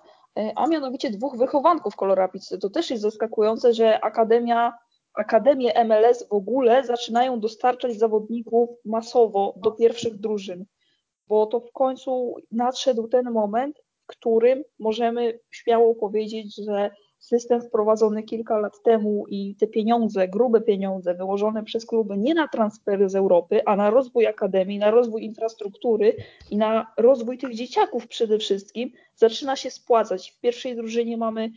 a 0.56 0.66
mianowicie 0.66 1.10
dwóch 1.10 1.38
wychowanków 1.38 1.96
Kolorapicy. 1.96 2.58
To 2.58 2.70
też 2.70 2.90
jest 2.90 3.02
zaskakujące, 3.02 3.74
że 3.74 4.04
Akademia, 4.04 4.72
Akademie 5.14 5.84
MLS 5.84 6.28
w 6.28 6.32
ogóle 6.32 6.84
zaczynają 6.84 7.40
dostarczać 7.40 7.98
zawodników 7.98 8.70
masowo 8.84 9.54
do 9.56 9.70
pierwszych 9.72 10.16
drużyn, 10.16 10.64
bo 11.26 11.46
to 11.46 11.60
w 11.60 11.72
końcu 11.72 12.34
nadszedł 12.52 13.08
ten 13.08 13.30
moment, 13.30 13.78
w 13.78 14.06
którym 14.06 14.62
możemy 14.78 15.40
śmiało 15.50 15.94
powiedzieć, 15.94 16.64
że 16.64 16.90
system 17.20 17.60
wprowadzony 17.62 18.22
kilka 18.22 18.58
lat 18.58 18.82
temu 18.82 19.24
i 19.28 19.54
te 19.54 19.66
pieniądze, 19.66 20.28
grube 20.28 20.60
pieniądze 20.60 21.14
wyłożone 21.14 21.64
przez 21.64 21.86
kluby 21.86 22.18
nie 22.18 22.34
na 22.34 22.48
transfery 22.48 23.08
z 23.08 23.14
Europy, 23.14 23.60
a 23.66 23.76
na 23.76 23.90
rozwój 23.90 24.26
akademii, 24.26 24.78
na 24.78 24.90
rozwój 24.90 25.24
infrastruktury 25.24 26.16
i 26.50 26.56
na 26.56 26.86
rozwój 26.96 27.38
tych 27.38 27.54
dzieciaków 27.54 28.08
przede 28.08 28.38
wszystkim, 28.38 28.92
zaczyna 29.14 29.56
się 29.56 29.70
spłacać. 29.70 30.30
W 30.30 30.40
pierwszej 30.40 30.76
drużynie 30.76 31.16
mamy 31.16 31.50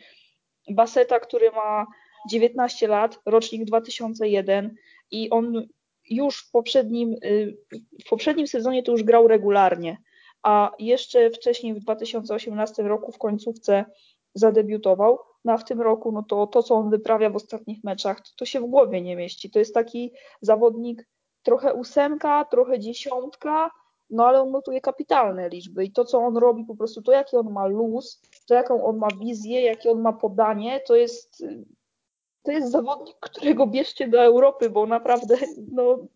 Baseta, 0.69 1.19
który 1.19 1.51
ma 1.51 1.85
19 2.29 2.87
lat, 2.87 3.19
rocznik 3.25 3.65
2001 3.65 4.75
i 5.11 5.29
on 5.29 5.67
już 6.09 6.45
w 6.47 6.51
poprzednim, 6.51 7.15
y, 7.23 7.57
w 8.05 8.09
poprzednim 8.09 8.47
sezonie 8.47 8.83
to 8.83 8.91
już 8.91 9.03
grał 9.03 9.27
regularnie, 9.27 9.97
a 10.43 10.71
jeszcze 10.79 11.29
wcześniej 11.29 11.73
w 11.73 11.79
2018 11.79 12.83
roku 12.83 13.11
w 13.11 13.17
końcówce 13.17 13.85
zadebiutował. 14.33 15.19
No 15.45 15.53
a 15.53 15.57
w 15.57 15.65
tym 15.65 15.81
roku, 15.81 16.11
no 16.11 16.23
to 16.23 16.47
to, 16.47 16.63
co 16.63 16.75
on 16.75 16.89
wyprawia 16.89 17.29
w 17.29 17.35
ostatnich 17.35 17.83
meczach, 17.83 18.21
to, 18.21 18.29
to 18.37 18.45
się 18.45 18.61
w 18.61 18.65
głowie 18.65 19.01
nie 19.01 19.15
mieści. 19.15 19.51
To 19.51 19.59
jest 19.59 19.73
taki 19.73 20.11
zawodnik 20.41 21.07
trochę 21.43 21.73
ósemka, 21.73 22.45
trochę 22.45 22.79
dziesiątka, 22.79 23.71
no 24.09 24.25
ale 24.25 24.41
on 24.41 24.51
notuje 24.51 24.81
kapitalne 24.81 25.49
liczby 25.49 25.85
i 25.85 25.91
to, 25.91 26.05
co 26.05 26.17
on 26.17 26.37
robi, 26.37 26.65
po 26.65 26.75
prostu 26.75 27.01
to, 27.01 27.11
jaki 27.11 27.37
on 27.37 27.51
ma 27.51 27.67
luz, 27.67 28.21
to, 28.47 28.53
jaką 28.55 28.85
on 28.85 28.97
ma 28.97 29.07
wizję, 29.19 29.61
jakie 29.61 29.91
on 29.91 30.01
ma 30.01 30.13
podanie, 30.13 30.79
to 30.87 30.95
jest, 30.95 31.45
to 32.43 32.51
jest 32.51 32.71
zawodnik, 32.71 33.15
którego 33.19 33.67
bierzcie 33.67 34.07
do 34.07 34.23
Europy, 34.23 34.69
bo 34.69 34.85
naprawdę 34.85 35.35
no, 35.71 36.07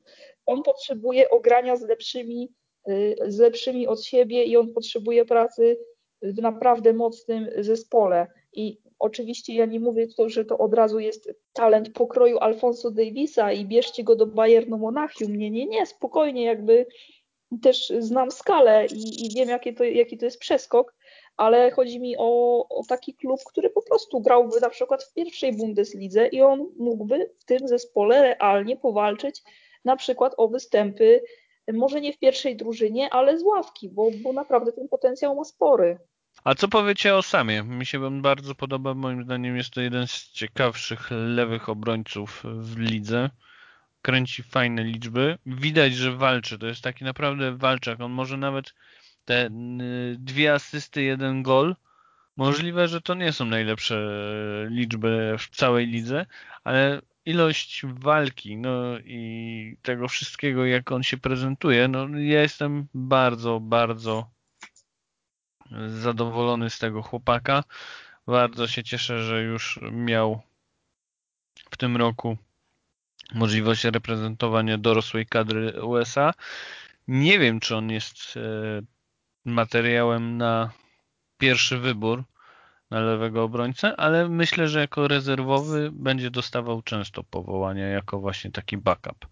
on 0.46 0.64
potrzebuje 0.64 1.30
ogrania 1.30 1.76
z 1.76 1.82
lepszymi, 1.82 2.54
y, 2.90 3.16
z 3.28 3.40
lepszymi 3.40 3.88
od 3.88 4.04
siebie 4.04 4.44
i 4.44 4.58
on 4.58 4.74
potrzebuje 4.74 5.26
pracy 5.26 5.78
w 6.22 6.42
naprawdę 6.42 6.94
mocnym 6.94 7.48
zespole. 7.58 8.28
I 8.54 8.82
oczywiście 9.00 9.56
ja 9.56 9.66
nie 9.66 9.80
mówię 9.80 10.08
to, 10.08 10.30
że 10.30 10.46
to 10.46 10.58
od 10.58 10.74
razu 10.74 11.00
jest 11.00 11.30
talent 11.54 11.94
pokroju 11.94 12.38
Alfonso 12.38 12.92
Davisa 12.92 13.52
i 13.52 13.66
bierzcie 13.66 14.04
go 14.04 14.16
do 14.16 14.26
Bayernu 14.26 14.78
Monachium. 14.78 15.36
Nie, 15.36 15.52
nie, 15.52 15.66
nie, 15.66 15.86
spokojnie 15.86 16.44
jakby 16.44 16.86
też 17.62 17.94
znam 18.00 18.32
skalę 18.32 18.86
i, 18.86 19.26
i 19.26 19.36
wiem, 19.36 19.50
jaki 19.50 19.74
to, 19.74 19.84
jaki 19.84 20.18
to 20.18 20.26
jest 20.26 20.40
przeskok, 20.40 20.96
ale 21.38 21.72
chodzi 21.72 22.00
mi 22.00 22.16
o, 22.18 22.66
o, 22.70 22.84
taki 22.88 23.16
klub, 23.16 23.40
który 23.46 23.70
po 23.70 23.82
prostu 23.82 24.22
grałby 24.22 24.60
na 24.62 24.70
przykład 24.70 25.04
w 25.04 25.14
pierwszej 25.14 25.54
Bundeslidze 25.54 26.28
i 26.28 26.42
on 26.42 26.66
mógłby 26.78 27.34
w 27.40 27.46
tym 27.46 27.68
zespole 27.68 28.22
realnie 28.22 28.78
powalczyć 28.78 29.44
na 29.86 29.96
przykład 29.96 30.34
o 30.38 30.48
występy 30.48 31.22
może 31.74 32.02
nie 32.02 32.14
w 32.14 32.20
pierwszej 32.20 32.56
drużynie, 32.56 33.10
ale 33.10 33.40
z 33.40 33.44
ławki, 33.44 33.90
bo, 33.90 34.10
bo 34.24 34.34
naprawdę 34.34 34.72
ten 34.72 34.88
potencjał 34.88 35.36
ma 35.36 35.44
spory. 35.44 35.98
A 36.44 36.56
co 36.56 36.68
powiecie 36.68 37.16
o 37.16 37.22
Samie? 37.22 37.64
Mi 37.64 37.86
się 37.86 38.06
on 38.06 38.22
bardzo 38.22 38.56
podoba, 38.56 38.94
moim 38.94 39.24
zdaniem 39.24 39.58
jest 39.58 39.70
to 39.70 39.82
jeden 39.82 40.08
z 40.08 40.32
ciekawszych 40.32 41.12
lewych 41.12 41.70
obrońców 41.70 42.44
w 42.46 42.80
lidze. 42.80 43.30
Kręci 44.02 44.44
fajne 44.44 44.84
liczby. 44.84 45.38
Widać, 45.46 45.96
że 45.96 46.12
walczy. 46.12 46.60
To 46.60 46.68
jest 46.68 46.82
taki 46.82 47.04
naprawdę 47.04 47.58
walczak. 47.58 48.02
On 48.02 48.12
może 48.12 48.38
nawet 48.38 48.74
te 49.26 49.50
dwie 50.18 50.54
asysty, 50.54 51.04
jeden 51.04 51.44
gol. 51.44 51.76
Możliwe, 52.38 52.88
że 52.88 53.02
to 53.02 53.14
nie 53.14 53.34
są 53.34 53.46
najlepsze 53.46 54.08
liczby 54.70 55.36
w 55.40 55.50
całej 55.50 55.88
lidze, 55.88 56.26
ale 56.64 57.02
ilość 57.26 57.82
walki, 57.86 58.58
no 58.58 59.00
i 59.00 59.78
tego 59.82 60.08
wszystkiego, 60.08 60.66
jak 60.66 60.92
on 60.92 61.04
się 61.04 61.18
prezentuje, 61.18 61.88
no 61.88 62.08
ja 62.10 62.42
jestem 62.42 62.88
bardzo, 62.94 63.60
bardzo 63.60 64.37
zadowolony 65.88 66.70
z 66.70 66.80
tego 66.80 67.02
chłopaka. 67.02 67.64
Bardzo 68.28 68.68
się 68.68 68.84
cieszę, 68.84 69.24
że 69.24 69.44
już 69.44 69.80
miał 69.92 70.42
w 71.72 71.78
tym 71.78 71.98
roku 71.98 72.38
możliwość 73.34 73.84
reprezentowania 73.84 74.78
dorosłej 74.78 75.26
kadry 75.26 75.84
USA. 75.84 76.34
Nie 77.08 77.40
wiem, 77.40 77.60
czy 77.60 77.76
on 77.76 77.90
jest 77.90 78.38
e, 78.38 78.42
materiałem 79.46 80.38
na 80.38 80.72
pierwszy 81.38 81.78
wybór, 81.78 82.24
na 82.90 83.00
lewego 83.00 83.44
obrońcę, 83.44 83.96
ale 83.96 84.30
myślę, 84.30 84.68
że 84.68 84.80
jako 84.80 85.08
rezerwowy 85.08 85.90
będzie 85.94 86.32
dostawał 86.32 86.82
często 86.82 87.24
powołania 87.24 87.88
jako 87.88 88.20
właśnie 88.20 88.52
taki 88.52 88.78
backup 88.78 89.28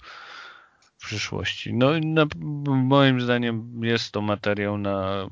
w 0.97 1.05
przyszłości. 1.05 1.73
No 1.73 1.91
na, 1.99 2.25
moim 2.65 3.21
zdaniem 3.21 3.83
jest 3.83 4.11
to 4.11 4.21
materiał 4.21 4.77
na 4.77 5.27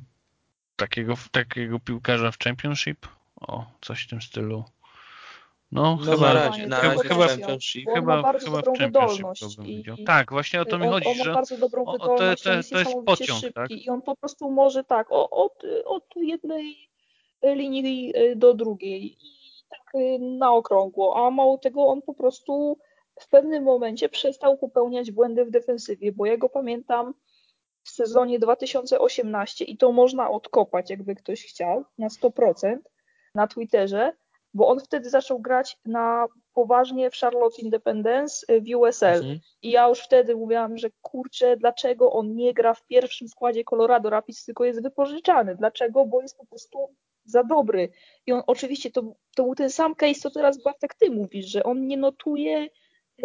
takiego, 0.76 1.14
takiego 1.32 1.80
piłkarza 1.80 2.32
w 2.32 2.38
Championship. 2.38 3.08
O, 3.42 3.66
coś 3.82 4.04
w 4.04 4.10
tym 4.10 4.22
stylu. 4.22 4.64
No, 5.72 5.98
no 6.06 6.12
chyba, 6.12 6.34
na 6.34 6.34
razie, 6.34 6.68
na 6.68 6.82
razie 6.82 7.10
chyba, 7.10 7.28
Championship. 7.28 7.90
Chyba, 7.94 8.22
bardzo 8.22 8.46
chyba 8.46 8.62
dobrą 8.62 8.86
wydolność. 8.86 9.44
I, 9.66 10.06
tak, 10.06 10.32
właśnie 10.32 10.62
o 10.62 10.66
to 10.66 10.78
mi 10.80 10.88
chodzi, 10.88 11.08
on, 11.08 11.22
on 11.22 11.28
ma 11.28 11.34
bardzo 11.34 11.58
dobrą 11.58 11.86
wydolność, 11.86 12.44
to, 12.44 12.50
to, 12.50 12.70
to 12.70 12.80
jest 12.80 12.94
pociąg, 13.06 13.40
szybki 13.40 13.54
tak? 13.54 13.72
i 13.72 13.90
on 13.90 14.02
po 14.02 14.16
prostu 14.16 14.52
może 14.52 14.84
tak, 14.84 15.08
od, 15.10 15.64
od 15.86 16.04
jednej 16.16 16.90
linii 17.44 18.14
y, 18.18 18.36
do 18.36 18.54
drugiej 18.54 19.18
i 19.22 19.64
tak 19.70 19.96
y, 19.96 20.20
na 20.20 20.52
okrągło, 20.52 21.28
a 21.28 21.32
mało 21.32 21.58
tego 21.58 21.88
on 21.88 22.02
po 22.02 22.14
prostu 22.14 22.78
w 23.20 23.28
pewnym 23.30 23.64
momencie 23.64 24.10
przestał 24.10 24.58
popełniać 24.58 25.12
błędy 25.12 25.46
w 25.46 25.52
defensywie, 25.52 26.12
bo 26.12 26.26
ja 26.26 26.38
go 26.38 26.50
pamiętam 26.50 27.14
w 27.84 27.90
sezonie 27.90 28.40
2018 28.40 29.66
i 29.66 29.78
to 29.78 29.92
można 29.92 30.30
odkopać, 30.30 30.90
jakby 30.90 31.16
ktoś 31.16 31.46
chciał, 31.46 31.86
na 31.98 32.08
100% 32.08 32.78
na 33.36 33.48
Twitterze, 33.48 34.14
bo 34.54 34.68
on 34.68 34.80
wtedy 34.80 35.10
zaczął 35.10 35.40
grać 35.40 35.78
na 35.86 36.28
poważnie 36.54 37.10
w 37.12 37.16
Charlotte 37.16 37.62
Independence 37.62 38.54
y, 38.54 38.62
w 38.62 38.76
USL. 38.76 39.16
Mhm. 39.16 39.40
I 39.62 39.72
ja 39.72 39.88
już 39.88 40.00
wtedy 40.00 40.36
mówiłam, 40.36 40.78
że 40.78 40.90
kurczę, 41.02 41.58
dlaczego 41.58 42.12
on 42.12 42.36
nie 42.36 42.54
gra 42.54 42.74
w 42.74 42.86
pierwszym 42.86 43.28
składzie 43.28 43.64
Colorado 43.64 44.10
Rapids, 44.10 44.46
tylko 44.46 44.66
jest 44.66 44.84
wypożyczany. 44.84 45.56
Dlaczego? 45.56 46.06
Bo 46.06 46.22
jest 46.22 46.38
po 46.38 46.46
prostu 46.46 46.96
za 47.26 47.44
dobry. 47.44 47.90
I 48.26 48.32
on 48.32 48.44
oczywiście 48.48 48.92
to, 48.92 49.02
to 49.36 49.44
był 49.44 49.56
ten 49.56 49.70
sam 49.70 49.96
case, 49.96 50.20
co 50.20 50.32
teraz 50.32 50.64
Bartek 50.64 50.94
ty 50.96 51.12
mówisz, 51.12 51.46
że 51.46 51.64
on 51.64 51.88
nie 51.88 51.98
notuje 51.98 52.70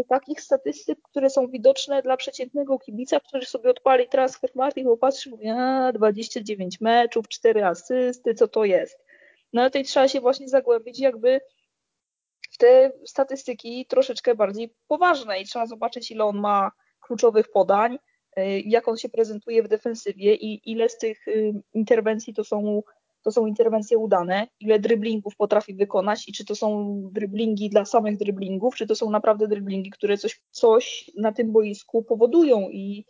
takich 0.09 0.41
statystyk, 0.41 0.99
które 1.03 1.31
są 1.31 1.49
widoczne 1.49 2.03
dla 2.03 2.17
przeciętnego 2.17 2.79
kibica, 2.79 3.21
który 3.21 3.47
sobie 3.47 3.71
odpali 3.71 4.09
transfer 4.09 4.51
market 4.55 4.85
i 4.85 4.87
popatrzy, 4.87 5.31
mówi, 5.31 5.49
a 5.49 5.93
29 5.93 6.81
meczów, 6.81 7.29
4 7.29 7.65
asysty, 7.65 8.35
co 8.35 8.49
to 8.49 8.65
jest. 8.65 8.99
No 9.53 9.61
ale 9.61 9.71
tutaj 9.71 9.85
trzeba 9.85 10.09
się 10.09 10.21
właśnie 10.21 10.49
zagłębić 10.49 11.01
jakby 11.01 11.41
w 12.51 12.59
te 12.59 12.93
statystyki 13.07 13.87
troszeczkę 13.87 14.35
bardziej 14.35 14.75
poważne 14.89 15.41
i 15.41 15.45
trzeba 15.45 15.67
zobaczyć, 15.67 16.11
ile 16.11 16.25
on 16.25 16.39
ma 16.39 16.71
kluczowych 17.01 17.51
podań, 17.51 17.99
y, 18.39 18.61
jak 18.61 18.89
on 18.89 18.97
się 18.97 19.09
prezentuje 19.09 19.63
w 19.63 19.69
defensywie 19.69 20.35
i 20.35 20.73
ile 20.73 20.89
z 20.89 20.99
tych 20.99 21.29
y, 21.29 21.53
interwencji 21.75 22.35
to 22.35 22.45
są 22.45 22.83
to 23.29 23.33
są 23.33 23.47
interwencje 23.47 23.99
udane, 23.99 24.47
ile 24.61 24.79
dryblingów 24.79 25.37
potrafi 25.37 25.75
wykonać 25.75 26.29
i 26.29 26.33
czy 26.33 26.45
to 26.45 26.55
są 26.55 27.01
dryblingi 27.13 27.71
dla 27.71 27.85
samych 27.85 28.17
dryblingów, 28.17 28.77
czy 28.77 28.87
to 28.87 28.95
są 28.95 29.11
naprawdę 29.11 29.49
dryblingi, 29.49 29.91
które 29.91 30.19
coś, 30.19 30.41
coś 30.51 31.11
na 31.17 31.33
tym 31.33 31.53
boisku 31.53 32.03
powodują. 32.03 32.61
I, 32.61 33.05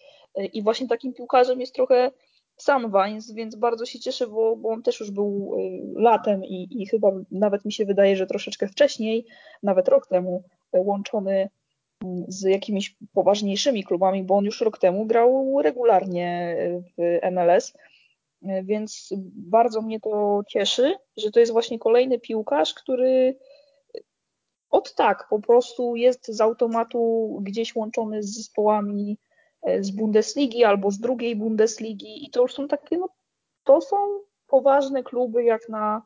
i 0.53 0.63
właśnie 0.63 0.89
takim 0.89 1.15
piłkarzem 1.15 1.61
jest 1.61 1.75
trochę 1.75 2.11
sam 2.57 2.93
Wines, 2.93 3.33
więc 3.33 3.57
bardzo 3.57 3.87
się 3.87 3.99
cieszę, 3.99 4.27
bo, 4.27 4.57
bo 4.57 4.69
on 4.69 4.83
też 4.83 5.01
już 5.01 5.11
był 5.11 5.55
y, 5.59 6.01
latem 6.01 6.45
i, 6.45 6.83
i 6.83 6.87
chyba 6.87 7.13
nawet 7.31 7.65
mi 7.65 7.73
się 7.73 7.85
wydaje, 7.85 8.17
że 8.17 8.27
troszeczkę 8.27 8.69
wcześniej, 8.69 9.27
nawet 9.63 9.89
rok 9.89 10.07
temu, 10.07 10.43
y, 10.77 10.81
łączony 10.81 11.49
mm, 12.05 12.25
z 12.29 12.43
jakimiś 12.43 12.97
poważniejszymi 13.13 13.85
klubami, 13.85 14.25
bo 14.25 14.37
on 14.37 14.45
już 14.45 14.61
rok 14.61 14.79
temu 14.79 15.07
grał 15.07 15.63
regularnie 15.63 16.57
w 16.97 17.19
MLS, 17.33 17.75
y, 17.75 17.98
więc 18.43 19.09
bardzo 19.35 19.83
mnie 19.83 20.01
to 20.01 20.43
cieszy, 20.49 20.95
że 21.17 21.31
to 21.31 21.41
jest 21.41 21.53
właśnie 21.53 21.79
kolejny 21.79 22.19
piłkarz, 22.19 22.75
który 22.75 23.39
od 24.71 24.95
tak 24.95 25.27
po 25.31 25.41
prostu 25.41 25.97
jest 25.97 26.27
z 26.27 26.41
automatu 26.41 27.39
gdzieś 27.43 27.75
łączony 27.75 28.23
z 28.23 28.37
zespołami 28.37 29.19
E, 29.63 29.83
z 29.83 29.91
Bundesligi 29.91 30.65
albo 30.65 30.91
z 30.91 30.99
drugiej 30.99 31.37
Bundesligi. 31.37 32.25
I 32.27 32.31
to 32.31 32.43
już 32.43 32.55
są 32.55 32.69
takie, 32.69 32.99
no 32.99 33.09
to 33.65 33.81
są 33.81 33.97
poważne 34.47 35.03
kluby 35.03 35.45
jak 35.45 35.69
na, 35.69 36.03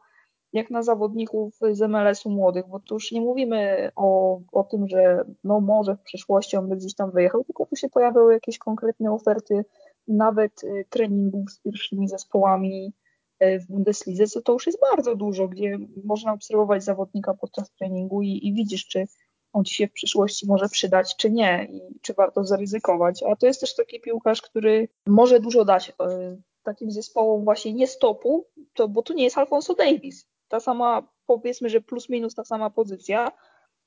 jak 0.52 0.70
na 0.70 0.82
zawodników 0.82 1.54
z 1.70 1.80
MLS-u 1.80 2.30
młodych, 2.30 2.68
bo 2.68 2.80
tu 2.80 2.94
już 2.94 3.12
nie 3.12 3.20
mówimy 3.20 3.90
o, 3.96 4.40
o 4.52 4.64
tym, 4.64 4.88
że 4.88 5.24
no 5.44 5.60
może 5.60 5.96
w 5.96 6.02
przyszłości 6.02 6.56
on 6.56 6.68
by 6.68 6.76
gdzieś 6.76 6.94
tam 6.94 7.10
wyjechał, 7.10 7.44
tylko 7.44 7.66
tu 7.66 7.76
się 7.76 7.88
pojawiały 7.88 8.32
jakieś 8.32 8.58
konkretne 8.58 9.12
oferty 9.12 9.64
nawet 10.08 10.64
e, 10.64 10.84
treningów 10.90 11.52
z 11.52 11.60
pierwszymi 11.60 12.08
zespołami 12.08 12.92
e, 13.38 13.58
w 13.58 13.66
Bundeslidze, 13.66 14.26
co 14.26 14.42
to 14.42 14.52
już 14.52 14.66
jest 14.66 14.78
bardzo 14.80 15.16
dużo, 15.16 15.48
gdzie 15.48 15.78
można 16.04 16.32
obserwować 16.32 16.84
zawodnika 16.84 17.34
podczas 17.34 17.72
treningu 17.72 18.22
i, 18.22 18.40
i 18.42 18.54
widzisz, 18.54 18.86
czy 18.86 19.06
on 19.52 19.64
ci 19.64 19.74
się 19.74 19.86
w 19.86 19.92
przyszłości 19.92 20.46
może 20.46 20.68
przydać, 20.68 21.16
czy 21.16 21.30
nie, 21.30 21.68
i 21.70 22.00
czy 22.00 22.14
warto 22.14 22.44
zaryzykować. 22.44 23.22
A 23.22 23.36
to 23.36 23.46
jest 23.46 23.60
też 23.60 23.74
taki 23.74 24.00
piłkarz, 24.00 24.42
który 24.42 24.88
może 25.06 25.40
dużo 25.40 25.64
dać 25.64 25.88
e, 25.90 26.36
takim 26.62 26.90
zespołom 26.90 27.44
właśnie 27.44 27.72
nie 27.72 27.86
stopu, 27.86 28.46
to, 28.74 28.88
bo 28.88 29.02
tu 29.02 29.12
nie 29.12 29.24
jest 29.24 29.38
Alfonso 29.38 29.74
Davis. 29.74 30.28
Ta 30.48 30.60
sama, 30.60 31.08
powiedzmy, 31.26 31.68
że 31.68 31.80
plus 31.80 32.08
minus 32.08 32.34
ta 32.34 32.44
sama 32.44 32.70
pozycja, 32.70 33.32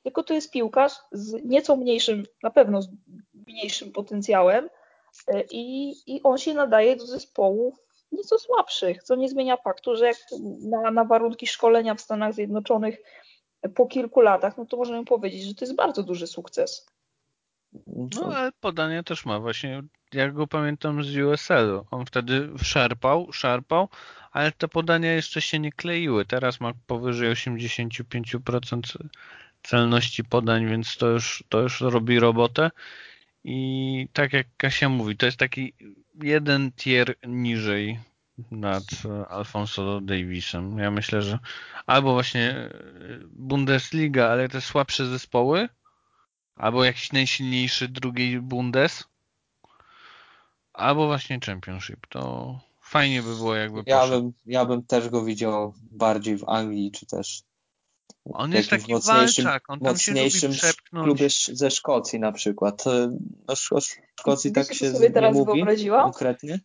tylko 0.03 0.24
to 0.24 0.34
jest 0.34 0.51
piłkarz 0.51 0.93
z 1.11 1.45
nieco 1.45 1.76
mniejszym, 1.76 2.24
na 2.43 2.49
pewno 2.51 2.82
z 2.82 2.88
mniejszym 3.47 3.91
potencjałem 3.91 4.70
i, 5.51 5.95
i 6.07 6.24
on 6.24 6.38
się 6.38 6.53
nadaje 6.53 6.95
do 6.95 7.05
zespołów 7.05 7.86
nieco 8.11 8.39
słabszych, 8.39 9.03
co 9.03 9.16
nie 9.16 9.30
zmienia 9.30 9.57
faktu, 9.57 9.95
że 9.95 10.05
jak 10.05 10.18
na, 10.61 10.91
na 10.91 11.05
warunki 11.05 11.47
szkolenia 11.47 11.95
w 11.95 12.01
Stanach 12.01 12.34
Zjednoczonych 12.34 12.97
po 13.76 13.86
kilku 13.86 14.22
latach, 14.22 14.57
no 14.57 14.66
to 14.66 14.78
możemy 14.78 15.05
powiedzieć, 15.05 15.43
że 15.43 15.55
to 15.55 15.66
jest 15.66 15.76
bardzo 15.76 16.03
duży 16.03 16.28
sukces. 16.28 16.86
No 17.88 18.36
ale 18.36 18.51
podanie 18.59 19.03
też 19.03 19.26
ma 19.26 19.39
właśnie, 19.39 19.84
jak 20.13 20.34
go 20.34 20.47
pamiętam 20.47 21.03
z 21.03 21.18
USL. 21.18 21.82
On 21.91 22.05
wtedy 22.05 22.49
szarpał, 22.63 23.32
szarpał, 23.32 23.89
ale 24.32 24.51
te 24.51 24.68
podania 24.68 25.13
jeszcze 25.13 25.41
się 25.41 25.59
nie 25.59 25.72
kleiły. 25.72 26.26
Teraz 26.26 26.59
ma 26.59 26.72
powyżej 26.88 27.30
85% 27.30 28.80
celności 29.63 30.24
podań, 30.24 30.68
więc 30.68 30.97
to 30.97 31.07
już, 31.07 31.43
to 31.49 31.61
już 31.61 31.82
robi 31.82 32.20
robotę. 32.20 32.72
I 33.48 34.08
tak 34.14 34.34
jak 34.34 34.48
Kasia 34.58 34.89
mówi, 34.89 35.18
to 35.18 35.26
jest 35.26 35.38
taki 35.38 35.74
jeden 36.24 36.72
tier 36.72 37.16
niżej 37.28 38.00
nad 38.52 38.84
Alfonso 39.30 40.02
Davisem. 40.02 40.78
Ja 40.78 40.91
myślę, 40.91 41.22
że 41.22 41.39
albo 41.86 42.14
właśnie 42.14 42.52
e, 42.52 42.70
Bundesliga, 43.28 44.28
ale 44.28 44.50
te 44.50 44.62
słabsze 44.62 45.08
zespoły, 45.08 45.70
albo 46.56 46.84
jakiś 46.84 47.12
najsilniejszy 47.12 47.88
drugiej 47.88 48.41
Bundes, 48.41 49.04
albo 50.74 51.06
właśnie 51.06 51.39
Championship. 51.46 52.08
To 52.10 52.60
fajnie 52.82 53.22
by 53.22 53.36
było 53.36 53.56
jakby 53.56 53.84
ja 53.86 54.08
bym, 54.08 54.34
ja 54.46 54.66
bym 54.66 54.84
też 54.84 55.10
go 55.10 55.26
widział 55.26 55.74
bardziej 55.91 56.38
w 56.38 56.50
Anglii, 56.50 56.91
czy 56.91 57.06
też 57.06 57.43
on 58.34 58.51
jest 58.51 58.69
taki 58.69 58.93
mocniejszym, 58.93 59.45
walczak, 59.45 59.69
on 59.69 59.80
mocniejszym 59.82 60.51
klubie 60.89 61.28
ze 61.51 61.71
Szkocji 61.71 62.19
na 62.19 62.32
przykład. 62.32 62.84
No, 63.47 63.53
o 63.71 63.82
Szkocji 64.19 64.51
tak 64.51 64.73
się 64.73 64.91
sobie 64.91 65.11
teraz 65.11 65.36
nie 65.36 65.43
mówi 65.45 65.89
konkretnie. 65.89 66.59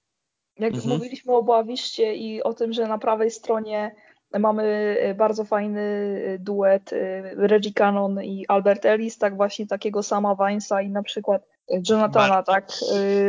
Jak 0.59 0.75
mhm. 0.75 0.95
mówiliśmy 0.95 1.35
o 1.35 1.43
Boawiszcie 1.43 2.15
i 2.15 2.43
o 2.43 2.55
tym, 2.55 2.73
że 2.73 2.89
na 2.89 2.99
prawej 2.99 3.31
stronie 3.31 3.95
mamy 4.39 4.63
e, 5.01 5.15
bardzo 5.15 5.45
fajny 5.45 5.81
e, 6.27 6.39
duet 6.39 6.93
e, 6.93 7.23
Reggie 7.35 7.73
Cannon 7.73 8.23
i 8.23 8.47
Albert 8.49 8.85
Ellis, 8.85 9.19
tak 9.19 9.37
właśnie 9.37 9.67
takiego 9.67 10.03
sama 10.03 10.37
Vinesa 10.37 10.83
i 10.83 10.91
na 10.91 11.03
przykład 11.03 11.43
Jonathana, 11.89 12.43
tak, 12.43 12.69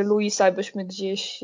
Luisa 0.04 0.52
byśmy 0.52 0.86
gdzieś 0.86 1.44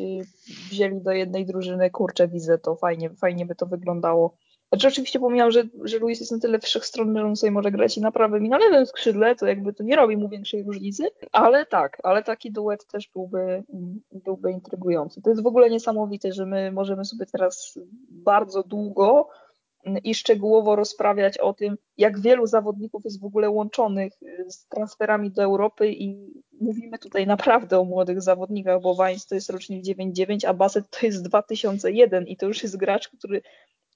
wzięli 0.71 1.01
do 1.01 1.11
jednej 1.11 1.45
drużyny, 1.45 1.89
kurczę 1.89 2.27
widzę 2.27 2.57
to, 2.57 2.75
fajnie, 2.75 3.09
fajnie 3.09 3.45
by 3.45 3.55
to 3.55 3.65
wyglądało. 3.65 4.37
Znaczy 4.69 4.87
oczywiście 4.87 5.19
pomijam, 5.19 5.51
że, 5.51 5.63
że 5.83 5.99
Luis 5.99 6.19
jest 6.19 6.31
na 6.31 6.39
tyle 6.39 6.59
wszechstronny, 6.59 7.19
że 7.19 7.25
on 7.25 7.35
sobie 7.35 7.51
może 7.51 7.71
grać 7.71 7.97
i 7.97 8.01
na 8.01 8.11
prawym 8.11 8.45
i 8.45 8.49
na 8.49 8.57
lewym 8.57 8.85
skrzydle, 8.85 9.35
to 9.35 9.47
jakby 9.47 9.73
to 9.73 9.83
nie 9.83 9.95
robi 9.95 10.17
mu 10.17 10.29
większej 10.29 10.63
różnicy, 10.63 11.03
ale 11.31 11.65
tak, 11.65 11.97
ale 12.03 12.23
taki 12.23 12.51
duet 12.51 12.87
też 12.87 13.09
byłby, 13.13 13.63
byłby 14.11 14.51
intrygujący. 14.51 15.21
To 15.21 15.29
jest 15.29 15.43
w 15.43 15.47
ogóle 15.47 15.69
niesamowite, 15.69 16.31
że 16.31 16.45
my 16.45 16.71
możemy 16.71 17.05
sobie 17.05 17.25
teraz 17.25 17.79
bardzo 18.09 18.63
długo 18.63 19.29
i 20.03 20.15
szczegółowo 20.15 20.75
rozprawiać 20.75 21.37
o 21.37 21.53
tym, 21.53 21.77
jak 21.97 22.19
wielu 22.19 22.47
zawodników 22.47 23.05
jest 23.05 23.21
w 23.21 23.25
ogóle 23.25 23.49
łączonych 23.49 24.13
z 24.47 24.67
transferami 24.67 25.31
do 25.31 25.43
Europy 25.43 25.91
i 25.91 26.33
mówimy 26.61 26.97
tutaj 26.97 27.27
naprawdę 27.27 27.79
o 27.79 27.83
młodych 27.83 28.21
zawodnikach, 28.21 28.81
bo 28.81 28.95
Wines 28.95 29.27
to 29.27 29.35
jest 29.35 29.49
rocznik 29.49 29.83
99, 29.83 30.45
a 30.45 30.53
Bassett 30.53 30.89
to 30.89 31.05
jest 31.05 31.23
2001 31.23 32.27
i 32.27 32.37
to 32.37 32.45
już 32.45 32.63
jest 32.63 32.77
gracz, 32.77 33.09
który 33.09 33.41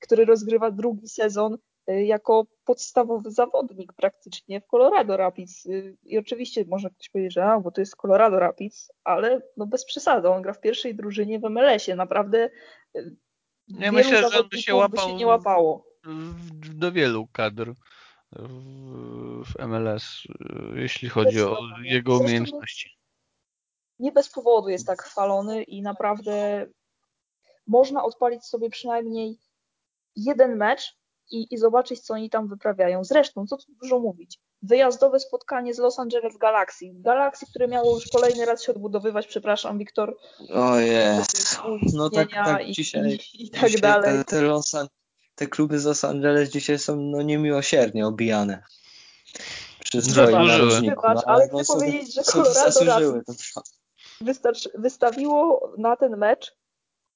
który 0.01 0.25
rozgrywa 0.25 0.71
drugi 0.71 1.07
sezon 1.07 1.57
y, 1.89 2.03
jako 2.03 2.47
podstawowy 2.65 3.31
zawodnik 3.31 3.93
praktycznie 3.93 4.61
w 4.61 4.67
Colorado 4.67 5.17
Rapids. 5.17 5.65
Y, 5.65 5.97
I 6.03 6.17
oczywiście 6.17 6.65
może 6.67 6.89
ktoś 6.89 7.09
powiedzieć, 7.09 7.33
że 7.33 7.45
a, 7.45 7.59
bo 7.59 7.71
to 7.71 7.81
jest 7.81 7.95
Colorado 7.95 8.39
Rapids, 8.39 8.91
ale 9.03 9.41
no 9.57 9.65
bez 9.65 9.85
przesady, 9.85 10.29
on 10.29 10.41
gra 10.41 10.53
w 10.53 10.61
pierwszej 10.61 10.95
drużynie 10.95 11.39
w 11.39 11.43
MLS-ie. 11.43 11.95
Naprawdę 11.95 12.49
y, 12.95 13.15
ja 13.67 13.91
myślę, 13.91 14.29
że 14.29 14.39
on 14.39 14.49
by 14.49 14.57
się, 14.57 14.75
łapał 14.75 15.05
by 15.05 15.11
się 15.11 15.17
nie 15.17 15.27
łapało. 15.27 15.85
do 16.75 16.91
wielu 16.91 17.27
kadr 17.27 17.73
w 19.45 19.67
MLS, 19.67 20.23
jeśli 20.75 21.09
chodzi 21.09 21.41
o 21.41 21.57
jego 21.83 22.17
umiejętności. 22.17 22.97
Nie 23.99 24.11
bez 24.11 24.29
powodu 24.29 24.69
jest 24.69 24.87
tak 24.87 25.01
chwalony 25.01 25.63
i 25.63 25.81
naprawdę 25.81 26.65
można 27.67 28.03
odpalić 28.03 28.45
sobie 28.45 28.69
przynajmniej 28.69 29.37
jeden 30.15 30.57
mecz 30.57 30.97
i, 31.31 31.47
i 31.51 31.57
zobaczyć, 31.57 31.99
co 31.99 32.13
oni 32.13 32.29
tam 32.29 32.47
wyprawiają. 32.47 33.03
Zresztą, 33.03 33.47
co 33.47 33.57
tu 33.57 33.65
dużo 33.81 33.99
mówić, 33.99 34.39
wyjazdowe 34.61 35.19
spotkanie 35.19 35.73
z 35.73 35.77
Los 35.77 35.99
Angeles 35.99 36.37
Galaxy. 36.37 36.85
Galaxy, 36.93 37.45
które 37.45 37.67
miało 37.67 37.95
już 37.95 38.07
kolejny 38.07 38.45
raz 38.45 38.63
się 38.63 38.71
odbudowywać, 38.71 39.27
przepraszam, 39.27 39.77
Wiktor. 39.77 40.17
O 40.53 40.79
jest. 40.79 41.59
No 41.93 42.09
tak, 42.09 42.29
tak 42.31 42.67
i, 42.67 42.71
dzisiaj, 42.71 43.19
i, 43.33 43.45
i 43.45 43.49
tak 43.49 43.65
dzisiaj 43.65 43.81
dalej. 43.81 44.17
Te, 44.17 44.23
te, 44.23 44.41
Los, 44.41 44.75
te 45.35 45.47
kluby 45.47 45.79
z 45.79 45.85
Los 45.85 46.03
Angeles 46.03 46.49
dzisiaj 46.49 46.79
są 46.79 46.95
no, 46.95 47.21
niemiłosiernie 47.21 48.07
obijane. 48.07 48.63
Zasłużyły. 49.93 50.81
Wybacz, 50.81 51.23
ale 51.25 51.47
chcę 51.47 51.57
no, 51.57 51.63
powiedzieć, 51.65 52.13
że 52.13 52.23
Colorado 52.23 52.85
Rapids 52.85 54.67
wystawiło 54.75 55.73
na 55.77 55.95
ten 55.95 56.17
mecz 56.17 56.55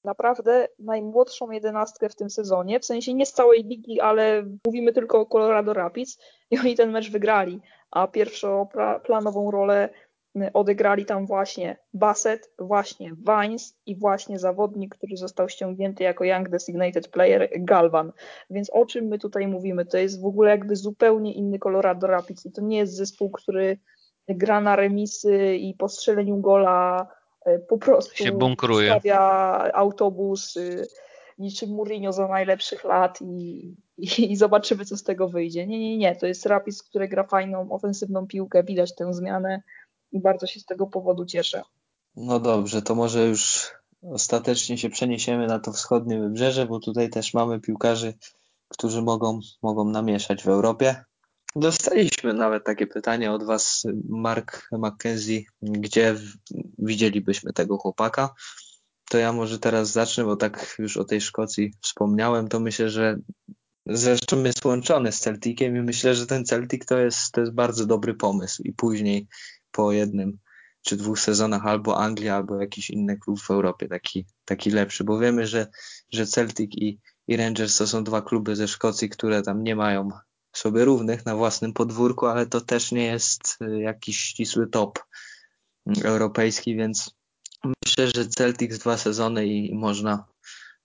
naprawdę 0.06 0.68
najmłodszą 0.78 1.50
jedenastkę 1.50 2.08
w 2.08 2.16
tym 2.16 2.30
sezonie, 2.30 2.80
w 2.80 2.84
sensie 2.84 3.14
nie 3.14 3.26
z 3.26 3.32
całej 3.32 3.64
ligi, 3.64 4.00
ale 4.00 4.44
mówimy 4.66 4.92
tylko 4.92 5.20
o 5.20 5.26
Colorado 5.26 5.72
Rapids 5.72 6.18
i 6.50 6.58
oni 6.58 6.74
ten 6.74 6.90
mecz 6.90 7.10
wygrali, 7.10 7.60
a 7.90 8.06
pierwszoplanową 8.06 9.50
rolę 9.50 9.88
odegrali 10.54 11.04
tam 11.04 11.26
właśnie 11.26 11.76
Bassett, 11.94 12.50
właśnie 12.58 13.12
Vines 13.14 13.78
i 13.86 13.96
właśnie 13.96 14.38
zawodnik, 14.38 14.94
który 14.94 15.16
został 15.16 15.48
ściągnięty 15.48 16.04
jako 16.04 16.24
Young 16.24 16.48
Designated 16.48 17.08
Player, 17.08 17.48
Galvan. 17.58 18.12
Więc 18.50 18.70
o 18.70 18.86
czym 18.86 19.04
my 19.04 19.18
tutaj 19.18 19.48
mówimy? 19.48 19.86
To 19.86 19.98
jest 19.98 20.22
w 20.22 20.26
ogóle 20.26 20.50
jakby 20.50 20.76
zupełnie 20.76 21.34
inny 21.34 21.58
Colorado 21.58 22.06
Rapids 22.06 22.46
i 22.46 22.52
to 22.52 22.62
nie 22.62 22.78
jest 22.78 22.96
zespół, 22.96 23.30
który 23.30 23.78
gra 24.28 24.60
na 24.60 24.76
remisy 24.76 25.56
i 25.56 25.74
po 25.74 25.88
strzeleniu 25.88 26.36
gola 26.36 27.08
po 27.68 27.78
prostu 27.78 28.16
się 28.16 28.32
bunkruje. 28.32 28.90
stawia 28.90 29.20
autobus 29.74 30.54
niczym 31.38 31.70
Mourinho 31.70 32.12
za 32.12 32.28
najlepszych 32.28 32.84
lat 32.84 33.22
i, 33.22 33.74
i, 33.98 34.32
i, 34.32 34.36
zobaczymy, 34.36 34.84
co 34.84 34.96
z 34.96 35.02
tego 35.02 35.28
wyjdzie. 35.28 35.66
Nie, 35.66 35.78
nie, 35.78 35.96
nie. 35.96 36.16
To 36.16 36.26
jest 36.26 36.46
Rapis, 36.46 36.82
który 36.82 37.08
gra 37.08 37.24
fajną, 37.24 37.72
ofensywną 37.72 38.26
piłkę. 38.26 38.64
Widać 38.64 38.94
tę 38.94 39.14
zmianę 39.14 39.62
i 40.12 40.20
bardzo 40.20 40.46
się 40.46 40.60
z 40.60 40.64
tego 40.64 40.86
powodu 40.86 41.24
cieszę. 41.24 41.62
No 42.16 42.40
dobrze, 42.40 42.82
to 42.82 42.94
może 42.94 43.26
już 43.26 43.70
ostatecznie 44.02 44.78
się 44.78 44.90
przeniesiemy 44.90 45.46
na 45.46 45.58
to 45.58 45.72
wschodnie 45.72 46.20
wybrzeże, 46.20 46.66
bo 46.66 46.80
tutaj 46.80 47.10
też 47.10 47.34
mamy 47.34 47.60
piłkarzy, 47.60 48.14
którzy 48.68 49.02
mogą, 49.02 49.40
mogą 49.62 49.84
namieszać 49.84 50.42
w 50.42 50.48
Europie. 50.48 51.04
Dostaliśmy 51.58 52.34
nawet 52.34 52.64
takie 52.64 52.86
pytanie 52.86 53.32
od 53.32 53.44
Was, 53.44 53.86
Mark 54.08 54.68
McKenzie, 54.72 55.42
gdzie 55.62 56.16
widzielibyśmy 56.78 57.52
tego 57.52 57.78
chłopaka? 57.78 58.34
To 59.10 59.18
ja 59.18 59.32
może 59.32 59.58
teraz 59.58 59.92
zacznę, 59.92 60.24
bo 60.24 60.36
tak 60.36 60.76
już 60.78 60.96
o 60.96 61.04
tej 61.04 61.20
Szkocji 61.20 61.72
wspomniałem, 61.82 62.48
to 62.48 62.60
myślę, 62.60 62.90
że 62.90 63.18
zresztą 63.86 64.44
jest 64.44 64.64
łączony 64.64 65.12
z 65.12 65.20
Celticiem 65.20 65.76
i 65.76 65.82
myślę, 65.82 66.14
że 66.14 66.26
ten 66.26 66.44
Celtic 66.44 66.86
to 66.86 66.98
jest, 66.98 67.32
to 67.32 67.40
jest 67.40 67.52
bardzo 67.52 67.86
dobry 67.86 68.14
pomysł. 68.14 68.62
I 68.62 68.72
później 68.72 69.28
po 69.70 69.92
jednym 69.92 70.38
czy 70.82 70.96
dwóch 70.96 71.20
sezonach 71.20 71.66
albo 71.66 71.98
Anglia, 71.98 72.36
albo 72.36 72.60
jakiś 72.60 72.90
inny 72.90 73.18
klub 73.18 73.40
w 73.40 73.50
Europie 73.50 73.88
taki, 73.88 74.26
taki 74.44 74.70
lepszy, 74.70 75.04
bo 75.04 75.18
wiemy, 75.18 75.46
że, 75.46 75.66
że 76.10 76.26
Celtic 76.26 76.70
i, 76.74 76.98
i 77.28 77.36
Rangers 77.36 77.78
to 77.78 77.86
są 77.86 78.04
dwa 78.04 78.22
kluby 78.22 78.56
ze 78.56 78.68
Szkocji, 78.68 79.08
które 79.08 79.42
tam 79.42 79.62
nie 79.62 79.76
mają 79.76 80.08
sobie 80.56 80.84
równych 80.84 81.26
na 81.26 81.36
własnym 81.36 81.72
podwórku, 81.72 82.26
ale 82.26 82.46
to 82.46 82.60
też 82.60 82.92
nie 82.92 83.04
jest 83.04 83.58
y, 83.62 83.80
jakiś 83.80 84.20
ścisły 84.20 84.66
top 84.66 84.98
europejski, 86.04 86.76
więc 86.76 87.10
myślę, 87.64 88.06
że 88.14 88.28
Celtic 88.28 88.78
dwa 88.78 88.96
sezony 88.96 89.46
i 89.46 89.74
można 89.74 90.24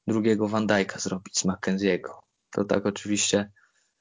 drugiego 0.07 0.47
Van 0.47 0.67
Dijk'a 0.67 0.99
zrobić 0.99 1.39
z 1.39 1.45
Mackenzie'ego. 1.45 2.09
To 2.51 2.65
tak 2.65 2.85
oczywiście 2.85 3.51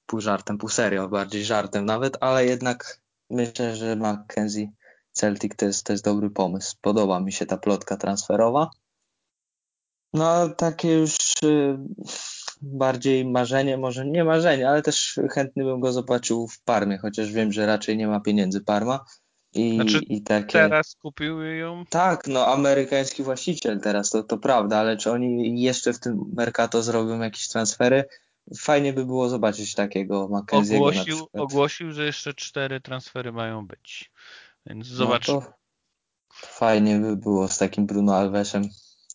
pół 0.07 0.21
żartem, 0.21 0.59
pół 0.59 0.69
serio, 0.69 1.09
bardziej 1.09 1.45
żartem 1.45 1.85
nawet, 1.85 2.17
ale 2.21 2.47
jednak 2.47 3.01
myślę, 3.31 3.77
że 3.77 3.97
Mackenzie 3.97 4.73
Celtic 5.13 5.57
to 5.57 5.67
jest, 5.67 5.85
to 5.85 5.93
jest 5.93 6.05
dobry 6.05 6.31
pomysł. 6.31 6.77
Podoba 6.81 7.21
mi 7.21 7.33
się 7.33 7.47
ta 7.47 7.57
plotka 7.57 7.97
transferowa. 7.97 8.71
No, 10.13 10.49
takie 10.49 10.93
już 10.93 11.17
y, 11.45 11.79
bardziej 12.63 13.25
marzenie, 13.25 13.77
może 13.77 14.07
nie 14.07 14.25
marzenie, 14.25 14.69
ale 14.69 14.83
też 14.83 15.21
chętny 15.31 15.65
bym 15.65 15.81
go 15.81 15.93
zobaczył 15.93 16.49
w 16.49 16.63
Parmie, 16.63 16.99
chociaż 16.99 17.33
wiem, 17.33 17.53
że 17.53 17.67
raczej 17.67 17.97
nie 17.97 18.07
ma 18.07 18.21
pieniędzy 18.21 18.61
Parma. 18.61 19.05
I, 19.53 19.75
znaczy, 19.75 19.99
i 19.99 20.23
takie... 20.23 20.53
teraz 20.53 20.97
kupił 21.03 21.43
ją? 21.43 21.85
Tak, 21.91 22.27
no 22.27 22.47
amerykański 22.47 23.23
właściciel 23.23 23.81
teraz, 23.81 24.11
to, 24.11 24.23
to 24.23 24.39
prawda, 24.39 24.79
ale 24.79 24.97
czy 24.97 25.11
oni 25.11 25.63
jeszcze 25.63 25.93
w 25.93 26.01
tym 26.01 26.25
Mercato 26.33 26.83
zrobią 26.83 27.21
jakieś 27.21 27.49
transfery? 27.49 28.05
Fajnie 28.57 28.93
by 28.93 29.07
było 29.07 29.29
zobaczyć 29.29 29.75
takiego 29.75 30.29
Mackenzie'ego 30.29 30.77
ogłosił, 30.77 31.27
ogłosił, 31.33 31.93
że 31.93 32.05
jeszcze 32.05 32.35
cztery 32.35 32.81
transfery 32.81 33.33
mają 33.33 33.67
być. 33.67 34.13
Więc 34.67 34.87
zobacz. 34.87 35.29
No 35.29 35.43
fajnie 36.35 36.99
by 36.99 37.17
było 37.17 37.49
z 37.49 37.59
takim 37.59 37.87
Bruno 37.87 38.17
Alvesem, 38.17 38.63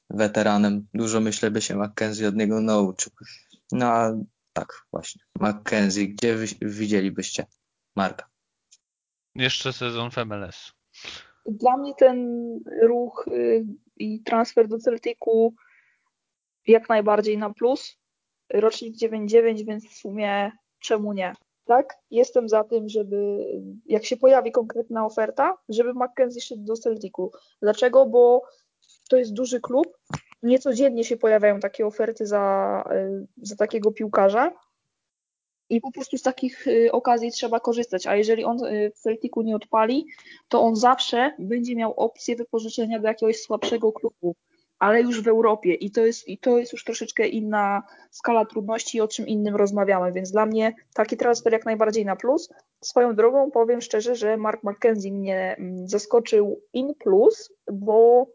weteranem. 0.09 0.87
Dużo 0.93 1.19
myślę 1.19 1.51
by 1.51 1.61
się 1.61 1.75
Mackenzie 1.75 2.27
od 2.27 2.35
niego 2.35 2.61
nauczył. 2.61 3.11
No 3.71 3.85
a 3.85 4.13
tak 4.53 4.85
właśnie. 4.91 5.21
Mackenzie, 5.39 6.07
gdzie 6.07 6.35
wy, 6.35 6.45
widzielibyście 6.61 7.45
Marka? 7.95 8.29
Jeszcze 9.35 9.73
sezon 9.73 10.11
w 10.11 10.17
MLS. 10.17 10.73
Dla 11.45 11.77
mnie 11.77 11.93
ten 11.97 12.39
ruch 12.81 13.25
y, 13.27 13.65
i 13.97 14.23
transfer 14.23 14.67
do 14.67 14.77
Celticu 14.77 15.53
jak 16.67 16.89
najbardziej 16.89 17.37
na 17.37 17.53
plus. 17.53 17.97
Rocznik 18.53 18.95
9-9, 18.97 19.65
więc 19.65 19.85
w 19.89 19.93
sumie 19.93 20.51
czemu 20.79 21.13
nie? 21.13 21.35
tak? 21.65 21.97
Jestem 22.11 22.49
za 22.49 22.63
tym, 22.63 22.89
żeby 22.89 23.45
jak 23.85 24.05
się 24.05 24.17
pojawi 24.17 24.51
konkretna 24.51 25.05
oferta, 25.05 25.57
żeby 25.69 25.93
Mackenzie 25.93 26.41
szedł 26.41 26.63
do 26.63 26.73
Celticu. 26.73 27.31
Dlaczego? 27.61 28.05
Bo 28.05 28.41
to 29.09 29.17
jest 29.17 29.33
duży 29.33 29.61
klub, 29.61 29.97
niecodziennie 30.43 31.03
się 31.03 31.17
pojawiają 31.17 31.59
takie 31.59 31.85
oferty 31.85 32.25
za, 32.25 32.83
za 33.37 33.55
takiego 33.55 33.91
piłkarza. 33.91 34.51
I 35.69 35.81
po 35.81 35.91
prostu 35.91 36.17
z 36.17 36.21
takich 36.21 36.67
y, 36.67 36.91
okazji 36.91 37.31
trzeba 37.31 37.59
korzystać, 37.59 38.07
a 38.07 38.15
jeżeli 38.15 38.43
on 38.43 38.65
y, 38.65 38.91
w 38.95 38.99
Celticu 38.99 39.41
nie 39.41 39.55
odpali, 39.55 40.05
to 40.49 40.61
on 40.61 40.75
zawsze 40.75 41.31
będzie 41.39 41.75
miał 41.75 41.93
opcję 41.93 42.35
wypożyczenia 42.35 42.99
do 42.99 43.07
jakiegoś 43.07 43.41
słabszego 43.41 43.91
klubu. 43.91 44.35
Ale 44.79 45.01
już 45.01 45.21
w 45.21 45.27
Europie. 45.27 45.73
I 45.73 45.91
to 45.91 46.05
jest, 46.05 46.27
i 46.27 46.37
to 46.37 46.57
jest 46.57 46.73
już 46.73 46.83
troszeczkę 46.83 47.27
inna 47.27 47.83
skala 48.11 48.45
trudności, 48.45 49.01
o 49.01 49.07
czym 49.07 49.27
innym 49.27 49.55
rozmawiamy, 49.55 50.11
więc 50.11 50.31
dla 50.31 50.45
mnie 50.45 50.73
taki 50.93 51.17
transfer 51.17 51.53
jak 51.53 51.65
najbardziej 51.65 52.05
na 52.05 52.15
plus. 52.15 52.49
Swoją 52.81 53.15
drogą 53.15 53.51
powiem 53.51 53.81
szczerze, 53.81 54.15
że 54.15 54.37
Mark 54.37 54.63
McKenzie 54.63 55.11
mnie 55.11 55.55
mm, 55.59 55.87
zaskoczył 55.87 56.61
in 56.73 56.95
plus, 56.95 57.53
bo 57.71 58.27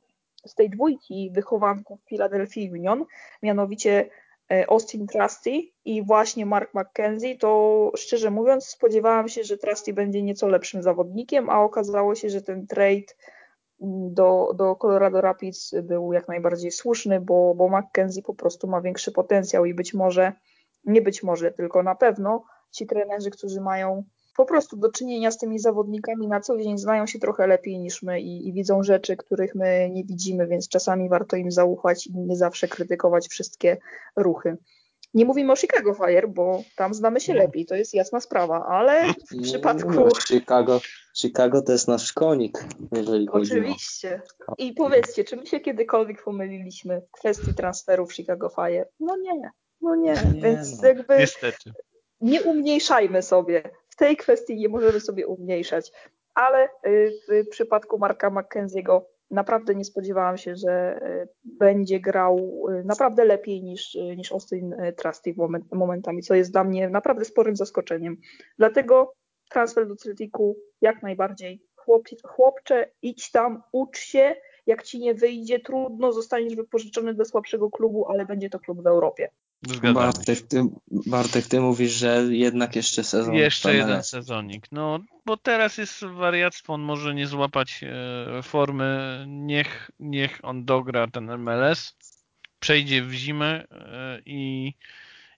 z 0.47 0.55
tej 0.55 0.71
dwójki 0.71 1.31
wychowanków 1.35 2.01
Philadelphia 2.09 2.73
Union, 2.73 3.05
mianowicie 3.43 4.11
e, 4.51 4.71
Austin 4.71 5.07
Trusty 5.07 5.63
i 5.85 6.03
właśnie 6.03 6.47
Mark 6.47 6.75
McKenzie, 6.75 7.37
to 7.37 7.93
szczerze 7.97 8.31
mówiąc 8.31 8.67
spodziewałam 8.67 9.29
się, 9.29 9.45
że 9.45 9.59
Trusty 9.59 9.93
będzie 9.93 10.23
nieco 10.23 10.49
lepszym 10.49 10.83
zawodnikiem, 10.83 11.51
a 11.51 11.61
okazało 11.61 12.15
się, 12.15 12.31
że 12.31 12.43
ten 12.43 12.67
trade 12.67 13.07
do, 14.11 14.53
do 14.57 14.77
Colorado 14.77 15.21
Rapids 15.21 15.75
był 15.83 16.13
jak 16.13 16.29
najbardziej 16.29 16.71
słuszny, 16.71 17.21
bo, 17.21 17.55
bo 17.55 17.69
McKenzie 17.69 18.23
po 18.23 18.35
prostu 18.35 18.69
ma 18.69 18.81
większy 18.81 19.13
potencjał 19.13 19.65
i 19.65 19.75
być 19.75 19.95
może, 19.95 20.33
nie 20.85 21.03
być 21.03 21.23
może, 21.23 21.53
tylko 21.53 21.83
na 21.83 21.95
pewno 21.95 22.45
ci 22.71 22.87
trenerzy, 22.87 23.31
którzy 23.31 23.61
mają 23.61 24.05
po 24.41 24.47
prostu 24.47 24.77
do 24.77 24.93
czynienia 24.93 25.31
z 25.31 25.39
tymi 25.39 25.59
zawodnikami 25.59 26.29
na 26.29 26.41
co 26.41 26.59
dzień 26.59 26.79
znają 26.79 27.07
się 27.07 27.19
trochę 27.19 27.47
lepiej 27.47 27.79
niż 27.79 28.03
my 28.03 28.21
i, 28.21 28.49
i, 28.49 28.53
widzą 28.53 28.83
rzeczy, 28.83 29.17
których 29.17 29.55
my 29.55 29.91
nie 29.93 30.05
widzimy, 30.05 30.47
więc 30.47 30.69
czasami 30.69 31.09
warto 31.09 31.37
im 31.37 31.51
zaufać 31.51 32.07
i 32.07 32.19
nie 32.19 32.37
zawsze 32.37 32.69
krytykować 32.69 33.29
wszystkie 33.29 33.77
ruchy. 34.17 34.57
Nie 35.15 35.25
mówimy 35.25 35.53
o 35.53 35.57
Chicago 35.57 35.95
Fire, 35.95 36.29
bo 36.29 36.63
tam 36.77 36.95
znamy 36.95 37.21
się 37.21 37.35
lepiej, 37.35 37.67
to 37.67 37.75
jest 37.75 37.95
jasna 37.95 38.21
sprawa, 38.21 38.67
ale 38.67 39.13
w 39.13 39.35
no, 39.35 39.43
przypadku... 39.43 39.91
No, 39.91 40.09
Chicago, 40.29 40.81
Chicago 41.17 41.63
to 41.63 41.73
jest 41.73 41.89
nasz 41.89 42.13
konik, 42.13 42.65
jeżeli 42.93 43.27
chodzi 43.27 43.53
Oczywiście. 43.53 44.23
I 44.59 44.73
powiedzcie, 44.73 45.25
czy 45.25 45.37
my 45.37 45.47
się 45.47 45.61
kiedykolwiek 45.61 46.25
pomyliliśmy 46.25 47.01
w 47.01 47.11
kwestii 47.11 47.55
transferów 47.55 48.15
Chicago 48.15 48.49
Fire? 48.49 48.89
No 49.01 49.17
nie, 49.17 49.51
no 49.81 49.97
nie, 49.97 50.15
nie 50.35 50.41
więc 50.41 50.83
no. 50.83 50.89
jakby 50.89 51.19
Niestety. 51.19 51.73
nie 52.21 52.43
umniejszajmy 52.43 53.23
sobie. 53.23 53.63
Tej 54.01 54.17
kwestii 54.17 54.57
nie 54.57 54.69
możemy 54.69 55.01
sobie 55.01 55.27
umniejszać. 55.27 55.93
Ale 56.35 56.69
y, 56.87 57.13
w 57.29 57.49
przypadku 57.49 57.99
Marka 57.99 58.31
McKenzie'ego 58.31 59.01
naprawdę 59.31 59.75
nie 59.75 59.85
spodziewałam 59.85 60.37
się, 60.37 60.57
że 60.57 60.73
e, 60.73 61.29
będzie 61.45 62.01
grał 62.01 62.67
e, 62.69 62.85
naprawdę 62.85 63.25
lepiej 63.25 63.63
niż, 63.63 63.95
niż 63.95 64.33
Austin 64.33 64.75
Trusty 64.97 65.35
momentami, 65.73 66.23
co 66.23 66.35
jest 66.35 66.53
dla 66.53 66.65
mnie 66.65 66.89
naprawdę 66.89 67.25
sporym 67.25 67.57
zaskoczeniem. 67.57 68.17
Dlatego 68.59 69.15
transfer 69.51 69.89
do 69.89 69.97
Celticu 69.97 70.57
jak 70.81 71.03
najbardziej. 71.03 71.63
Chłop, 71.77 72.03
chłopcze, 72.25 72.91
idź 73.03 73.31
tam, 73.31 73.63
ucz 73.73 73.99
się, 73.99 74.37
jak 74.67 74.83
ci 74.83 74.99
nie 74.99 75.15
wyjdzie, 75.15 75.61
trudno, 75.61 76.13
zostaniesz 76.13 76.57
wypożyczony 76.57 77.15
do 77.15 77.25
słabszego 77.25 77.71
klubu, 77.71 78.09
ale 78.09 78.27
będzie 78.27 78.51
to 78.51 78.61
klub 78.61 78.83
w 78.83 78.87
Europie. 78.87 79.31
Bartek 79.95 80.41
ty, 80.41 80.65
Bartek, 80.91 81.47
ty 81.47 81.61
mówisz, 81.61 81.93
że 81.93 82.25
jednak 82.31 82.77
jeszcze 82.77 83.05
sezon. 83.05 83.35
Jeszcze 83.35 83.75
jeden 83.75 84.03
sezonik. 84.03 84.67
No, 84.73 84.99
bo 85.27 85.37
teraz 85.37 85.79
jest 85.79 86.05
wariactwo, 86.05 86.75
on 86.75 86.81
może 86.81 87.15
nie 87.15 87.27
złapać 87.27 87.81
e, 87.83 88.43
formy. 88.43 89.25
Niech, 89.29 89.91
niech 89.99 90.41
on 90.43 90.65
dogra 90.65 91.07
ten 91.07 91.39
MLS, 91.39 91.97
przejdzie 92.61 93.03
w 93.03 93.13
zimę 93.13 93.65
e, 93.71 94.21
i, 94.27 94.75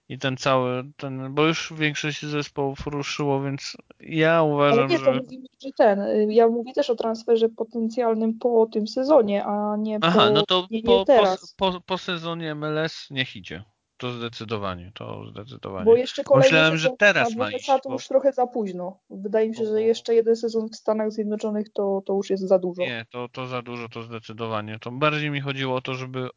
i 0.09 0.19
ten 0.19 0.37
cały, 0.37 0.83
ten, 0.97 1.33
bo 1.33 1.45
już 1.45 1.73
większość 1.77 2.25
zespołów 2.25 2.87
ruszyło, 2.87 3.41
więc 3.41 3.77
ja 3.99 4.43
uważam, 4.43 4.79
Ale 4.79 4.87
nie, 4.87 4.97
że... 4.97 5.13
Mówimy, 5.13 5.47
że 5.61 5.69
ten, 5.77 6.31
ja 6.31 6.47
mówię 6.47 6.73
też 6.73 6.89
o 6.89 6.95
transferze 6.95 7.49
potencjalnym 7.49 8.39
po 8.39 8.65
tym 8.65 8.87
sezonie, 8.87 9.45
a 9.45 9.75
nie 9.77 9.99
Aha, 10.01 10.27
po, 10.27 10.33
no 10.33 10.45
to 10.45 10.67
nie, 10.71 10.77
nie 10.77 10.83
po, 10.83 11.05
teraz. 11.05 11.55
Po, 11.57 11.71
po, 11.71 11.81
po 11.81 11.97
sezonie 11.97 12.55
MLS 12.55 13.07
niech 13.11 13.35
idzie. 13.35 13.63
To 13.97 14.11
zdecydowanie, 14.11 14.91
to 14.93 15.25
zdecydowanie. 15.25 15.85
Bo 15.85 15.95
jeszcze 15.95 16.23
kolejny 16.23 16.45
Myślałem, 16.45 16.77
że 16.77 16.89
teraz 16.99 17.35
ma 17.35 17.51
iść. 17.51 17.65
To 17.65 17.79
bo... 17.85 17.93
już 17.93 18.07
trochę 18.07 18.33
za 18.33 18.47
późno. 18.47 18.99
Wydaje 19.09 19.49
mi 19.49 19.55
się, 19.55 19.65
że 19.65 19.81
jeszcze 19.81 20.15
jeden 20.15 20.35
sezon 20.35 20.69
w 20.69 20.75
Stanach 20.75 21.11
Zjednoczonych 21.11 21.73
to, 21.73 22.01
to 22.05 22.13
już 22.13 22.29
jest 22.29 22.43
za 22.43 22.59
dużo. 22.59 22.81
Nie, 22.81 23.05
to, 23.11 23.29
to 23.29 23.47
za 23.47 23.61
dużo, 23.61 23.89
to 23.89 24.03
zdecydowanie. 24.03 24.79
To 24.79 24.91
bardziej 24.91 25.31
mi 25.31 25.41
chodziło 25.41 25.75
o 25.75 25.81
to, 25.81 25.93
żeby 25.93 26.29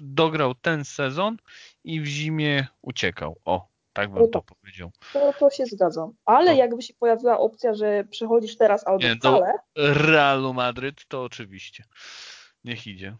dograł 0.00 0.54
ten 0.54 0.84
sezon 0.84 1.36
i 1.84 2.00
w 2.00 2.06
zimie 2.06 2.66
uciekał. 2.82 3.36
O, 3.44 3.68
tak 3.92 4.10
bym 4.10 4.22
no 4.22 4.28
to, 4.28 4.40
to 4.40 4.54
powiedział. 4.54 4.90
To, 5.12 5.32
to 5.38 5.50
się 5.50 5.66
zgadzam. 5.66 6.12
Ale 6.24 6.50
to... 6.50 6.56
jakby 6.56 6.82
się 6.82 6.94
pojawiła 6.94 7.38
opcja, 7.38 7.74
że 7.74 8.04
przechodzisz 8.10 8.56
teraz 8.56 8.86
albo 8.86 9.04
Nie, 9.04 9.16
wcale... 9.16 9.52
Do 9.76 9.94
Realu 9.94 10.54
Madryt 10.54 11.08
to 11.08 11.22
oczywiście. 11.22 11.84
Niech 12.64 12.86
idzie. 12.86 13.16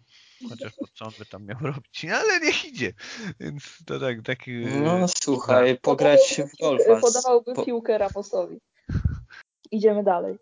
Chociaż 0.49 0.77
to 0.77 0.85
co 0.95 1.05
on 1.05 1.13
by 1.19 1.27
tam 1.27 1.45
miał 1.45 1.59
robić, 1.73 2.05
ale 2.05 2.41
niech 2.41 2.65
idzie. 2.65 2.93
Więc 3.41 3.63
to 3.87 4.01
tak, 4.01 4.23
taki... 4.25 4.51
No 4.67 5.07
słuchaj, 5.23 5.73
tak. 5.73 5.81
pograć 5.81 6.41
w 6.55 6.61
golfa. 6.61 7.01
Podawałby 7.01 7.55
po... 7.55 7.65
piłkę 7.65 7.99
Ramosowi. 7.99 8.61
Idziemy 9.71 10.05
dalej. 10.05 10.39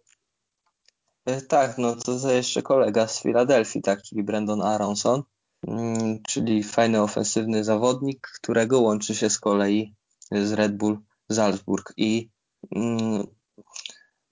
E, 1.27 1.41
tak, 1.41 1.79
no 1.79 1.97
to, 1.97 2.21
to 2.21 2.33
jeszcze 2.33 2.63
kolega 2.63 3.07
z 3.07 3.23
Filadelfii, 3.23 3.83
tak, 3.83 4.03
czyli 4.03 4.23
Brandon 4.23 4.63
Aronson. 4.63 5.23
mm, 5.69 6.23
czyli 6.23 6.63
fajny 6.63 7.03
ofensywny 7.03 7.65
zawodnik, 7.65 8.29
którego 8.35 8.81
łączy 8.81 9.15
się 9.15 9.31
z 9.31 9.39
kolei 9.39 9.95
z 10.31 10.53
Red 10.53 10.77
Bull 10.77 10.99
Salzburg 11.33 11.93
i 11.97 12.31
mm, 12.77 13.27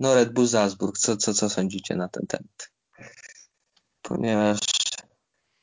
no 0.00 0.14
Red 0.14 0.32
Bull 0.32 0.48
Salzburg, 0.48 0.98
co, 0.98 1.16
co, 1.16 1.34
co 1.34 1.50
sądzicie 1.50 1.96
na 1.96 2.08
ten 2.08 2.26
temat? 2.26 2.70
Ponieważ 4.02 4.58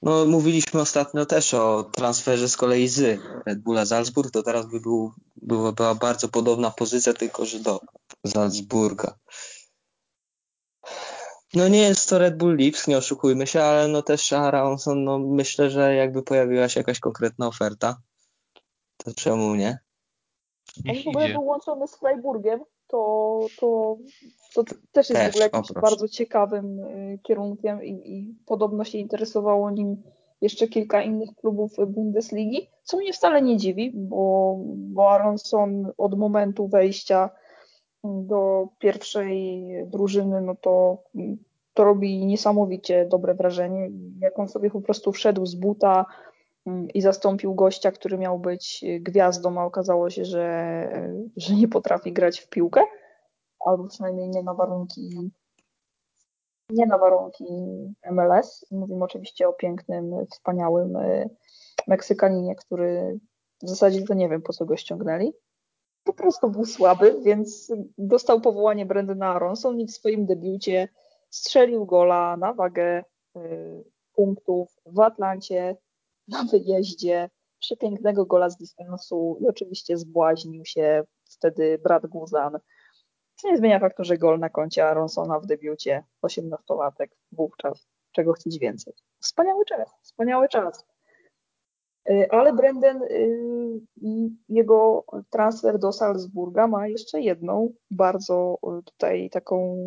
no, 0.02 0.26
mówiliśmy 0.26 0.82
ostatnio 0.82 1.26
też 1.26 1.54
o 1.54 1.84
transferze 1.84 2.50
z 2.50 2.58
kolei 2.58 2.88
z 2.88 3.20
Red 3.45 3.60
Bulla 3.60 3.86
Salzburg, 3.86 4.32
to 4.32 4.43
teraz 4.43 4.66
by 4.66 4.80
był, 4.80 5.14
była, 5.36 5.72
była 5.72 5.95
bardzo 5.95 6.28
podobna 6.28 6.72
pozycja, 6.72 7.14
tylko 7.14 7.45
że 7.45 7.60
do 7.60 7.80
Salzburga. 8.28 9.18
No 11.54 11.68
nie 11.68 11.82
jest 11.82 12.10
to 12.10 12.18
Red 12.18 12.38
Bull 12.38 12.56
Lips, 12.56 12.88
nie 12.88 12.98
oszukujmy 12.98 13.48
się, 13.48 13.64
ale 13.64 13.88
no 13.88 14.02
też 14.02 14.34
Aronson, 14.34 15.04
no 15.04 15.20
myślę, 15.20 15.70
że 15.70 15.95
jakby 15.95 16.24
pojawiła 16.24 16.70
się 16.70 16.80
jakaś 16.80 17.00
konkretna 17.00 17.48
oferta, 17.48 18.02
to 18.98 19.14
czemu 19.14 19.56
nie? 19.56 19.87
On 20.90 21.04
w 21.04 21.08
ogóle 21.08 21.30
był 21.30 21.46
łączony 21.46 21.88
z 21.88 21.96
Freiburgiem, 21.96 22.60
to, 22.88 23.40
to, 23.60 23.98
to 24.54 24.64
też 24.92 25.10
jest 25.10 25.22
też, 25.22 25.32
w 25.32 25.36
ogóle 25.36 25.46
jakimś 25.46 25.82
bardzo 25.82 26.08
ciekawym 26.08 26.80
y, 26.80 27.20
kierunkiem 27.24 27.84
i, 27.84 27.90
i 27.90 28.36
podobno 28.46 28.84
się 28.84 28.98
interesowało 28.98 29.72
nim 29.72 30.04
jeszcze 30.42 30.68
kilka 30.68 31.02
innych 31.02 31.30
klubów 31.36 31.76
Bundesligi, 31.88 32.70
co 32.84 32.98
mnie 32.98 33.14
wcale 33.14 33.42
nie 33.42 33.58
dziwi, 33.58 33.92
bo, 33.96 34.56
bo 34.66 35.12
Aronson 35.12 35.92
od 35.98 36.18
momentu 36.18 36.68
wejścia 36.68 37.30
do 38.04 38.68
pierwszej 38.80 39.66
drużyny, 39.86 40.42
no 40.42 40.56
to, 40.56 40.98
to 41.74 41.84
robi 41.84 42.26
niesamowicie 42.26 43.06
dobre 43.06 43.34
wrażenie. 43.34 43.90
Jak 44.20 44.40
on 44.40 44.48
sobie 44.48 44.70
po 44.70 44.82
prostu 44.82 45.12
wszedł 45.12 45.46
z 45.46 45.56
buta 45.56 46.06
i 46.93 47.01
zastąpił 47.01 47.55
gościa, 47.55 47.91
który 47.91 48.18
miał 48.18 48.39
być 48.39 48.86
gwiazdą, 48.99 49.59
a 49.59 49.65
okazało 49.65 50.09
się, 50.09 50.26
że, 50.26 50.89
że 51.38 51.55
nie 51.55 51.68
potrafi 51.68 52.13
grać 52.13 52.39
w 52.39 52.49
piłkę, 52.49 52.82
albo 53.65 53.88
przynajmniej 53.88 54.30
nie 54.30 54.43
na 54.43 54.53
warunki 54.53 55.32
nie 56.70 56.86
na 56.86 56.97
warunki 56.97 57.45
MLS. 58.11 58.65
Mówimy 58.72 59.03
oczywiście 59.03 59.47
o 59.47 59.53
pięknym, 59.53 60.26
wspaniałym 60.32 60.95
y, 60.95 61.30
Meksykaninie, 61.88 62.55
który 62.55 63.20
w 63.63 63.70
zasadzie 63.70 64.03
to 64.03 64.13
nie 64.13 64.30
wiem, 64.30 64.41
po 64.41 64.53
co 64.53 64.65
go 64.65 64.78
ściągnęli. 64.78 65.34
Po 66.03 66.13
prostu 66.13 66.49
był 66.49 66.65
słaby, 66.65 67.22
więc 67.24 67.74
dostał 67.97 68.41
powołanie 68.41 68.86
Brandona 68.86 69.28
Aronson 69.28 69.80
i 69.80 69.88
w 69.88 69.91
swoim 69.91 70.26
debiucie 70.26 70.88
strzelił 71.30 71.86
gola 71.86 72.38
na 72.38 72.53
wagę 72.53 73.03
y, 73.38 73.84
punktów 74.13 74.76
w 74.86 74.99
Atlancie, 74.99 75.78
na 76.28 76.44
wyjeździe, 76.44 77.30
przepięknego 77.60 78.26
gola 78.26 78.50
z 78.50 78.58
dystansu 78.58 79.38
i 79.42 79.48
oczywiście 79.48 79.98
zbłaźnił 79.98 80.66
się 80.66 81.04
wtedy 81.30 81.80
brat 81.84 82.06
Guzan. 82.08 82.60
Co 83.36 83.50
nie 83.50 83.58
zmienia 83.58 83.80
faktu, 83.80 84.04
że 84.04 84.18
gol 84.18 84.40
na 84.40 84.50
koncie 84.50 84.86
Aronsona 84.86 85.40
w 85.40 85.46
debiucie, 85.46 86.04
18-latek 86.26 87.08
wówczas, 87.32 87.88
czego 88.12 88.34
chcieć 88.34 88.60
więcej. 88.60 88.94
Wspaniały 89.20 89.66
czas, 89.66 89.90
wspaniały 90.02 90.48
czas. 90.50 90.86
Y, 92.10 92.28
ale 92.32 92.54
Brendan 92.54 93.04
y, 93.04 93.82
i 93.96 94.30
jego 94.50 95.06
transfer 95.30 95.80
do 95.80 95.92
Salzburga 95.92 96.68
ma 96.68 96.88
jeszcze 96.88 97.22
jedną 97.22 97.74
bardzo 97.92 98.58
y, 98.80 98.84
tutaj 98.84 99.30
taką 99.30 99.78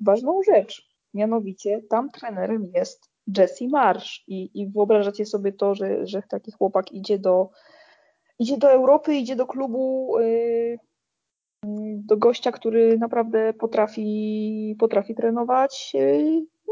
ważną 0.00 0.42
rzecz. 0.42 0.94
Mianowicie 1.14 1.82
tam 1.90 2.10
trenerem 2.10 2.70
jest 2.74 3.13
Jesse 3.26 3.68
Marsh 3.68 4.24
i, 4.26 4.50
i 4.54 4.68
wyobrażacie 4.68 5.26
sobie 5.26 5.52
to, 5.52 5.74
że, 5.74 6.06
że 6.06 6.22
taki 6.28 6.52
chłopak 6.52 6.92
idzie 6.92 7.18
do, 7.18 7.50
idzie 8.38 8.58
do 8.58 8.70
Europy, 8.70 9.14
idzie 9.14 9.36
do 9.36 9.46
klubu, 9.46 10.16
do 11.96 12.16
gościa, 12.16 12.52
który 12.52 12.98
naprawdę 12.98 13.52
potrafi, 13.52 14.76
potrafi 14.78 15.14
trenować 15.14 15.92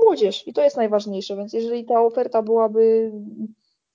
młodzież. 0.04 0.48
I 0.48 0.52
to 0.52 0.62
jest 0.62 0.76
najważniejsze, 0.76 1.36
więc 1.36 1.52
jeżeli 1.52 1.84
ta 1.84 2.00
oferta 2.00 2.42
byłaby 2.42 3.12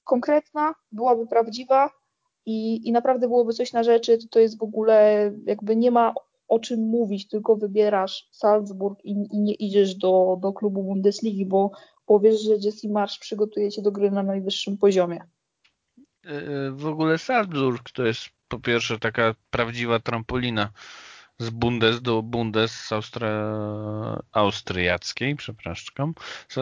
konkretna, 0.04 0.76
byłaby 0.92 1.28
prawdziwa 1.28 1.90
i, 2.46 2.88
i 2.88 2.92
naprawdę 2.92 3.28
byłoby 3.28 3.54
coś 3.54 3.74
na 3.74 3.84
rzeczy, 3.84 4.18
to 4.18 4.28
to 4.32 4.40
jest 4.40 4.60
w 4.60 4.64
ogóle 4.64 5.32
jakby 5.46 5.76
nie 5.76 5.92
ma 5.92 6.14
o 6.48 6.60
czym 6.60 6.80
mówić, 6.80 7.28
tylko 7.28 7.56
wybierasz 7.56 8.30
Salzburg 8.32 9.06
i, 9.06 9.12
i 9.12 9.40
nie 9.40 9.54
idziesz 9.54 9.96
do, 9.96 10.38
do 10.42 10.54
klubu 10.54 10.84
Bundesligi, 10.84 11.46
bo 11.46 11.72
powiesz, 12.08 12.42
że 12.42 12.54
Jesse 12.62 12.90
Marsz 12.90 13.20
przygotuje 13.20 13.72
cię 13.72 13.82
do 13.82 13.92
gry 13.92 14.12
na 14.12 14.24
najwyższym 14.24 14.78
poziomie. 14.78 15.22
E, 16.26 16.30
e, 16.30 16.72
w 16.72 16.88
ogóle 16.88 17.18
Salzburg 17.18 17.92
to 17.92 18.06
jest 18.06 18.30
po 18.48 18.60
pierwsze 18.60 19.00
taka 19.00 19.36
prawdziwa 19.50 20.00
trampolina 20.00 20.72
z 21.40 21.50
Bundes 21.50 22.02
do 22.02 22.22
Bundes 22.22 22.72
z 22.72 22.92
Austria... 22.92 23.32
austriackiej, 24.32 25.36
przepraszam, 25.36 26.14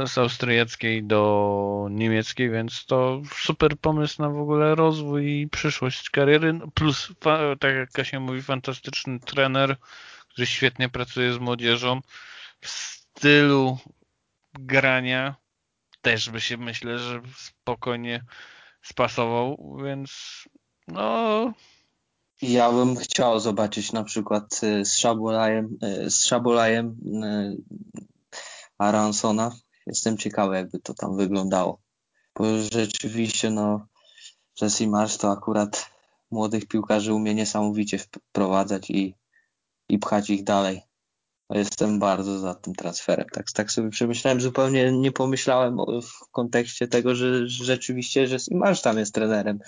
z 0.06 0.18
austriackiej 0.18 1.04
do 1.04 1.88
niemieckiej, 1.91 2.50
więc 2.50 2.86
to 2.86 3.22
super 3.36 3.78
pomysł 3.78 4.22
na 4.22 4.30
w 4.30 4.39
ogóle 4.39 4.76
rozwój 4.76 5.41
i 5.41 5.48
przyszłość 5.48 6.10
kariery, 6.10 6.54
no, 6.54 6.68
plus, 6.74 7.12
tak 7.60 7.76
jak 7.76 7.91
Kasia 7.91 8.20
mówi, 8.20 8.41
fantastyczny 8.41 9.20
trener, 9.20 9.76
który 10.30 10.48
świetnie 10.48 10.89
pracuje 10.89 11.34
z 11.34 11.38
młodzieżą 11.38 12.02
w 12.62 12.68
stylu 12.68 13.78
grania 14.60 15.36
też 16.01 16.30
by 16.30 16.41
się 16.41 16.58
myślę, 16.58 16.99
że 16.99 17.22
spokojnie 17.38 18.22
spasował, 18.82 19.78
więc 19.84 20.43
no 20.88 21.53
ja 22.41 22.72
bym 22.72 22.95
chciał 22.95 23.39
zobaczyć 23.39 23.91
na 23.91 24.03
przykład 24.03 24.64
y, 24.64 24.86
z 24.86 24.97
Szabolajem, 24.97 25.78
y, 25.84 26.10
z 26.10 26.26
Szabolajem 26.26 26.88
y, 27.24 27.58
Aransona. 28.78 29.51
Jestem 29.88 30.18
ciekawy, 30.18 30.56
jakby 30.56 30.80
to 30.80 30.93
tam 30.93 31.18
wyglądało. 31.18 31.82
Bo 32.36 32.43
rzeczywiście, 32.72 33.49
no, 33.49 33.88
Jesse 34.62 34.88
Marsz 34.88 35.18
to 35.18 35.32
akurat 35.32 35.89
młodych 36.32 36.68
piłkarzy 36.68 37.14
umie 37.14 37.36
niesamowicie 37.36 37.97
wprowadzać 37.97 38.89
i, 38.89 39.16
i 39.89 39.99
pchać 39.99 40.30
ich 40.30 40.43
dalej. 40.43 40.82
Jestem 41.50 42.00
bardzo 42.00 42.39
za 42.39 42.56
tym 42.56 42.76
transferem. 42.76 43.26
Tak, 43.34 43.52
tak 43.52 43.72
sobie 43.72 43.89
przemyślałem, 43.89 44.41
zupełnie 44.41 44.91
nie 44.91 45.12
pomyślałem 45.12 45.78
w 45.78 46.32
kontekście 46.32 46.88
tego, 46.88 47.16
że, 47.16 47.48
że 47.48 47.66
rzeczywiście 47.66 48.22
Jesse 48.24 48.56
Marsz 48.56 48.82
tam 48.82 48.98
jest 48.98 49.14
trenerem 49.14 49.60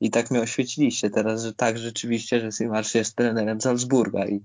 i 0.00 0.10
tak 0.10 0.30
mnie 0.30 0.40
oświeciliście 0.40 1.10
teraz, 1.10 1.42
że 1.42 1.54
tak 1.54 1.78
rzeczywiście, 1.78 2.40
że 2.40 2.52
Simarsz 2.52 2.94
jest 2.94 3.16
trenerem 3.16 3.60
Salzburga 3.60 4.26
i, 4.26 4.40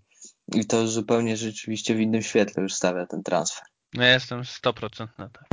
i 0.55 0.65
to 0.65 0.87
zupełnie 0.87 1.37
rzeczywiście 1.37 1.95
w 1.95 1.99
innym 1.99 2.21
świetle 2.21 2.63
już 2.63 2.73
stawia 2.73 3.05
ten 3.05 3.23
transfer. 3.23 3.63
No 3.93 4.03
ja 4.03 4.13
jestem 4.13 4.41
100% 4.41 5.07
na 5.17 5.29
tak. 5.29 5.45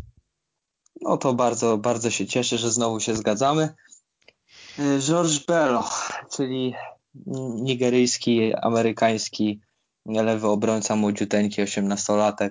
No 1.01 1.16
to 1.16 1.34
bardzo, 1.34 1.78
bardzo 1.78 2.11
się 2.11 2.26
cieszę, 2.26 2.59
że 2.59 2.70
znowu 2.70 3.01
się 3.01 3.14
zgadzamy. 3.14 3.74
E, 4.78 5.01
George 5.01 5.47
Bello, 5.47 5.91
czyli 6.32 6.74
nigeryjski, 7.55 8.55
amerykański 8.55 9.61
lewy 10.09 10.48
obrońca, 10.48 10.96
młodziuteńki, 10.96 11.62
18-latek 11.62 12.50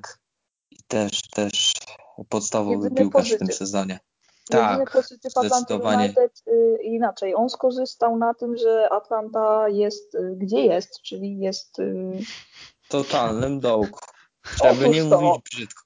i 0.72 0.78
też, 0.88 1.22
też 1.22 1.74
podstawowy 2.30 2.84
Jedyny 2.84 2.96
piłkarz 2.96 3.24
pozytyw. 3.24 3.38
w 3.38 3.40
tym 3.40 3.58
sezonie. 3.58 4.00
Jedyny 4.54 4.78
tak, 4.78 4.92
pozytyw 4.92 5.34
United 5.70 6.44
y, 6.48 6.78
inaczej. 6.84 7.36
On 7.36 7.50
skorzystał 7.50 8.18
na 8.18 8.34
tym, 8.34 8.58
że 8.58 8.90
Atlanta 8.92 9.70
jest 9.70 10.16
y, 10.16 10.36
gdzie 10.38 10.62
jest, 10.62 11.02
czyli 11.02 11.40
jest 11.40 11.80
y, 11.80 12.12
totalnym 12.90 13.60
dołku. 13.60 14.00
Żeby 14.64 14.90
nie 14.90 15.10
to. 15.10 15.22
mówić 15.22 15.42
brzydko. 15.52 15.84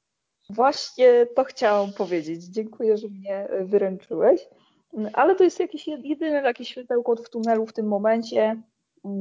Właśnie 0.49 1.27
to 1.35 1.43
chciałam 1.43 1.93
powiedzieć. 1.93 2.43
Dziękuję, 2.43 2.97
że 2.97 3.07
mnie 3.07 3.47
wyręczyłeś. 3.61 4.41
Ale 5.13 5.35
to 5.35 5.43
jest 5.43 5.59
jakieś 5.59 5.87
jedyne 5.87 6.41
takie 6.41 6.65
światełko 6.65 7.15
w 7.15 7.29
tunelu 7.29 7.65
w 7.65 7.73
tym 7.73 7.87
momencie. 7.87 8.61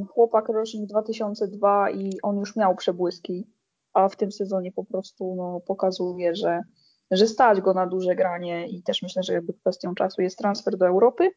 Chłopak 0.09 0.49
rocznik 0.49 0.87
2002 0.87 1.91
i 1.91 2.11
on 2.23 2.37
już 2.37 2.57
miał 2.57 2.77
przebłyski, 2.77 3.47
a 3.93 4.09
w 4.09 4.17
tym 4.17 4.33
sezonie 4.33 4.73
po 4.73 4.85
prostu 4.85 5.35
no, 5.37 5.61
pokazuje, 5.61 6.35
że 6.35 6.63
że 7.11 7.27
stać 7.27 7.61
go 7.61 7.75
na 7.75 7.87
duże 7.87 8.15
granie 8.15 8.69
i 8.69 8.83
też 8.83 9.03
myślę, 9.03 9.23
że 9.23 9.33
jakby 9.33 9.53
kwestią 9.53 9.95
czasu 9.95 10.23
jest 10.23 10.39
transfer 10.39 10.77
do 10.77 10.87
Europy. 10.87 11.31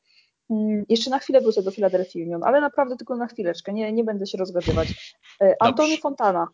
Mm, 0.49 0.85
jeszcze 0.89 1.09
na 1.09 1.19
chwilę 1.19 1.41
wrócę 1.41 1.63
do 1.63 1.71
Philadelphia 1.71 2.19
Union, 2.19 2.43
ale 2.43 2.61
naprawdę 2.61 2.95
tylko 2.95 3.15
na 3.15 3.27
chwileczkę, 3.27 3.73
nie, 3.73 3.93
nie 3.93 4.03
będę 4.03 4.25
się 4.25 4.37
rozgadywać. 4.37 5.17
E, 5.41 5.55
Antoni 5.59 5.97
Fontana, 5.97 6.47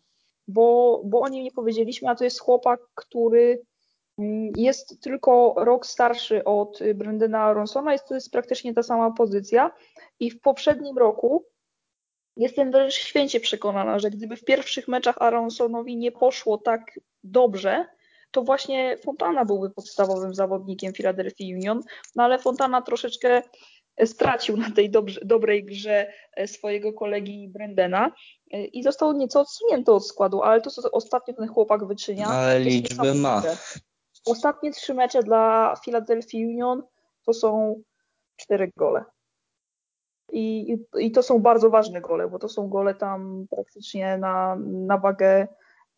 bo, 0.48 1.00
bo 1.04 1.20
o 1.20 1.28
nim 1.28 1.44
nie 1.44 1.52
powiedzieliśmy, 1.52 2.08
a 2.08 2.14
to 2.14 2.24
jest 2.24 2.40
chłopak, 2.40 2.80
który 2.94 3.62
mm, 4.18 4.52
jest 4.56 5.02
tylko 5.02 5.54
rok 5.56 5.86
starszy 5.86 6.44
od 6.44 6.78
Brendana 6.94 7.40
Aronsona, 7.40 7.92
jest 7.92 8.08
to 8.08 8.14
jest 8.14 8.30
praktycznie 8.30 8.74
ta 8.74 8.82
sama 8.82 9.10
pozycja 9.10 9.70
i 10.20 10.30
w 10.30 10.40
poprzednim 10.40 10.98
roku 10.98 11.44
jestem 12.40 12.70
wręcz 12.70 12.94
święcie 12.94 13.40
przekonana, 13.40 13.98
że 13.98 14.10
gdyby 14.10 14.36
w 14.36 14.44
pierwszych 14.44 14.88
meczach 14.88 15.22
Aronsonowi 15.22 15.96
nie 15.96 16.12
poszło 16.12 16.58
tak 16.58 17.00
dobrze, 17.24 17.86
to 18.30 18.42
właśnie 18.42 18.96
Fontana 19.04 19.44
byłby 19.44 19.70
podstawowym 19.70 20.34
zawodnikiem 20.34 20.92
Philadelphia 20.92 21.44
Union, 21.54 21.80
no 22.16 22.22
ale 22.22 22.38
Fontana 22.38 22.82
troszeczkę 22.82 23.42
stracił 24.04 24.56
na 24.56 24.70
tej 24.70 24.90
dobrze, 24.90 25.20
dobrej 25.24 25.64
grze 25.64 26.12
e, 26.36 26.48
swojego 26.48 26.92
kolegi 26.92 27.48
Brendena 27.48 28.12
e, 28.52 28.64
i 28.64 28.82
został 28.82 29.12
nieco 29.12 29.40
odsunięty 29.40 29.92
od 29.92 30.06
składu, 30.06 30.42
ale 30.42 30.60
to, 30.60 30.70
co 30.70 30.90
ostatnio 30.90 31.34
ten 31.34 31.48
chłopak 31.48 31.86
wyczynia... 31.86 32.26
Ale 32.26 32.60
liczby 32.60 33.14
ma. 33.14 33.42
Ostatnie 34.26 34.72
trzy 34.72 34.94
mecze 34.94 35.22
dla 35.22 35.74
Philadelphia 35.84 36.38
Union 36.38 36.82
to 37.26 37.32
są 37.32 37.82
cztery 38.36 38.72
gole. 38.76 39.04
I, 40.32 40.78
I 40.98 41.12
to 41.12 41.22
są 41.22 41.38
bardzo 41.38 41.70
ważne 41.70 42.00
gole, 42.00 42.28
bo 42.28 42.38
to 42.38 42.48
są 42.48 42.68
gole 42.68 42.94
tam 42.94 43.46
praktycznie 43.50 44.18
na, 44.18 44.56
na 44.62 44.98
wagę 44.98 45.48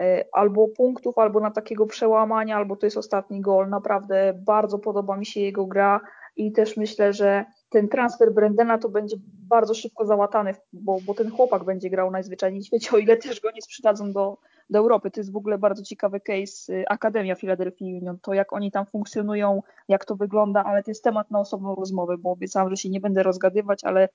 e, 0.00 0.24
albo 0.32 0.68
punktów, 0.68 1.18
albo 1.18 1.40
na 1.40 1.50
takiego 1.50 1.86
przełamania, 1.86 2.56
albo 2.56 2.76
to 2.76 2.86
jest 2.86 2.96
ostatni 2.96 3.40
gol. 3.40 3.68
Naprawdę 3.68 4.34
bardzo 4.46 4.78
podoba 4.78 5.16
mi 5.16 5.26
się 5.26 5.40
jego 5.40 5.66
gra 5.66 6.00
i 6.36 6.52
też 6.52 6.76
myślę, 6.76 7.12
że 7.12 7.44
ten 7.68 7.88
transfer 7.88 8.34
Brendena 8.34 8.78
to 8.78 8.88
będzie 8.88 9.16
bardzo 9.48 9.74
szybko 9.74 10.06
załatany, 10.06 10.54
bo, 10.72 10.98
bo 11.06 11.14
ten 11.14 11.30
chłopak 11.30 11.64
będzie 11.64 11.90
grał 11.90 12.10
najzwyczajniej 12.10 12.62
w 12.62 12.66
świecie, 12.66 12.90
o 12.92 12.98
ile 12.98 13.16
też 13.16 13.40
go 13.40 13.50
nie 13.50 13.62
sprzedadzą 13.62 14.12
do, 14.12 14.36
do 14.70 14.78
Europy. 14.78 15.10
To 15.10 15.20
jest 15.20 15.32
w 15.32 15.36
ogóle 15.36 15.58
bardzo 15.58 15.82
ciekawy 15.82 16.20
case 16.20 16.72
y, 16.72 16.84
Akademia 16.88 17.34
Philadelphia 17.34 17.84
Union, 17.84 18.18
to 18.22 18.34
jak 18.34 18.52
oni 18.52 18.70
tam 18.70 18.86
funkcjonują, 18.86 19.62
jak 19.88 20.04
to 20.04 20.16
wygląda, 20.16 20.64
ale 20.64 20.82
to 20.82 20.90
jest 20.90 21.04
temat 21.04 21.30
na 21.30 21.40
osobną 21.40 21.74
rozmowę, 21.74 22.18
bo 22.18 22.30
obiecałam, 22.30 22.70
że 22.70 22.76
się 22.76 22.88
nie 22.88 23.00
będę 23.00 23.22
rozgadywać, 23.22 23.84
ale 23.84 24.08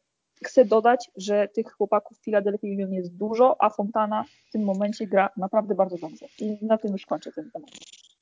chcę 0.45 0.66
dodać, 0.66 1.12
że 1.16 1.48
tych 1.48 1.72
chłopaków 1.72 2.18
w 2.18 2.24
Philadelphia 2.24 2.68
Union 2.68 2.93
jest 2.93 3.18
dużo, 3.18 3.56
a 3.60 3.70
Fontana 3.70 4.26
w 4.50 4.52
tym 4.52 4.64
momencie 4.64 5.08
gra 5.08 5.30
naprawdę 5.38 5.76
bardzo 5.76 5.98
dobrze. 5.98 6.26
I 6.39 6.58
na 6.66 6.78
tym 6.78 6.91
już 6.91 7.06
kończę 7.06 7.32
ten 7.32 7.52
temat. 7.52 7.70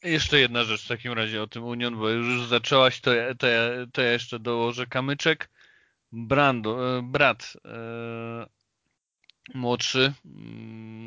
Jeszcze 0.04 0.40
jedna 0.40 0.64
rzecz 0.64 0.86
w 0.86 0.88
takim 0.88 1.14
razie 1.14 1.42
o 1.42 1.48
tym 1.48 1.64
Union, 1.64 2.00
bo 2.00 2.10
już 2.10 2.48
zaczęłaś, 2.48 3.02
to, 3.02 3.12
to, 3.40 3.48
ja, 3.48 3.62
to 3.94 4.02
ja 4.02 4.12
jeszcze 4.12 4.40
dołożę 4.40 4.88
kamyczek. 4.88 5.50
Brando, 6.12 6.98
e, 6.98 7.02
brat 7.02 7.54
e, 7.66 8.46
młodszy 9.54 10.14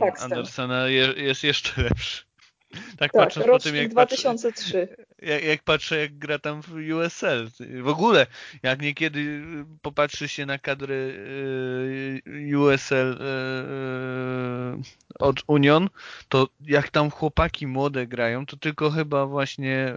tak, 0.00 0.22
Andersena 0.22 0.88
je, 0.88 1.12
jest 1.16 1.44
jeszcze 1.44 1.82
lepszy. 1.82 2.27
Tak, 2.70 2.80
tak 2.98 3.12
patrząc 3.12 3.46
po 3.46 3.58
tym, 3.58 3.76
jak 3.76 3.88
2003. 3.88 4.88
Patrzę, 4.88 5.06
jak, 5.22 5.44
jak, 5.44 5.62
patrzę, 5.62 5.98
jak 5.98 6.18
gra 6.18 6.38
tam 6.38 6.62
w 6.62 6.72
USL. 6.94 7.48
W 7.82 7.88
ogóle, 7.88 8.26
jak 8.62 8.82
niekiedy 8.82 9.42
popatrzy 9.82 10.28
się 10.28 10.46
na 10.46 10.58
kadrę 10.58 10.94
y, 10.94 12.58
USL 12.58 13.12
y, 13.12 13.14
y, 13.14 15.18
od 15.18 15.42
Union, 15.46 15.88
to 16.28 16.48
jak 16.60 16.90
tam 16.90 17.10
chłopaki 17.10 17.66
młode 17.66 18.06
grają, 18.06 18.46
to 18.46 18.56
tylko 18.56 18.90
chyba 18.90 19.26
właśnie 19.26 19.94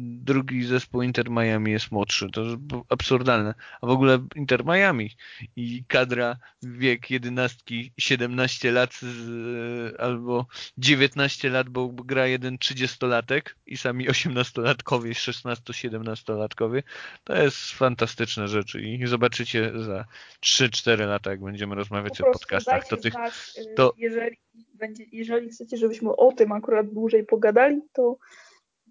drugi 0.00 0.64
zespół 0.64 1.02
Inter 1.02 1.30
Miami 1.30 1.70
jest 1.70 1.92
młodszy. 1.92 2.28
To 2.32 2.42
absurdalne. 2.88 3.54
A 3.80 3.86
w 3.86 3.90
ogóle 3.90 4.18
Inter 4.36 4.64
Miami 4.64 5.10
i 5.56 5.84
kadra 5.88 6.36
wiek 6.62 7.10
11, 7.10 7.64
17 7.98 8.72
lat 8.72 8.94
z, 8.94 10.00
albo 10.00 10.46
19 10.78 11.50
lat, 11.50 11.68
bo 11.68 11.88
gra 12.08 12.26
jeden 12.26 12.56
30-latek 12.56 13.42
i 13.66 13.76
sami 13.76 14.08
18-latkowie, 14.08 15.10
16-17-latkowie. 15.10 16.82
To 17.24 17.42
jest 17.42 17.58
fantastyczne 17.58 18.48
rzeczy 18.48 18.80
i 18.80 19.06
zobaczycie 19.06 19.72
za 19.74 20.04
3-4 20.42 21.06
lata, 21.06 21.30
jak 21.30 21.40
będziemy 21.40 21.74
rozmawiać 21.74 22.18
po 22.18 22.28
o 22.28 22.32
podcastach. 22.32 22.88
To 22.88 22.96
tych, 22.96 23.12
znać, 23.12 23.32
y, 23.58 23.74
to... 23.74 23.92
Jeżeli, 23.96 24.36
będzie, 24.74 25.04
jeżeli 25.12 25.50
chcecie, 25.50 25.76
żebyśmy 25.76 26.16
o 26.16 26.32
tym 26.32 26.52
akurat 26.52 26.86
dłużej 26.86 27.24
pogadali, 27.24 27.80
to 27.92 28.16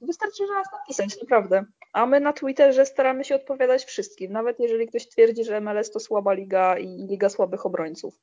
wystarczy, 0.02 0.48
że 0.48 0.54
nas 0.54 0.68
napisać, 0.74 1.22
naprawdę. 1.22 1.66
A 1.94 2.06
my 2.06 2.20
na 2.20 2.34
Twitterze 2.34 2.86
staramy 2.86 3.26
się 3.26 3.36
odpowiadać 3.36 3.86
wszystkim, 3.86 4.32
nawet 4.32 4.60
jeżeli 4.60 4.88
ktoś 4.88 5.08
twierdzi, 5.08 5.44
że 5.44 5.62
MLS 5.62 5.92
to 5.92 6.00
słaba 6.00 6.34
liga 6.34 6.78
i 6.78 7.08
liga 7.10 7.30
słabych 7.30 7.66
obrońców. 7.66 8.20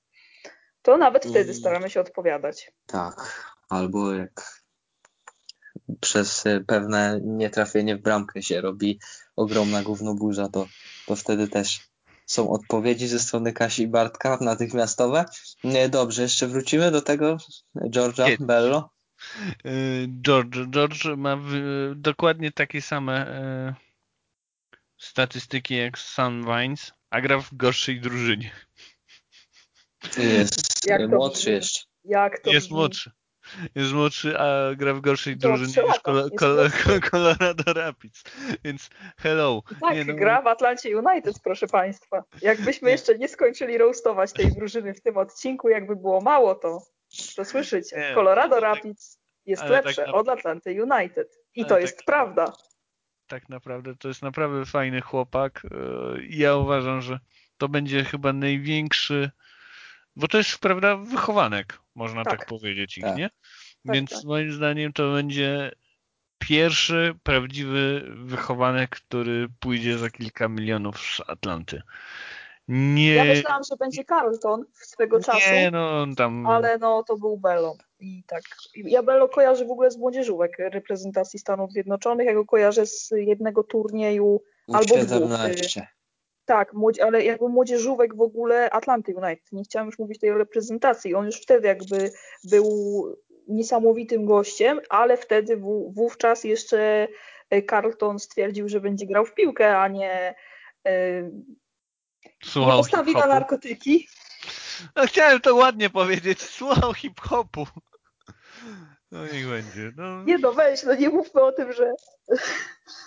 To 0.83 0.97
nawet 0.97 1.27
wtedy 1.27 1.55
staramy 1.55 1.91
się 1.91 2.01
odpowiadać. 2.01 2.73
Tak, 2.87 3.49
albo 3.69 4.15
jak 4.15 4.64
przez 6.01 6.47
e, 6.47 6.61
pewne 6.61 7.21
nietrafienie 7.23 7.97
w 7.97 8.03
bramkę 8.03 8.43
się 8.43 8.61
robi 8.61 9.01
ogromna 9.37 9.83
gównoburza, 9.83 10.49
to, 10.49 10.69
to 11.07 11.17
wtedy 11.17 11.49
też 11.49 11.81
są 12.27 12.51
odpowiedzi 12.51 13.09
ze 13.09 13.19
strony 13.19 13.53
Kasi 13.53 13.83
i 13.83 13.89
Bartka 13.89 14.39
natychmiastowe. 14.41 15.25
Nie, 15.65 15.89
dobrze, 15.89 16.23
jeszcze 16.23 16.47
wrócimy 16.47 16.91
do 16.91 17.03
tego 17.03 17.37
George'a 17.77 18.37
Bello. 18.47 18.91
E, 19.65 19.71
George, 20.23 20.57
George 20.71 21.05
ma 21.17 21.37
w, 21.37 21.53
dokładnie 21.97 22.53
takie 22.53 22.83
same 22.83 23.27
e, 23.29 23.75
statystyki 24.99 25.77
jak 25.77 25.99
Sun 25.99 26.45
Vines, 26.45 26.93
a 27.11 27.21
gra 27.21 27.41
w 27.41 27.55
gorszej 27.55 28.01
drużynie. 28.01 28.51
Jest 30.19 30.89
młodszy 31.09 31.51
jeszcze. 31.51 31.85
Jak 32.05 32.41
to 32.41 32.51
jest 32.51 32.71
młodszy 32.71 33.11
jest 33.75 33.93
młodszy, 33.93 34.39
a 34.39 34.75
gra 34.75 34.95
w 34.95 35.01
gorszej 35.01 35.37
drużynie 35.37 35.89
niż 35.89 36.01
Col 36.01 36.31
Col 36.39 36.71
Col 36.71 37.01
Colorado 37.01 37.73
Rapids. 37.73 38.25
Więc 38.65 38.91
hello. 39.19 39.63
Tak, 39.81 39.95
nie, 39.95 40.05
no... 40.05 40.15
gra 40.15 40.43
w 40.43 40.47
Atlancie 40.47 40.99
United, 40.99 41.41
proszę 41.45 41.67
Państwa. 41.67 42.25
Jakbyśmy 42.43 42.91
jeszcze 42.91 43.19
nie 43.19 43.29
skończyli 43.29 43.79
roastować 43.79 44.33
tej 44.33 44.53
drużyny 44.53 44.95
w 44.95 45.01
tym 45.01 45.17
odcinku, 45.17 45.69
jakby 45.69 45.97
było 45.97 46.21
mało, 46.21 46.55
to, 46.55 46.83
to 47.37 47.45
słyszycie. 47.45 47.97
Nie, 47.97 48.15
Colorado 48.15 48.55
tak- 48.55 48.63
Rapids 48.63 49.19
jest 49.47 49.65
lepsze 49.65 50.05
tak 50.05 50.15
od 50.15 50.29
Atlanty 50.29 50.83
United. 50.83 51.29
I 51.55 51.63
to 51.63 51.69
tak 51.69 51.81
jest 51.81 52.05
prawda. 52.05 52.53
Tak 53.27 53.49
naprawdę, 53.49 53.97
to 53.97 54.09
jest 54.09 54.23
naprawdę 54.23 54.65
fajny 54.65 55.01
chłopak. 55.01 55.65
Y, 55.65 55.69
ja 56.31 56.57
uważam, 56.57 57.01
że 57.01 57.19
to 57.59 57.69
będzie 57.69 58.05
chyba 58.05 58.33
największy 58.33 59.31
bo 60.17 60.29
to 60.29 60.39
jest, 60.39 60.59
prawda, 60.59 60.97
wychowanek, 60.97 61.79
można 61.95 62.25
tak, 62.25 62.39
tak 62.39 62.49
powiedzieć 62.49 62.99
ich, 62.99 63.05
tak. 63.05 63.17
nie? 63.17 63.31
Tak, 63.87 63.95
Więc 63.95 64.11
tak. 64.11 64.25
moim 64.25 64.53
zdaniem 64.53 64.93
to 64.93 65.13
będzie 65.13 65.71
pierwszy 66.39 67.15
prawdziwy 67.23 68.05
wychowanek, 68.15 68.91
który 68.91 69.49
pójdzie 69.61 69.99
za 69.99 70.11
kilka 70.11 70.49
milionów 70.49 71.01
z 71.01 71.21
Atlanty. 71.27 71.83
Nie... 72.69 73.15
Ja 73.15 73.25
myślałam, 73.25 73.63
że 73.71 73.77
będzie 73.77 74.05
Carlton 74.05 74.65
swego 74.73 75.21
czasu, 75.21 75.51
nie, 75.51 75.71
no, 75.71 76.07
tam... 76.17 76.47
ale 76.47 76.79
no 76.79 77.03
to 77.03 77.17
był 77.17 77.37
Bello. 77.37 77.77
I 78.01 78.25
tak. 78.27 78.43
Ja 78.75 79.03
Bello 79.03 79.29
kojarzę 79.29 79.65
w 79.65 79.71
ogóle 79.71 79.91
z 79.91 79.97
młodzieżówek 79.97 80.53
reprezentacji 80.59 81.39
Stanów 81.39 81.73
Zjednoczonych. 81.73 82.27
Ja 82.27 82.35
go 82.35 82.45
kojarzę 82.45 82.87
z 82.87 83.11
jednego 83.17 83.63
turnieju 83.63 84.43
albo 84.73 84.97
dwóch. 84.97 85.31
Tak, 86.45 86.73
ale 87.03 87.25
jakby 87.25 87.49
młodzieżówek 87.49 88.17
w 88.17 88.21
ogóle 88.21 88.71
Atlanty 88.71 89.15
United. 89.17 89.53
Nie 89.53 89.65
chciałam 89.65 89.87
już 89.87 89.99
mówić 89.99 90.21
tej 90.21 90.31
o 90.31 90.39
reprezentacji. 90.39 91.15
On 91.15 91.27
już 91.27 91.37
wtedy 91.37 91.69
jakby 91.69 92.11
był 92.45 92.65
niesamowitym 93.49 94.27
gościem, 94.27 94.81
ale 94.89 95.17
wtedy 95.17 95.57
wówczas 95.89 96.45
jeszcze 96.45 97.09
e, 97.51 97.63
Carlton 97.63 98.19
stwierdził, 98.19 98.69
że 98.69 98.81
będzie 98.81 99.07
grał 99.07 99.27
w 99.27 99.35
piłkę, 99.35 99.79
a 99.79 99.89
nie, 99.89 100.35
e, 100.87 101.23
nie 102.57 102.67
postawi 102.67 103.13
na 103.13 103.27
narkotyki. 103.27 104.09
No, 104.97 105.07
chciałem 105.07 105.41
to 105.41 105.55
ładnie 105.55 105.91
powiedzieć. 105.91 106.43
Słuchał 106.43 106.95
hip-hopu. 106.95 107.67
No 109.15 109.27
niech 109.33 109.49
będzie. 109.49 109.93
No. 109.97 110.25
Nie 110.25 110.39
no, 110.39 110.53
weź, 110.53 110.83
no 110.83 110.95
nie 110.95 111.09
mówmy 111.09 111.43
o 111.43 111.53
tym, 111.53 111.73
że, 111.73 111.93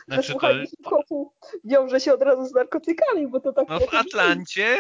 znaczy, 0.08 0.24
że 0.24 0.32
słuchanie 0.32 0.68
hip-hopu 0.68 1.34
wiąże 1.64 2.00
się 2.00 2.14
od 2.14 2.22
razu 2.22 2.46
z 2.46 2.54
narkotykami, 2.54 3.28
bo 3.28 3.40
to 3.40 3.54
tak... 3.54 3.70
No 3.70 3.80
w 3.80 3.94
Atlancie... 3.94 4.78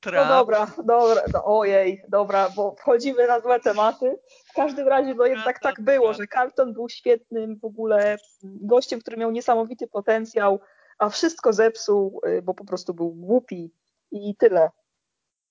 Trap. 0.00 0.28
No 0.28 0.34
dobra, 0.34 0.66
dobra, 0.84 1.22
no, 1.32 1.44
ojej, 1.44 2.02
dobra, 2.08 2.50
bo 2.56 2.74
wchodzimy 2.74 3.26
na 3.26 3.40
złe 3.40 3.60
tematy. 3.60 4.18
W 4.50 4.52
każdym 4.52 4.88
razie, 4.88 5.14
no 5.14 5.26
jednak 5.26 5.60
tak 5.60 5.80
było, 5.80 6.14
że 6.14 6.26
Carlton 6.26 6.72
był 6.72 6.88
świetnym 6.88 7.58
w 7.58 7.64
ogóle 7.64 8.16
gościem, 8.42 9.00
który 9.00 9.16
miał 9.16 9.30
niesamowity 9.30 9.86
potencjał, 9.86 10.60
a 10.98 11.08
wszystko 11.08 11.52
zepsuł, 11.52 12.20
y, 12.26 12.42
bo 12.42 12.54
po 12.54 12.64
prostu 12.64 12.94
był 12.94 13.10
głupi 13.10 13.72
i 14.10 14.36
tyle. 14.36 14.70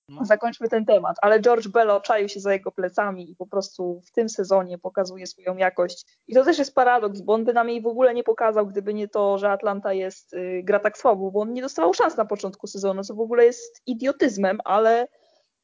No. 0.08 0.24
Zakończmy 0.24 0.68
ten 0.68 0.84
temat, 0.84 1.16
ale 1.22 1.40
George 1.40 1.68
Bello 1.68 2.00
czaił 2.00 2.28
się 2.28 2.40
za 2.40 2.52
jego 2.52 2.72
plecami 2.72 3.30
i 3.30 3.36
po 3.36 3.46
prostu 3.46 4.00
w 4.06 4.10
tym 4.10 4.28
sezonie 4.28 4.78
pokazuje 4.78 5.26
swoją 5.26 5.56
jakość. 5.56 6.06
I 6.28 6.34
to 6.34 6.44
też 6.44 6.58
jest 6.58 6.74
paradoks, 6.74 7.20
bo 7.20 7.32
on 7.32 7.44
by 7.44 7.52
nam 7.52 7.68
jej 7.68 7.82
w 7.82 7.86
ogóle 7.86 8.14
nie 8.14 8.24
pokazał, 8.24 8.66
gdyby 8.66 8.94
nie 8.94 9.08
to, 9.08 9.38
że 9.38 9.50
Atlanta 9.50 9.92
jest, 9.92 10.34
y, 10.34 10.62
gra 10.64 10.80
tak 10.80 10.98
słabo, 10.98 11.30
bo 11.30 11.40
on 11.40 11.52
nie 11.52 11.62
dostawał 11.62 11.94
szans 11.94 12.16
na 12.16 12.24
początku 12.24 12.66
sezonu, 12.66 13.04
co 13.04 13.14
w 13.14 13.20
ogóle 13.20 13.44
jest 13.44 13.82
idiotyzmem, 13.86 14.58
ale 14.64 15.08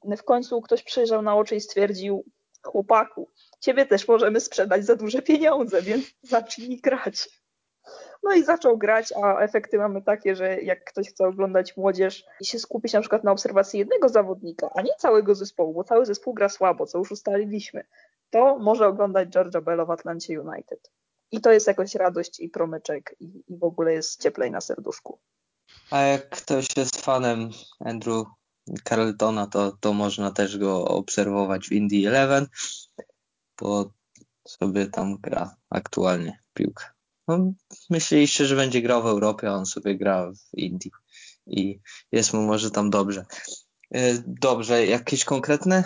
w 0.05 0.23
końcu 0.23 0.61
ktoś 0.61 0.83
przyjrzał 0.83 1.23
na 1.23 1.37
oczy 1.37 1.57
i 1.57 1.61
stwierdził, 1.61 2.25
chłopaku, 2.63 3.29
ciebie 3.61 3.87
też 3.87 4.09
możemy 4.09 4.41
sprzedać 4.41 4.85
za 4.85 4.97
duże 4.97 5.23
pieniądze, 5.23 5.83
więc 5.83 6.05
zacznij 6.23 6.81
grać. 6.81 7.40
No 8.23 8.35
i 8.35 8.45
zaczął 8.45 8.79
grać, 8.79 9.13
a 9.23 9.39
efekty 9.39 9.79
mamy 9.79 10.03
takie, 10.03 10.37
że 10.37 10.61
jak 10.61 10.85
ktoś 10.85 11.09
chce 11.09 11.27
oglądać 11.27 11.77
młodzież 11.77 12.25
i 12.41 12.47
się 12.47 12.59
skupić 12.59 12.93
na 12.93 13.01
przykład 13.01 13.25
na 13.25 13.33
obserwacji 13.33 13.79
jednego 13.79 14.09
zawodnika, 14.09 14.71
a 14.75 14.83
nie 14.83 14.95
całego 14.99 15.35
zespołu, 15.35 15.75
bo 15.75 15.85
cały 15.85 16.07
zespół 16.07 16.35
gra 16.35 16.49
słabo, 16.49 16.87
co 16.87 16.99
już 16.99 17.13
ustaliliśmy, 17.13 17.85
to 18.31 18.59
może 18.59 18.87
oglądać 18.87 19.29
George'a 19.29 19.63
Bella 19.63 19.85
w 19.85 19.91
Atlancie 19.91 20.41
United. 20.41 20.91
i 21.33 21.41
to 21.41 21.53
jest 21.53 21.67
jakoś 21.67 21.95
radość 21.95 22.41
i 22.41 22.49
promyczek 22.49 23.17
i, 23.21 23.45
i 23.49 23.59
w 23.59 23.65
ogóle 23.65 23.93
jest 23.93 24.23
cieplej 24.23 24.51
na 24.51 24.61
serduszku. 24.61 25.19
A 25.91 26.01
jak 26.01 26.29
ktoś 26.29 26.77
jest 26.77 27.01
fanem 27.01 27.51
Andrew 27.81 28.27
Carltona, 28.85 29.47
to, 29.47 29.73
to 29.81 29.93
można 29.93 30.31
też 30.31 30.59
go 30.59 30.85
obserwować 30.85 31.69
w 31.69 31.73
Indie 31.73 32.09
Eleven, 32.09 32.47
bo 33.61 33.93
sobie 34.49 34.87
tam 34.87 35.17
gra 35.21 35.57
aktualnie 35.71 36.39
piłkę. 36.55 36.85
No, 37.31 37.53
myśleliście, 37.91 38.47
że 38.47 38.57
będzie 38.57 38.83
grał 38.83 39.03
w 39.03 39.07
Europie, 39.07 39.49
a 39.49 39.53
on 39.53 39.67
sobie 39.67 39.99
gra 39.99 40.33
w 40.33 40.59
Indii 40.59 40.91
i 41.47 41.81
jest 42.13 42.33
mu 42.33 42.43
może 42.43 42.71
tam 42.71 42.91
dobrze. 42.91 43.25
E, 43.95 44.23
dobrze, 44.27 44.87
jakieś 44.87 45.25
konkretne 45.25 45.85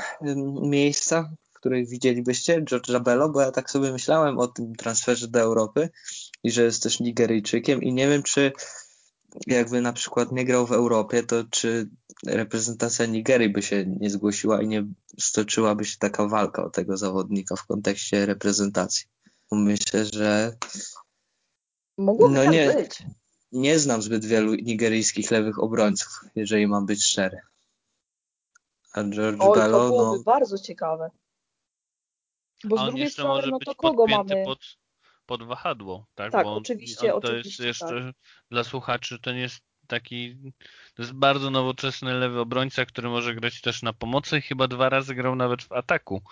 miejsca, 0.62 1.30
w 1.50 1.52
których 1.52 1.88
widzielibyście 1.88 2.62
George'a 2.62 3.02
Bello, 3.02 3.28
bo 3.28 3.40
ja 3.40 3.50
tak 3.50 3.70
sobie 3.70 3.92
myślałem 3.92 4.38
o 4.38 4.46
tym 4.46 4.74
transferze 4.74 5.28
do 5.28 5.40
Europy 5.40 5.90
i 6.44 6.50
że 6.50 6.62
jest 6.62 6.82
też 6.82 7.00
Nigeryjczykiem 7.00 7.82
i 7.82 7.92
nie 7.92 8.08
wiem, 8.08 8.22
czy 8.22 8.52
jakby 9.46 9.80
na 9.80 9.92
przykład 9.92 10.32
nie 10.32 10.44
grał 10.44 10.66
w 10.66 10.72
Europie, 10.72 11.22
to 11.22 11.44
czy 11.50 11.88
reprezentacja 12.26 13.06
Nigerii 13.06 13.48
by 13.48 13.62
się 13.62 13.86
nie 13.86 14.10
zgłosiła 14.10 14.62
i 14.62 14.68
nie 14.68 14.86
stoczyłaby 15.20 15.84
się 15.84 15.96
taka 15.98 16.28
walka 16.28 16.64
o 16.64 16.70
tego 16.70 16.96
zawodnika 16.96 17.56
w 17.56 17.66
kontekście 17.66 18.26
reprezentacji. 18.26 19.06
Myślę, 19.52 20.04
że 20.04 20.56
Mogłoby 21.98 22.34
no 22.34 22.42
tak 22.42 22.52
nie, 22.52 22.72
być. 22.72 23.02
Nie 23.52 23.78
znam 23.78 24.02
zbyt 24.02 24.24
wielu 24.24 24.54
nigeryjskich 24.54 25.30
lewych 25.30 25.58
obrońców, 25.58 26.20
jeżeli 26.34 26.66
mam 26.66 26.86
być 26.86 27.04
szczery. 27.04 27.40
A 28.92 29.04
George 29.04 29.40
Oj, 29.40 29.58
Bello, 29.58 29.78
to 29.78 29.88
byłoby 29.88 30.18
no... 30.18 30.22
bardzo 30.24 30.58
ciekawe. 30.58 31.10
Bo 32.64 32.78
z 32.78 32.80
drugiej 32.80 33.10
strony, 33.10 33.46
no 33.50 33.58
to 33.58 33.74
kogo 33.74 34.06
mamy? 34.06 34.44
Pod, 34.44 34.58
pod 35.26 35.42
wahadło, 35.42 36.06
tak? 36.14 36.32
Tak, 36.32 36.44
Bo 36.44 36.54
oczywiście, 36.54 37.14
on, 37.14 37.20
to 37.20 37.28
oczywiście, 37.28 37.66
jest 37.66 37.80
jeszcze 37.82 38.04
tak. 38.04 38.14
dla 38.50 38.64
słuchaczy 38.64 39.18
to 39.18 39.32
nie 39.32 39.40
jest 39.40 39.60
taki, 39.86 40.36
to 40.94 41.02
jest 41.02 41.12
bardzo 41.12 41.50
nowoczesny 41.50 42.14
lewy 42.14 42.40
obrońca, 42.40 42.86
który 42.86 43.08
może 43.08 43.34
grać 43.34 43.60
też 43.60 43.82
na 43.82 43.92
pomocy. 43.92 44.40
Chyba 44.40 44.68
dwa 44.68 44.88
razy 44.88 45.14
grał 45.14 45.36
nawet 45.36 45.62
w 45.62 45.72
ataku 45.72 46.22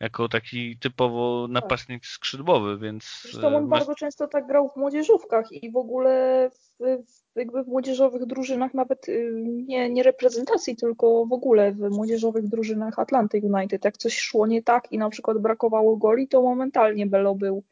jako 0.00 0.28
taki 0.28 0.78
typowo 0.78 1.46
napastnik 1.50 2.06
skrzydłowy, 2.06 2.78
więc... 2.78 3.20
Zresztą 3.22 3.56
on 3.56 3.68
bardzo 3.68 3.94
często 3.94 4.28
tak 4.28 4.46
grał 4.46 4.68
w 4.68 4.76
młodzieżówkach 4.76 5.52
i 5.52 5.70
w 5.70 5.76
ogóle 5.76 6.50
w, 6.50 6.84
w, 7.06 7.38
jakby 7.38 7.64
w 7.64 7.66
młodzieżowych 7.66 8.26
drużynach, 8.26 8.74
nawet 8.74 9.08
y, 9.08 9.32
nie, 9.66 9.90
nie 9.90 10.02
reprezentacji, 10.02 10.76
tylko 10.76 11.26
w 11.26 11.32
ogóle 11.32 11.72
w 11.72 11.90
młodzieżowych 11.90 12.48
drużynach 12.48 12.98
Atlanty 12.98 13.40
United. 13.42 13.84
Jak 13.84 13.96
coś 13.96 14.18
szło 14.18 14.46
nie 14.46 14.62
tak 14.62 14.92
i 14.92 14.98
na 14.98 15.10
przykład 15.10 15.38
brakowało 15.38 15.96
goli, 15.96 16.28
to 16.28 16.42
momentalnie 16.42 17.06
Bello 17.06 17.34
był 17.34 17.64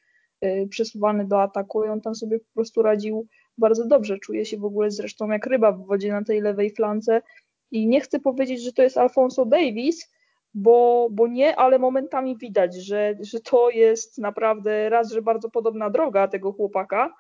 y, 0.45 0.67
przesuwany 0.71 1.27
do 1.27 1.43
ataku 1.43 1.85
i 1.85 1.89
on 1.89 2.01
tam 2.01 2.15
sobie 2.15 2.39
po 2.39 2.55
prostu 2.55 2.83
radził 2.83 3.27
bardzo 3.59 3.87
dobrze. 3.87 4.19
Czuje 4.19 4.45
się 4.45 4.57
w 4.57 4.65
ogóle 4.65 4.91
zresztą 4.91 5.31
jak 5.31 5.47
ryba 5.47 5.73
w 5.73 5.87
wodzie 5.87 6.13
na 6.13 6.25
tej 6.25 6.41
lewej 6.41 6.71
flance 6.71 7.23
i 7.71 7.87
nie 7.87 8.01
chcę 8.01 8.21
powiedzieć, 8.21 8.63
że 8.63 8.73
to 8.73 8.83
jest 8.83 8.99
Alfonso 8.99 9.47
Davis, 9.47 10.13
bo, 10.55 11.09
bo 11.11 11.29
nie, 11.29 11.57
ale 11.57 11.79
momentami 11.79 12.37
widać, 12.37 12.75
że, 12.75 13.15
że 13.21 13.41
to 13.41 13.71
jest 13.71 14.19
naprawdę 14.19 14.91
raz, 14.91 15.13
że 15.13 15.23
bardzo 15.23 15.51
podobna 15.51 15.91
droga 15.91 16.29
tego 16.29 16.53
chłopaka, 16.53 17.15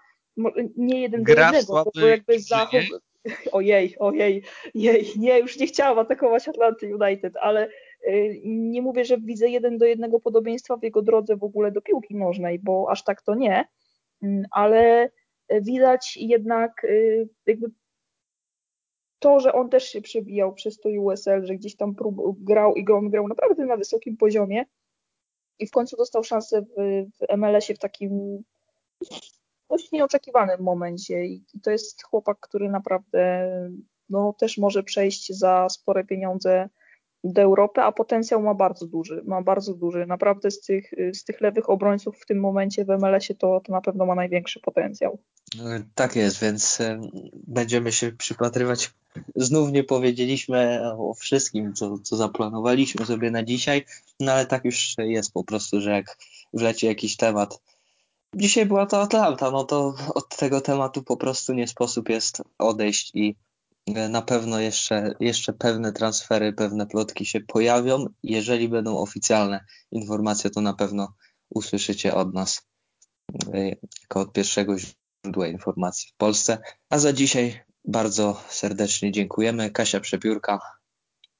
nie 0.76 1.00
jeden 1.00 1.22
Gra 1.22 1.50
do 1.50 1.56
jednego, 1.56 1.90
bo 1.94 2.06
jakby 2.06 2.40
zachód... 2.40 2.80
Ojej, 3.52 3.98
ojej, 3.98 4.42
jej, 4.74 5.06
nie, 5.16 5.38
już 5.38 5.58
nie 5.58 5.66
chciałam 5.66 5.98
atakować 5.98 6.48
Atlanty 6.48 6.96
United, 6.96 7.36
ale 7.36 7.68
y, 8.08 8.40
nie 8.44 8.82
mówię, 8.82 9.04
że 9.04 9.18
widzę 9.18 9.48
jeden 9.48 9.78
do 9.78 9.86
jednego 9.86 10.20
podobieństwa 10.20 10.76
w 10.76 10.82
jego 10.82 11.02
drodze 11.02 11.36
w 11.36 11.44
ogóle 11.44 11.72
do 11.72 11.82
piłki 11.82 12.14
nożnej, 12.16 12.58
bo 12.58 12.86
aż 12.90 13.04
tak 13.04 13.22
to 13.22 13.34
nie, 13.34 13.64
mm, 14.22 14.44
ale 14.50 15.10
widać 15.60 16.16
jednak 16.16 16.84
y, 16.84 17.28
jakby 17.46 17.70
to, 19.22 19.40
że 19.40 19.52
on 19.52 19.68
też 19.68 19.84
się 19.84 20.02
przebijał 20.02 20.54
przez 20.54 20.80
to 20.80 20.88
USL, 20.88 21.46
że 21.46 21.54
gdzieś 21.54 21.76
tam 21.76 21.94
prób, 21.94 22.44
grał 22.44 22.74
i 22.74 22.92
on 22.92 23.10
grał 23.10 23.28
naprawdę 23.28 23.64
na 23.64 23.76
wysokim 23.76 24.16
poziomie 24.16 24.64
i 25.58 25.66
w 25.66 25.70
końcu 25.70 25.96
dostał 25.96 26.24
szansę 26.24 26.62
w, 26.62 26.74
w 27.16 27.36
MLS-ie 27.36 27.76
w 27.76 27.78
takim 27.78 28.42
dość 29.70 29.92
nieoczekiwanym 29.92 30.60
momencie. 30.60 31.24
I, 31.24 31.44
i 31.54 31.60
to 31.60 31.70
jest 31.70 32.02
chłopak, 32.02 32.38
który 32.40 32.68
naprawdę 32.68 33.50
no, 34.08 34.34
też 34.38 34.58
może 34.58 34.82
przejść 34.82 35.32
za 35.32 35.68
spore 35.68 36.04
pieniądze 36.04 36.68
do 37.24 37.42
Europy, 37.42 37.80
a 37.80 37.92
potencjał 37.92 38.42
ma 38.42 38.54
bardzo 38.54 38.86
duży, 38.86 39.22
ma 39.24 39.42
bardzo 39.42 39.74
duży. 39.74 40.06
Naprawdę 40.06 40.50
z 40.50 40.60
tych, 40.60 40.90
z 41.14 41.24
tych 41.24 41.40
lewych 41.40 41.70
obrońców 41.70 42.18
w 42.18 42.26
tym 42.26 42.40
momencie 42.40 42.84
w 42.84 42.88
MLS-ie 42.88 43.38
to, 43.38 43.60
to 43.60 43.72
na 43.72 43.80
pewno 43.80 44.06
ma 44.06 44.14
największy 44.14 44.60
potencjał. 44.60 45.18
Tak 45.94 46.16
jest, 46.16 46.40
więc 46.40 46.80
e, 46.80 47.00
będziemy 47.46 47.92
się 47.92 48.12
przypatrywać. 48.12 48.90
Znów 49.36 49.72
nie 49.72 49.84
powiedzieliśmy 49.84 50.80
o 50.98 51.14
wszystkim, 51.14 51.74
co, 51.74 51.98
co 51.98 52.16
zaplanowaliśmy 52.16 53.06
sobie 53.06 53.30
na 53.30 53.42
dzisiaj, 53.42 53.84
no 54.20 54.32
ale 54.32 54.46
tak 54.46 54.64
już 54.64 54.94
jest 54.98 55.32
po 55.32 55.44
prostu, 55.44 55.80
że 55.80 55.90
jak 55.90 56.18
wleci 56.52 56.86
jakiś 56.86 57.16
temat. 57.16 57.60
Dzisiaj 58.34 58.66
była 58.66 58.86
to 58.86 59.00
Atlanta, 59.02 59.50
no 59.50 59.64
to 59.64 59.94
od 60.14 60.36
tego 60.36 60.60
tematu 60.60 61.02
po 61.02 61.16
prostu 61.16 61.52
nie 61.52 61.68
sposób 61.68 62.08
jest 62.08 62.42
odejść 62.58 63.10
i 63.14 63.34
na 63.86 64.22
pewno 64.22 64.60
jeszcze, 64.60 65.14
jeszcze 65.20 65.52
pewne 65.52 65.92
transfery, 65.92 66.52
pewne 66.52 66.86
plotki 66.86 67.26
się 67.26 67.40
pojawią. 67.40 68.06
Jeżeli 68.22 68.68
będą 68.68 68.98
oficjalne 68.98 69.64
informacje, 69.90 70.50
to 70.50 70.60
na 70.60 70.74
pewno 70.74 71.14
usłyszycie 71.50 72.14
od 72.14 72.34
nas 72.34 72.68
e, 73.54 73.68
jako 74.02 74.20
od 74.20 74.32
pierwszego 74.32 74.76
źródła 74.78 75.48
informacji 75.48 76.10
w 76.10 76.16
Polsce. 76.16 76.58
A 76.90 76.98
za 76.98 77.12
dzisiaj 77.12 77.60
bardzo 77.84 78.42
serdecznie 78.48 79.12
dziękujemy. 79.12 79.70
Kasia 79.70 80.00
Przepiórka. 80.00 80.60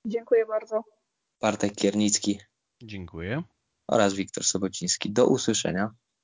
Dziękuję 0.07 0.47
bardzo. 0.47 0.85
Bartek 1.41 1.75
Kiernicki. 1.75 2.41
Dziękuję. 2.83 3.43
Oraz 3.89 4.15
Wiktor 4.15 4.45
Sobociński. 4.45 5.13
Do 5.13 5.27
usłyszenia. 5.27 5.95